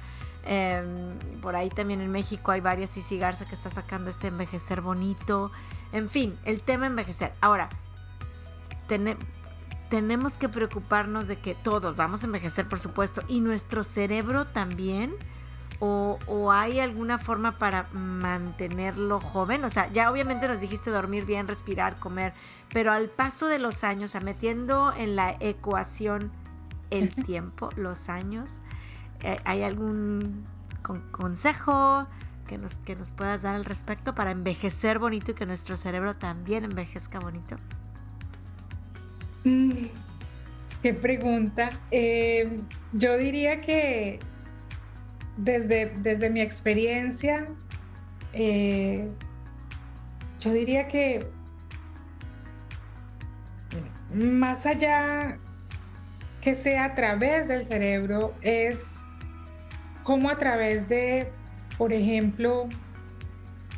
Em, 0.50 1.18
por 1.42 1.56
ahí 1.56 1.68
también 1.68 2.00
en 2.00 2.10
México 2.10 2.52
hay 2.52 2.62
varias 2.62 2.90
Cici 2.90 3.18
Garza 3.18 3.44
que 3.44 3.54
está 3.54 3.68
sacando 3.68 4.08
este 4.08 4.28
envejecer 4.28 4.80
bonito. 4.80 5.52
En 5.92 6.08
fin, 6.08 6.38
el 6.46 6.62
tema 6.62 6.86
envejecer. 6.86 7.34
Ahora, 7.42 7.68
tenemos 8.86 9.22
que 10.38 10.48
preocuparnos 10.48 11.26
de 11.26 11.36
que 11.36 11.54
todos 11.54 11.96
vamos 11.96 12.22
a 12.22 12.26
envejecer, 12.26 12.68
por 12.68 12.78
supuesto, 12.78 13.22
y 13.28 13.40
nuestro 13.40 13.84
cerebro 13.84 14.46
también. 14.46 15.14
O, 15.80 16.18
o, 16.26 16.50
hay 16.50 16.80
alguna 16.80 17.18
forma 17.18 17.56
para 17.58 17.88
mantenerlo 17.92 19.20
joven? 19.20 19.64
O 19.64 19.70
sea, 19.70 19.88
ya 19.92 20.10
obviamente 20.10 20.48
nos 20.48 20.60
dijiste 20.60 20.90
dormir 20.90 21.24
bien, 21.24 21.46
respirar, 21.46 22.00
comer, 22.00 22.34
pero 22.72 22.90
al 22.90 23.08
paso 23.10 23.46
de 23.46 23.60
los 23.60 23.84
años, 23.84 24.16
o 24.16 24.20
metiendo 24.20 24.92
en 24.96 25.14
la 25.14 25.36
ecuación 25.38 26.32
el 26.90 27.14
tiempo, 27.14 27.68
los 27.76 28.08
años, 28.08 28.60
eh, 29.20 29.36
¿Hay 29.44 29.62
algún 29.62 30.44
consejo 31.10 32.06
que 32.46 32.56
nos, 32.56 32.76
que 32.76 32.94
nos 32.94 33.10
puedas 33.10 33.42
dar 33.42 33.56
al 33.56 33.64
respecto 33.64 34.14
para 34.14 34.30
envejecer 34.30 34.98
bonito 34.98 35.32
y 35.32 35.34
que 35.34 35.44
nuestro 35.44 35.76
cerebro 35.76 36.16
también 36.16 36.64
envejezca 36.64 37.18
bonito? 37.18 37.56
Mm, 39.48 39.86
qué 40.82 40.92
pregunta. 40.92 41.70
Eh, 41.90 42.60
yo 42.92 43.16
diría 43.16 43.62
que 43.62 44.18
desde, 45.38 45.86
desde 46.00 46.28
mi 46.28 46.42
experiencia, 46.42 47.46
eh, 48.34 49.08
yo 50.40 50.52
diría 50.52 50.86
que 50.86 51.26
más 54.12 54.66
allá 54.66 55.38
que 56.42 56.54
sea 56.54 56.84
a 56.84 56.94
través 56.94 57.48
del 57.48 57.64
cerebro, 57.64 58.34
es 58.42 59.02
cómo 60.02 60.28
a 60.28 60.36
través 60.36 60.88
de, 60.90 61.32
por 61.78 61.94
ejemplo, 61.94 62.68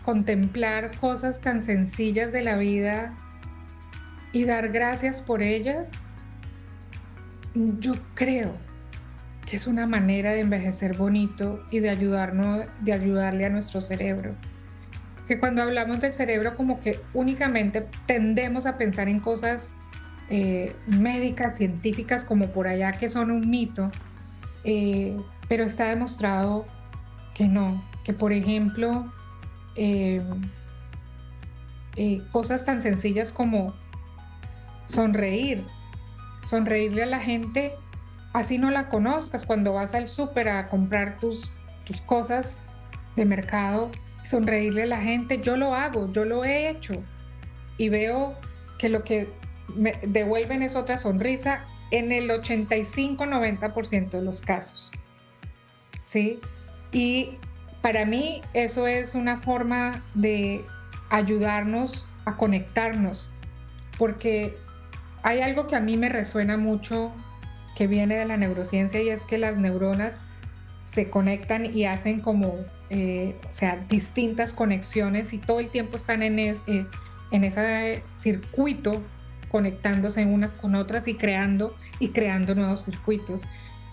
contemplar 0.05 0.97
cosas 0.99 1.41
tan 1.41 1.63
sencillas 1.63 2.33
de 2.33 2.43
la 2.43 2.57
vida 2.57 3.15
y 4.33 4.45
dar 4.45 4.69
gracias 4.69 5.23
por 5.23 5.43
ella, 5.43 5.87
yo 7.55 7.95
creo 8.15 8.55
que 9.51 9.57
es 9.57 9.67
una 9.67 9.87
manera 9.87 10.31
de 10.31 10.41
envejecer 10.41 10.97
bonito 10.97 11.65
y 11.71 11.81
de 11.81 11.91
ayudarnos, 11.91 12.67
de 12.83 12.93
ayudarle 12.93 13.47
a 13.47 13.51
nuestro 13.51 13.81
cerebro. 13.81 14.37
Que 15.27 15.41
cuando 15.41 15.63
hablamos 15.63 16.01
del 16.01 16.13
cerebro 16.13 16.55
como 16.55 16.81
que 16.81 17.01
únicamente 17.15 17.87
tendemos 18.07 18.67
a 18.67 18.79
pensar 18.79 19.09
en 19.09 19.21
cosas 19.21 19.75
eh, 20.29 20.77
médicas, 20.87 21.57
científicas 21.57 22.25
como 22.25 22.49
por 22.53 22.69
allá 22.69 22.93
que 22.93 23.09
son 23.09 23.33
un 23.33 23.51
mito, 23.51 23.91
eh, 24.63 25.17
pero 25.49 25.65
está 25.65 25.89
demostrado 25.89 26.67
que 27.35 27.49
no, 27.49 27.85
que 28.05 28.13
por 28.13 28.33
ejemplo, 28.33 29.13
eh, 29.75 30.23
cosas 32.31 32.65
tan 32.65 32.81
sencillas 32.81 33.33
como 33.33 33.75
sonreír, 34.91 35.67
sonreírle 36.45 37.03
a 37.05 37.07
la 37.07 37.21
gente, 37.21 37.75
así 38.33 38.59
no 38.59 38.71
la 38.71 38.89
conozcas 38.89 39.47
cuando 39.47 39.73
vas 39.73 39.95
al 39.95 40.09
súper 40.09 40.49
a 40.49 40.69
comprar 40.69 41.19
tus, 41.19 41.51
tus 41.85 42.01
cosas 42.01 42.63
de 43.17 43.25
mercado, 43.25 43.91
sonreírle 44.25 44.83
a 44.83 44.87
la 44.87 45.01
gente, 45.01 45.41
yo 45.41 45.57
lo 45.57 45.75
hago, 45.75 46.11
yo 46.13 46.25
lo 46.25 46.45
he 46.45 46.69
hecho 46.69 46.95
y 47.77 47.89
veo 47.89 48.35
que 48.79 48.89
lo 48.89 49.05
que 49.05 49.33
me 49.75 49.93
devuelven 50.03 50.63
es 50.63 50.77
otra 50.77 50.99
sonrisa 50.99 51.65
en 51.91 52.13
el 52.13 52.29
85-90% 52.31 54.11
de 54.11 54.23
los 54.23 54.41
casos. 54.41 54.93
¿sí? 56.11 56.41
Y 56.93 57.37
para 57.83 58.05
mí 58.05 58.43
eso 58.53 58.89
es 58.89 59.15
una 59.15 59.37
forma 59.37 60.03
de 60.15 60.65
ayudarnos 61.09 62.09
a 62.25 62.37
conectarnos, 62.37 63.33
porque 63.97 64.59
hay 65.23 65.41
algo 65.41 65.67
que 65.67 65.77
a 65.77 65.81
mí 65.81 65.97
me 65.97 66.09
resuena 66.09 66.57
mucho 66.57 67.13
que 67.77 67.87
viene 67.87 68.17
de 68.17 68.25
la 68.25 68.37
neurociencia 68.37 69.03
y 69.03 69.09
es 69.09 69.25
que 69.25 69.39
las 69.39 69.59
neuronas 69.59 70.33
se 70.85 71.09
conectan 71.09 71.67
y 71.67 71.85
hacen 71.85 72.21
como, 72.21 72.57
eh, 72.91 73.37
o 73.49 73.53
sea, 73.53 73.85
distintas 73.89 74.53
conexiones 74.53 75.33
y 75.33 75.39
todo 75.39 75.61
el 75.61 75.71
tiempo 75.71 75.97
están 75.97 76.23
en, 76.23 76.39
eh, 76.39 76.55
en 77.31 77.45
ese 77.45 78.03
circuito 78.15 79.03
conectándose 79.49 80.25
unas 80.25 80.55
con 80.55 80.75
otras 80.75 81.09
y 81.09 81.15
creando 81.15 81.77
y 81.99 82.09
creando 82.09 82.55
nuevos 82.55 82.85
circuitos. 82.85 83.43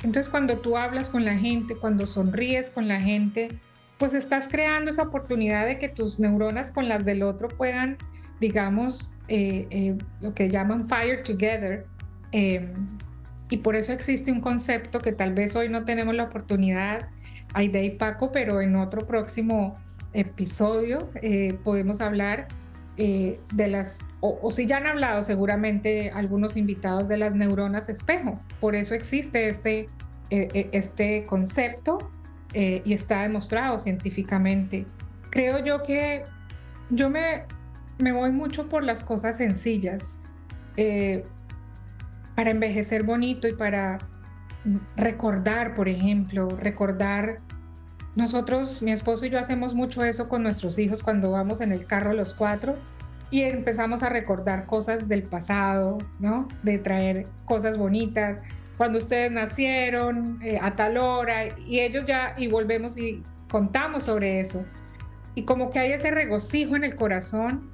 Entonces 0.03 0.30
cuando 0.30 0.59
tú 0.59 0.78
hablas 0.78 1.09
con 1.09 1.25
la 1.25 1.38
gente, 1.38 1.75
cuando 1.75 2.07
sonríes 2.07 2.71
con 2.71 2.88
la 2.88 3.01
gente, 3.01 3.49
pues 3.97 4.13
estás 4.13 4.47
creando 4.47 4.91
esa 4.91 5.03
oportunidad 5.03 5.65
de 5.65 5.80
que 5.80 5.89
tus 5.89 6.19
neuronas 6.19 6.71
con 6.71 6.88
las 6.88 7.03
del 7.05 7.23
otro 7.23 7.47
puedan, 7.47 7.97
digamos, 8.40 9.12
eh, 9.28 9.68
eh, 9.72 9.98
lo 10.22 10.34
que 10.34 10.50
llaman 10.50 10.88
fire 10.88 11.24
together. 11.24 11.86
Em, 12.32 12.74
y 13.50 13.58
por 13.58 13.76
eso 13.76 13.94
existe 13.94 14.32
un 14.32 14.42
concepto 14.42 15.00
que 15.00 15.12
tal 15.12 15.34
vez 15.34 15.56
hoy 15.56 15.70
no 15.70 15.86
tenemos 15.86 16.16
la 16.16 16.24
oportunidad, 16.24 17.10
Aide 17.54 17.86
y 17.86 17.92
Paco, 17.92 18.32
pero 18.32 18.62
en 18.62 18.76
otro 18.76 19.08
próximo 19.08 19.76
episodio 20.14 21.10
eh, 21.22 21.58
podemos 21.64 22.02
hablar 22.02 22.48
de 22.98 23.68
las, 23.68 24.00
o, 24.22 24.40
o, 24.42 24.52
si 24.52 24.66
ya 24.66 24.78
han 24.78 24.88
hablado 24.88 25.22
seguramente 25.22 26.10
algunos 26.10 26.58
invitados 26.58 27.08
de 27.08 27.18
las 27.18 27.36
neuronas 27.36 27.90
espejo. 27.90 28.40
Por 28.60 28.74
eso 28.74 28.96
existe 28.96 29.50
este, 29.50 29.88
este 30.32 31.24
concepto 31.26 32.12
y 32.56 32.92
está 32.92 33.22
demostrado 33.22 33.78
científicamente. 33.78 34.88
Creo 35.30 35.64
yo 35.64 35.84
que 35.84 36.24
yo 36.90 37.12
me, 37.12 37.44
me 37.98 38.12
voy 38.12 38.32
mucho 38.32 38.70
por 38.70 38.84
las 38.84 39.04
cosas 39.04 39.38
sencillas 39.38 40.20
para 42.36 42.52
envejecer 42.52 43.04
bonito 43.04 43.48
y 43.48 43.54
para 43.54 43.98
recordar, 44.95 45.74
por 45.74 45.89
ejemplo, 45.89 46.50
recordar 46.50 47.39
nosotros, 48.16 48.82
mi 48.82 48.91
esposo 48.91 49.26
y 49.26 49.30
yo 49.30 49.39
hacemos 49.39 49.76
mucho 49.76 50.04
eso 50.04 50.28
con 50.28 50.43
nuestros 50.43 50.80
hijos 50.80 51.04
cuando 51.04 51.32
vamos 51.32 51.62
en 51.62 51.72
el 51.72 51.86
carro 51.86 52.14
los 52.14 52.34
cuatro 52.34 52.76
y 53.30 53.41
empezamos 53.41 54.04
a 54.04 54.10
recordar 54.10 54.66
cosas 54.66 55.08
del 55.08 55.24
pasado, 55.24 55.98
¿no? 56.20 56.48
De 56.64 56.78
traer 56.78 57.28
cosas 57.45 57.78
bonitas. 57.78 58.41
Cuando 58.78 58.98
ustedes 59.00 59.32
nacieron, 59.32 60.39
eh, 60.41 60.60
a 60.62 60.74
tal 60.74 60.98
hora, 60.98 61.48
y 61.58 61.80
ellos 61.80 62.06
ya, 62.06 62.34
y 62.38 62.48
volvemos 62.48 62.98
y 62.98 63.24
contamos 63.50 64.06
sobre 64.06 64.39
eso. 64.39 64.66
Y 65.36 65.43
como 65.43 65.70
que 65.70 65.80
hay 65.80 65.91
ese 65.91 66.10
regocijo 66.10 66.76
en 66.76 66.84
el 66.84 66.95
corazón, 66.95 67.70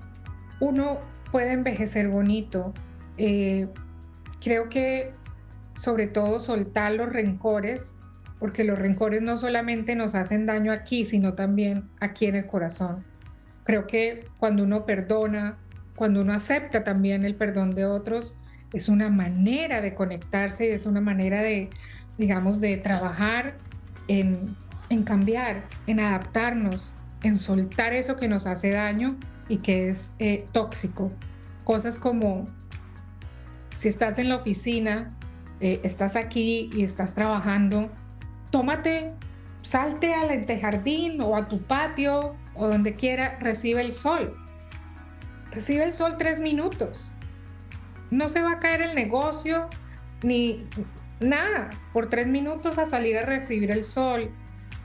uno 0.63 0.99
puede 1.31 1.51
envejecer 1.51 2.07
bonito. 2.07 2.73
Eh, 3.17 3.67
creo 4.41 4.69
que 4.69 5.11
sobre 5.75 6.07
todo 6.07 6.39
soltar 6.39 6.93
los 6.93 7.09
rencores 7.11 7.93
porque 8.43 8.65
los 8.65 8.77
rencores 8.77 9.21
no 9.21 9.37
solamente 9.37 9.95
nos 9.95 10.15
hacen 10.15 10.45
daño 10.45 10.73
aquí, 10.73 11.05
sino 11.05 11.33
también 11.33 11.89
aquí 12.01 12.25
en 12.25 12.35
el 12.35 12.45
corazón. 12.45 13.05
Creo 13.63 13.87
que 13.87 14.25
cuando 14.37 14.63
uno 14.63 14.85
perdona, 14.85 15.57
cuando 15.95 16.19
uno 16.19 16.33
acepta 16.33 16.83
también 16.83 17.23
el 17.23 17.35
perdón 17.35 17.73
de 17.73 17.85
otros, 17.85 18.35
es 18.73 18.89
una 18.89 19.09
manera 19.09 19.79
de 19.79 19.93
conectarse 19.93 20.67
y 20.67 20.71
es 20.71 20.85
una 20.85 20.99
manera 20.99 21.41
de, 21.41 21.69
digamos, 22.17 22.59
de 22.59 22.75
trabajar 22.75 23.55
en, 24.09 24.57
cambiar, 25.05 25.63
en 25.87 26.01
adaptarnos, 26.01 26.93
en 27.23 27.37
soltar 27.37 27.93
eso 27.93 28.15
que 28.17 28.27
nos 28.27 28.45
hace 28.45 28.71
daño 28.71 29.17
y 29.49 29.57
que 29.57 29.89
es 29.89 30.13
eh, 30.19 30.45
tóxico. 30.51 31.11
Cosas 31.63 31.97
como 31.97 32.45
si 33.75 33.87
estás 33.87 34.19
en 34.19 34.29
la 34.29 34.35
oficina, 34.35 35.17
eh, 35.59 35.79
estás 35.83 36.15
aquí 36.15 36.69
y 36.73 36.83
estás 36.83 37.13
trabajando 37.13 37.89
tómate, 38.53 39.15
salte 39.63 40.13
al 40.13 40.45
jardín 40.61 41.19
o 41.21 41.35
a 41.35 41.47
tu 41.47 41.59
patio 41.63 42.35
o 42.53 42.67
donde 42.67 42.93
quiera, 42.93 43.39
recibe 43.39 43.81
el 43.81 43.93
sol. 43.93 44.37
Recibe 45.51 45.83
el 45.83 45.91
sol 45.91 46.17
tres 46.19 46.39
minutos. 46.39 47.13
No 48.11 48.27
se 48.27 48.43
va 48.43 48.51
a 48.51 48.59
caer 48.59 48.83
el 48.83 48.93
negocio 48.93 49.69
ni 50.21 50.67
nada 51.19 51.71
por 51.93 52.09
tres 52.09 52.27
minutos 52.27 52.77
a 52.77 52.85
salir 52.85 53.17
a 53.17 53.23
recibir 53.23 53.71
el 53.71 53.83
sol. 53.83 54.29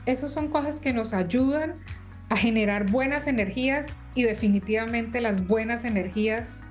Esas 0.07 0.31
son 0.31 0.47
cosas 0.47 0.81
que 0.81 0.91
nos 0.91 1.13
ayudan 1.13 1.75
a 2.29 2.37
generar 2.37 2.89
buenas 2.89 3.27
energías 3.27 3.93
y 4.15 4.23
definitivamente 4.23 5.19
las 5.21 5.47
buenas 5.47 5.83
energías 5.83 6.61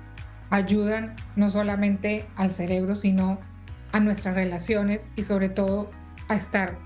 ayudan 0.49 1.15
no 1.35 1.49
solamente 1.49 2.25
al 2.35 2.53
cerebro, 2.53 2.95
sino 2.95 3.39
a 3.91 3.99
nuestras 3.99 4.35
relaciones 4.35 5.11
y 5.15 5.23
sobre 5.23 5.49
todo 5.49 5.91
a 6.27 6.35
estar 6.35 6.77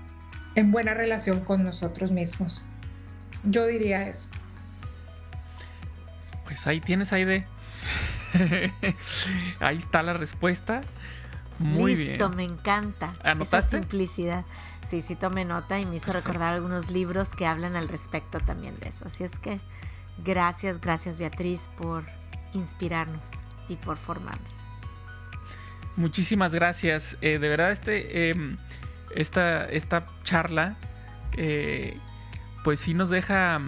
en 0.54 0.70
buena 0.70 0.94
relación 0.94 1.40
con 1.40 1.64
nosotros 1.64 2.12
mismos. 2.12 2.66
Yo 3.44 3.66
diría 3.66 4.08
eso. 4.08 4.30
Pues 6.44 6.66
ahí 6.66 6.80
tienes, 6.80 7.12
Aide. 7.12 7.46
ahí 9.60 9.76
está 9.76 10.02
la 10.02 10.12
respuesta. 10.12 10.80
Muy 11.58 11.94
Listo, 11.94 12.30
me 12.30 12.44
encanta. 12.44 13.12
Esa 13.40 13.62
simplicidad. 13.62 14.44
Sí, 14.86 15.00
sí 15.00 15.16
tomé 15.16 15.44
nota 15.44 15.78
y 15.80 15.86
me 15.86 15.96
hizo 15.96 16.12
recordar 16.12 16.54
algunos 16.54 16.90
libros 16.90 17.34
que 17.34 17.46
hablan 17.46 17.74
al 17.76 17.88
respecto 17.88 18.38
también 18.38 18.78
de 18.80 18.88
eso. 18.88 19.06
Así 19.06 19.24
es 19.24 19.38
que 19.38 19.60
gracias, 20.24 20.80
gracias 20.80 21.18
Beatriz 21.18 21.70
por 21.76 22.04
inspirarnos 22.52 23.30
y 23.68 23.76
por 23.76 23.96
formarnos. 23.96 24.74
Muchísimas 25.96 26.54
gracias. 26.54 27.16
Eh, 27.20 27.38
de 27.38 27.48
verdad, 27.48 27.72
este, 27.72 28.30
em, 28.30 28.56
esta, 29.14 29.64
esta 29.66 30.06
charla, 30.22 30.76
eh, 31.36 31.98
pues 32.64 32.80
sí 32.80 32.94
nos 32.94 33.10
deja, 33.10 33.60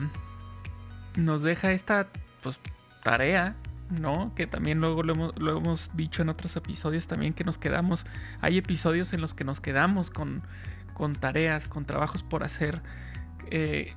nos 1.17 1.43
deja 1.43 1.73
esta 1.73 2.09
pues, 2.43 2.59
tarea, 3.03 3.57
¿no? 4.01 4.33
Que 4.35 4.47
también 4.47 4.81
luego 4.81 5.03
lo 5.05 5.13
hemos, 5.13 5.39
lo 5.39 5.57
hemos 5.57 5.97
dicho 5.97 6.23
en 6.23 6.29
otros 6.29 6.57
episodios 6.57 7.07
también 7.07 7.33
que 7.33 7.45
nos 7.45 7.59
quedamos. 7.59 8.07
Hay 8.41 8.59
episodios 8.59 9.13
en 9.13 9.21
los 9.21 9.35
que 9.35 9.45
nos 9.45 9.61
quedamos 9.61 10.11
con, 10.11 10.43
con 10.97 11.15
tareas, 11.15 11.69
con 11.69 11.85
trabajos 11.85 12.23
por 12.23 12.43
hacer. 12.43 12.81
Eh, 13.51 13.95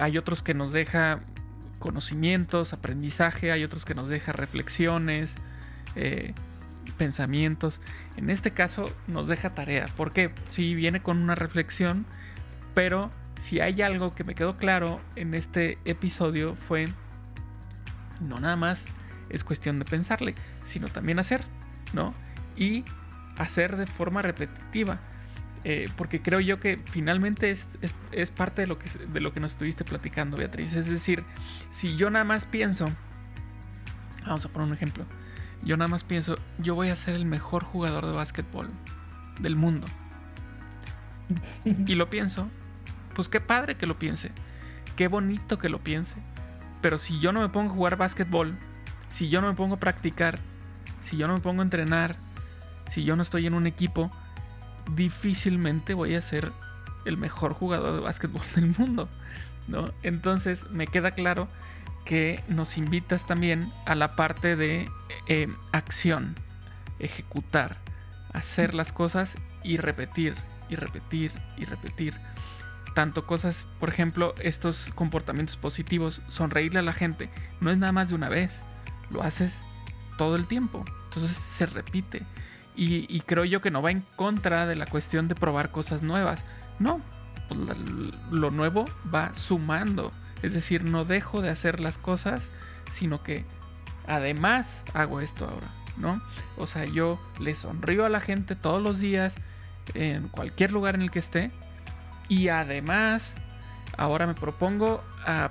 hay 0.00 0.18
otros 0.18 0.42
que 0.42 0.54
nos 0.54 0.72
deja 0.72 1.20
conocimientos, 1.78 2.72
aprendizaje, 2.72 3.52
hay 3.52 3.62
otros 3.62 3.84
que 3.84 3.94
nos 3.94 4.08
deja 4.08 4.32
reflexiones, 4.32 5.36
pensamientos. 6.96 7.80
En 8.16 8.28
este 8.28 8.50
caso 8.50 8.92
nos 9.06 9.28
deja 9.28 9.54
tarea, 9.54 9.88
porque 9.96 10.32
sí 10.48 10.74
viene 10.74 11.00
con 11.00 11.18
una 11.18 11.36
reflexión, 11.36 12.06
pero 12.74 13.12
si 13.36 13.60
hay 13.60 13.80
algo 13.82 14.16
que 14.16 14.24
me 14.24 14.34
quedó 14.34 14.56
claro 14.56 15.00
en 15.14 15.34
este 15.34 15.78
episodio 15.84 16.56
fue 16.56 16.88
no 18.20 18.40
nada 18.40 18.56
más 18.56 18.86
es 19.28 19.44
cuestión 19.44 19.78
de 19.78 19.84
pensarle, 19.84 20.34
sino 20.64 20.88
también 20.88 21.18
hacer, 21.18 21.42
¿no? 21.92 22.14
Y 22.56 22.84
hacer 23.36 23.76
de 23.76 23.86
forma 23.86 24.22
repetitiva. 24.22 24.98
Eh, 25.64 25.88
porque 25.96 26.22
creo 26.22 26.40
yo 26.40 26.60
que 26.60 26.80
finalmente 26.84 27.50
es, 27.50 27.78
es, 28.12 28.30
parte 28.30 28.62
de 28.62 28.68
lo, 28.68 28.78
que, 28.78 28.88
de 28.90 29.20
lo 29.20 29.32
que 29.32 29.40
nos 29.40 29.52
estuviste 29.52 29.84
platicando, 29.84 30.36
Beatriz. 30.36 30.74
Es 30.76 30.88
decir, 30.88 31.24
si 31.70 31.96
yo 31.96 32.10
nada 32.10 32.24
más 32.24 32.44
pienso, 32.44 32.90
vamos 34.24 34.44
a 34.44 34.48
poner 34.48 34.68
un 34.68 34.74
ejemplo, 34.74 35.04
yo 35.62 35.76
nada 35.76 35.88
más 35.88 36.04
pienso, 36.04 36.36
yo 36.58 36.74
voy 36.74 36.88
a 36.88 36.96
ser 36.96 37.14
el 37.14 37.24
mejor 37.24 37.64
jugador 37.64 38.06
de 38.06 38.12
básquetbol 38.12 38.70
del 39.40 39.56
mundo. 39.56 39.86
y 41.86 41.94
lo 41.94 42.08
pienso, 42.08 42.48
pues 43.14 43.28
qué 43.28 43.40
padre 43.40 43.74
que 43.76 43.86
lo 43.86 43.98
piense, 43.98 44.30
qué 44.96 45.08
bonito 45.08 45.58
que 45.58 45.68
lo 45.68 45.80
piense. 45.80 46.16
Pero 46.80 46.98
si 46.98 47.18
yo 47.18 47.32
no 47.32 47.40
me 47.40 47.48
pongo 47.48 47.72
a 47.72 47.74
jugar 47.74 47.96
básquetbol, 47.96 48.56
si 49.10 49.28
yo 49.28 49.40
no 49.40 49.48
me 49.48 49.54
pongo 49.54 49.74
a 49.74 49.80
practicar, 49.80 50.38
si 51.00 51.16
yo 51.16 51.26
no 51.26 51.34
me 51.34 51.40
pongo 51.40 51.62
a 51.62 51.64
entrenar, 51.64 52.16
si 52.88 53.02
yo 53.04 53.16
no 53.16 53.22
estoy 53.22 53.46
en 53.46 53.54
un 53.54 53.66
equipo, 53.66 54.12
difícilmente 54.94 55.94
voy 55.94 56.14
a 56.14 56.20
ser 56.20 56.52
el 57.04 57.16
mejor 57.16 57.52
jugador 57.52 57.94
de 57.94 58.00
básquetbol 58.00 58.42
del 58.54 58.74
mundo. 58.76 59.08
¿no? 59.66 59.92
Entonces 60.02 60.68
me 60.70 60.86
queda 60.86 61.12
claro 61.12 61.48
que 62.04 62.42
nos 62.48 62.78
invitas 62.78 63.26
también 63.26 63.72
a 63.84 63.94
la 63.94 64.16
parte 64.16 64.56
de 64.56 64.88
eh, 65.26 65.48
acción, 65.72 66.34
ejecutar, 66.98 67.76
hacer 68.32 68.74
las 68.74 68.92
cosas 68.92 69.36
y 69.62 69.76
repetir, 69.76 70.34
y 70.70 70.76
repetir, 70.76 71.32
y 71.56 71.66
repetir. 71.66 72.14
Tanto 72.94 73.26
cosas, 73.26 73.66
por 73.78 73.90
ejemplo, 73.90 74.34
estos 74.40 74.90
comportamientos 74.94 75.56
positivos, 75.58 76.22
sonreírle 76.28 76.80
a 76.80 76.82
la 76.82 76.94
gente, 76.94 77.30
no 77.60 77.70
es 77.70 77.76
nada 77.76 77.92
más 77.92 78.08
de 78.08 78.14
una 78.14 78.30
vez, 78.30 78.62
lo 79.10 79.22
haces 79.22 79.60
todo 80.16 80.34
el 80.36 80.46
tiempo, 80.46 80.84
entonces 81.04 81.36
se 81.36 81.66
repite. 81.66 82.22
Y, 82.80 83.20
creo 83.22 83.44
yo 83.44 83.60
que 83.60 83.72
no 83.72 83.82
va 83.82 83.90
en 83.90 84.04
contra 84.14 84.64
de 84.66 84.76
la 84.76 84.86
cuestión 84.86 85.26
de 85.26 85.34
probar 85.34 85.72
cosas 85.72 86.02
nuevas, 86.02 86.44
no, 86.78 87.00
pues 87.48 87.60
lo 88.30 88.52
nuevo 88.52 88.84
va 89.12 89.34
sumando 89.34 90.12
es 90.42 90.54
decir, 90.54 90.84
no 90.84 91.04
dejo 91.04 91.40
de 91.40 91.50
hacer 91.50 91.80
las 91.80 91.98
cosas, 91.98 92.52
sino 92.90 93.22
que 93.22 93.44
además 94.06 94.84
hago 94.94 95.20
esto 95.20 95.46
ahora, 95.46 95.70
¿no? 95.96 96.22
O 96.56 96.66
sea, 96.66 96.84
yo 96.84 97.20
le 97.40 97.54
sonrío 97.54 98.04
a 98.04 98.08
la 98.08 98.20
gente 98.20 98.54
todos 98.54 98.82
los 98.82 98.98
días, 98.98 99.36
en 99.94 100.28
cualquier 100.28 100.72
lugar 100.72 100.94
en 100.94 101.02
el 101.02 101.10
que 101.10 101.18
esté, 101.18 101.50
y 102.28 102.48
además 102.48 103.36
ahora 103.96 104.26
me 104.26 104.34
propongo 104.34 105.02
a 105.26 105.50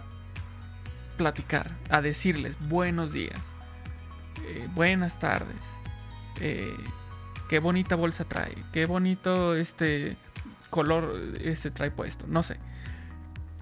platicar, 1.17 1.75
a 1.89 2.01
decirles 2.01 2.57
buenos 2.67 3.11
días, 3.11 3.39
eh, 4.45 4.69
buenas 4.73 5.19
tardes, 5.19 5.61
eh, 6.39 6.77
qué 7.49 7.59
bonita 7.59 7.95
bolsa 7.95 8.23
trae, 8.25 8.55
qué 8.71 8.85
bonito 8.85 9.55
este 9.55 10.17
color 10.69 11.33
este 11.41 11.71
trae 11.71 11.91
puesto, 11.91 12.25
no 12.27 12.43
sé 12.43 12.57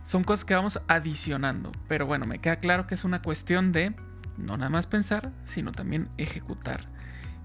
son 0.06 0.24
cosas 0.24 0.46
que 0.46 0.54
vamos 0.54 0.80
adicionando. 0.88 1.72
Pero 1.88 2.06
bueno, 2.06 2.26
me 2.26 2.40
queda 2.40 2.58
claro 2.58 2.88
que 2.88 2.94
es 2.94 3.04
una 3.04 3.22
cuestión 3.22 3.72
de 3.72 3.94
no 4.38 4.56
nada 4.56 4.70
más 4.70 4.88
pensar, 4.88 5.32
sino 5.44 5.72
también 5.72 6.08
ejecutar. 6.18 6.82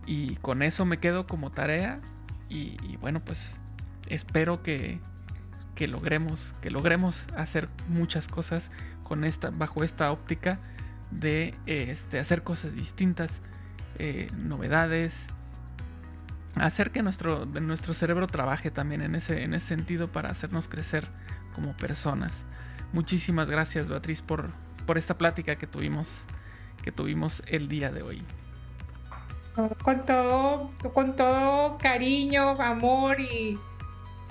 Y 0.06 0.36
con 0.36 0.62
eso 0.62 0.84
me 0.84 0.98
quedo 0.98 1.26
como 1.26 1.50
tarea. 1.50 2.00
Y, 2.48 2.96
bueno, 2.96 3.20
pues 3.24 3.60
espero 4.08 4.62
que, 4.62 4.98
que, 5.74 5.88
logremos, 5.88 6.54
que 6.60 6.70
logremos 6.70 7.26
hacer 7.36 7.68
muchas 7.88 8.28
cosas 8.28 8.70
con 9.04 9.24
esta, 9.24 9.50
bajo 9.50 9.84
esta 9.84 10.10
óptica 10.10 10.58
de 11.12 11.54
este, 11.66 12.18
hacer 12.18 12.42
cosas 12.42 12.74
distintas, 12.74 13.40
eh, 13.98 14.28
novedades, 14.36 15.28
hacer 16.66 16.90
que 16.90 17.02
nuestro, 17.02 17.46
nuestro 17.46 17.94
cerebro 17.94 18.26
trabaje 18.26 18.70
también 18.70 19.02
en 19.02 19.14
ese, 19.14 19.42
en 19.42 19.54
ese 19.54 19.66
sentido 19.66 20.08
para 20.08 20.30
hacernos 20.30 20.68
crecer 20.68 21.06
como 21.54 21.76
personas. 21.76 22.44
Muchísimas 22.92 23.50
gracias 23.50 23.88
Beatriz 23.88 24.22
por, 24.22 24.50
por 24.86 24.98
esta 24.98 25.16
plática 25.16 25.56
que 25.56 25.66
tuvimos, 25.66 26.24
que 26.82 26.92
tuvimos 26.92 27.42
el 27.46 27.68
día 27.68 27.90
de 27.90 28.02
hoy. 28.02 28.22
Con 29.82 30.04
todo, 30.06 30.72
con 30.94 31.16
todo 31.16 31.76
cariño, 31.78 32.50
amor 32.60 33.20
y, 33.20 33.58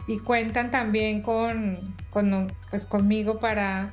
y 0.07 0.19
cuentan 0.19 0.71
también 0.71 1.21
con, 1.21 1.77
con 2.09 2.51
pues 2.69 2.86
conmigo 2.86 3.39
para 3.39 3.91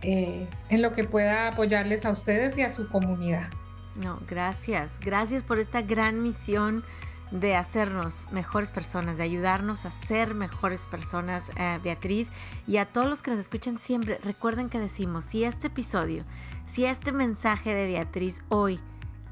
eh, 0.00 0.48
en 0.68 0.82
lo 0.82 0.92
que 0.92 1.04
pueda 1.04 1.48
apoyarles 1.48 2.04
a 2.04 2.10
ustedes 2.10 2.58
y 2.58 2.62
a 2.62 2.70
su 2.70 2.88
comunidad. 2.88 3.48
No, 3.94 4.20
gracias. 4.26 4.98
Gracias 5.00 5.42
por 5.42 5.58
esta 5.58 5.82
gran 5.82 6.22
misión 6.22 6.84
de 7.32 7.56
hacernos 7.56 8.26
mejores 8.30 8.70
personas, 8.70 9.16
de 9.16 9.24
ayudarnos 9.24 9.84
a 9.86 9.90
ser 9.90 10.34
mejores 10.34 10.86
personas, 10.86 11.50
eh, 11.56 11.80
Beatriz. 11.82 12.30
Y 12.66 12.76
a 12.76 12.84
todos 12.84 13.08
los 13.08 13.22
que 13.22 13.30
nos 13.30 13.40
escuchan 13.40 13.78
siempre, 13.78 14.18
recuerden 14.22 14.68
que 14.68 14.78
decimos, 14.78 15.24
si 15.24 15.44
este 15.44 15.68
episodio, 15.68 16.24
si 16.66 16.84
este 16.84 17.10
mensaje 17.10 17.74
de 17.74 17.86
Beatriz 17.86 18.42
hoy 18.48 18.80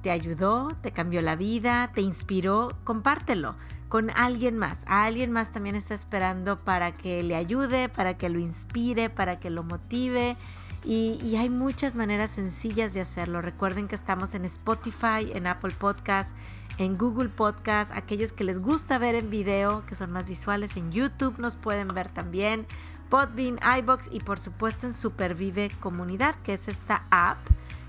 te 0.02 0.10
ayudó, 0.10 0.68
te 0.80 0.92
cambió 0.92 1.20
la 1.20 1.36
vida, 1.36 1.92
te 1.94 2.00
inspiró, 2.00 2.74
compártelo 2.84 3.54
con 3.90 4.10
alguien 4.10 4.56
más. 4.56 4.84
A 4.86 5.04
alguien 5.04 5.30
más 5.30 5.52
también 5.52 5.76
está 5.76 5.94
esperando 5.94 6.58
para 6.58 6.92
que 6.92 7.22
le 7.22 7.36
ayude, 7.36 7.90
para 7.90 8.16
que 8.16 8.30
lo 8.30 8.38
inspire, 8.38 9.10
para 9.10 9.38
que 9.38 9.50
lo 9.50 9.62
motive. 9.62 10.36
Y, 10.82 11.18
y, 11.22 11.36
hay 11.36 11.50
muchas 11.50 11.94
maneras 11.94 12.30
sencillas 12.30 12.94
de 12.94 13.02
hacerlo. 13.02 13.42
Recuerden 13.42 13.86
que 13.86 13.94
estamos 13.94 14.32
en 14.32 14.46
Spotify, 14.46 15.30
en 15.34 15.46
Apple 15.46 15.74
Podcast, 15.78 16.34
en 16.80 16.96
Google 16.96 17.28
Podcast, 17.28 17.92
aquellos 17.94 18.32
que 18.32 18.42
les 18.42 18.58
gusta 18.58 18.96
ver 18.96 19.14
en 19.14 19.28
video, 19.28 19.84
que 19.84 19.94
son 19.94 20.10
más 20.10 20.24
visuales, 20.24 20.78
en 20.78 20.90
YouTube 20.90 21.38
nos 21.38 21.56
pueden 21.56 21.88
ver 21.88 22.08
también, 22.08 22.66
Podbean, 23.10 23.60
iBox 23.80 24.08
y 24.10 24.20
por 24.20 24.40
supuesto 24.40 24.86
en 24.86 24.94
Supervive 24.94 25.70
Comunidad, 25.78 26.36
que 26.42 26.54
es 26.54 26.68
esta 26.68 27.04
app 27.10 27.36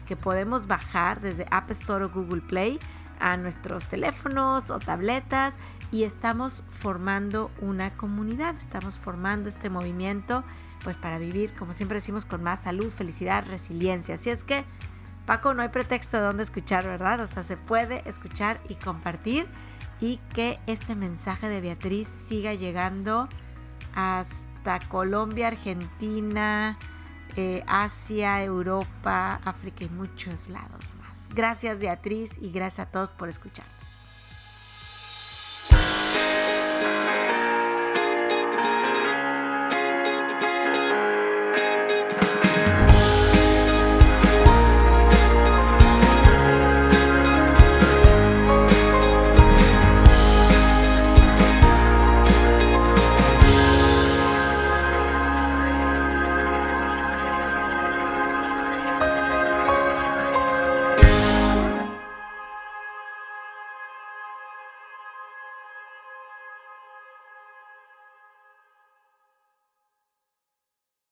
que 0.08 0.18
podemos 0.18 0.68
bajar 0.68 1.22
desde 1.22 1.46
App 1.52 1.72
Store 1.72 2.04
o 2.04 2.10
Google 2.10 2.42
Play 2.42 2.80
a 3.22 3.38
nuestros 3.38 3.86
teléfonos 3.86 4.70
o 4.70 4.80
tabletas 4.80 5.58
y 5.90 6.04
estamos 6.04 6.66
formando 6.70 7.50
una 7.62 7.96
comunidad, 7.96 8.58
estamos 8.58 9.00
formando 9.00 9.48
este 9.48 9.70
movimiento 9.70 10.44
pues 10.84 10.98
para 10.98 11.18
vivir, 11.18 11.54
como 11.54 11.72
siempre 11.72 11.96
decimos, 11.96 12.26
con 12.26 12.44
más 12.44 12.64
salud, 12.64 12.90
felicidad, 12.90 13.46
resiliencia. 13.48 14.16
Así 14.16 14.30
es 14.30 14.44
que 14.44 14.66
Paco, 15.32 15.54
no 15.54 15.62
hay 15.62 15.70
pretexto 15.70 16.18
de 16.18 16.24
dónde 16.24 16.44
escuchar, 16.44 16.86
¿verdad? 16.86 17.22
O 17.22 17.26
sea, 17.26 17.46
se 17.46 17.56
puede 17.56 18.02
escuchar 18.06 18.60
y 18.68 18.76
compartir 18.76 19.48
y 20.02 20.18
que 20.36 20.60
este 20.68 20.94
mensaje 20.94 21.48
de 21.48 21.62
Beatriz 21.62 22.10
siga 22.10 22.54
llegando 22.54 23.30
hasta 23.96 24.80
Colombia, 24.90 25.48
Argentina, 25.48 26.78
eh, 27.38 27.64
Asia, 27.66 28.44
Europa, 28.44 29.40
África 29.46 29.86
y 29.86 29.90
muchos 29.90 30.50
lados 30.50 30.96
más. 30.96 31.30
Gracias 31.34 31.80
Beatriz 31.80 32.38
y 32.42 32.52
gracias 32.52 32.90
a 32.90 32.92
todos 32.92 33.14
por 33.14 33.30
escuchar. 33.30 33.66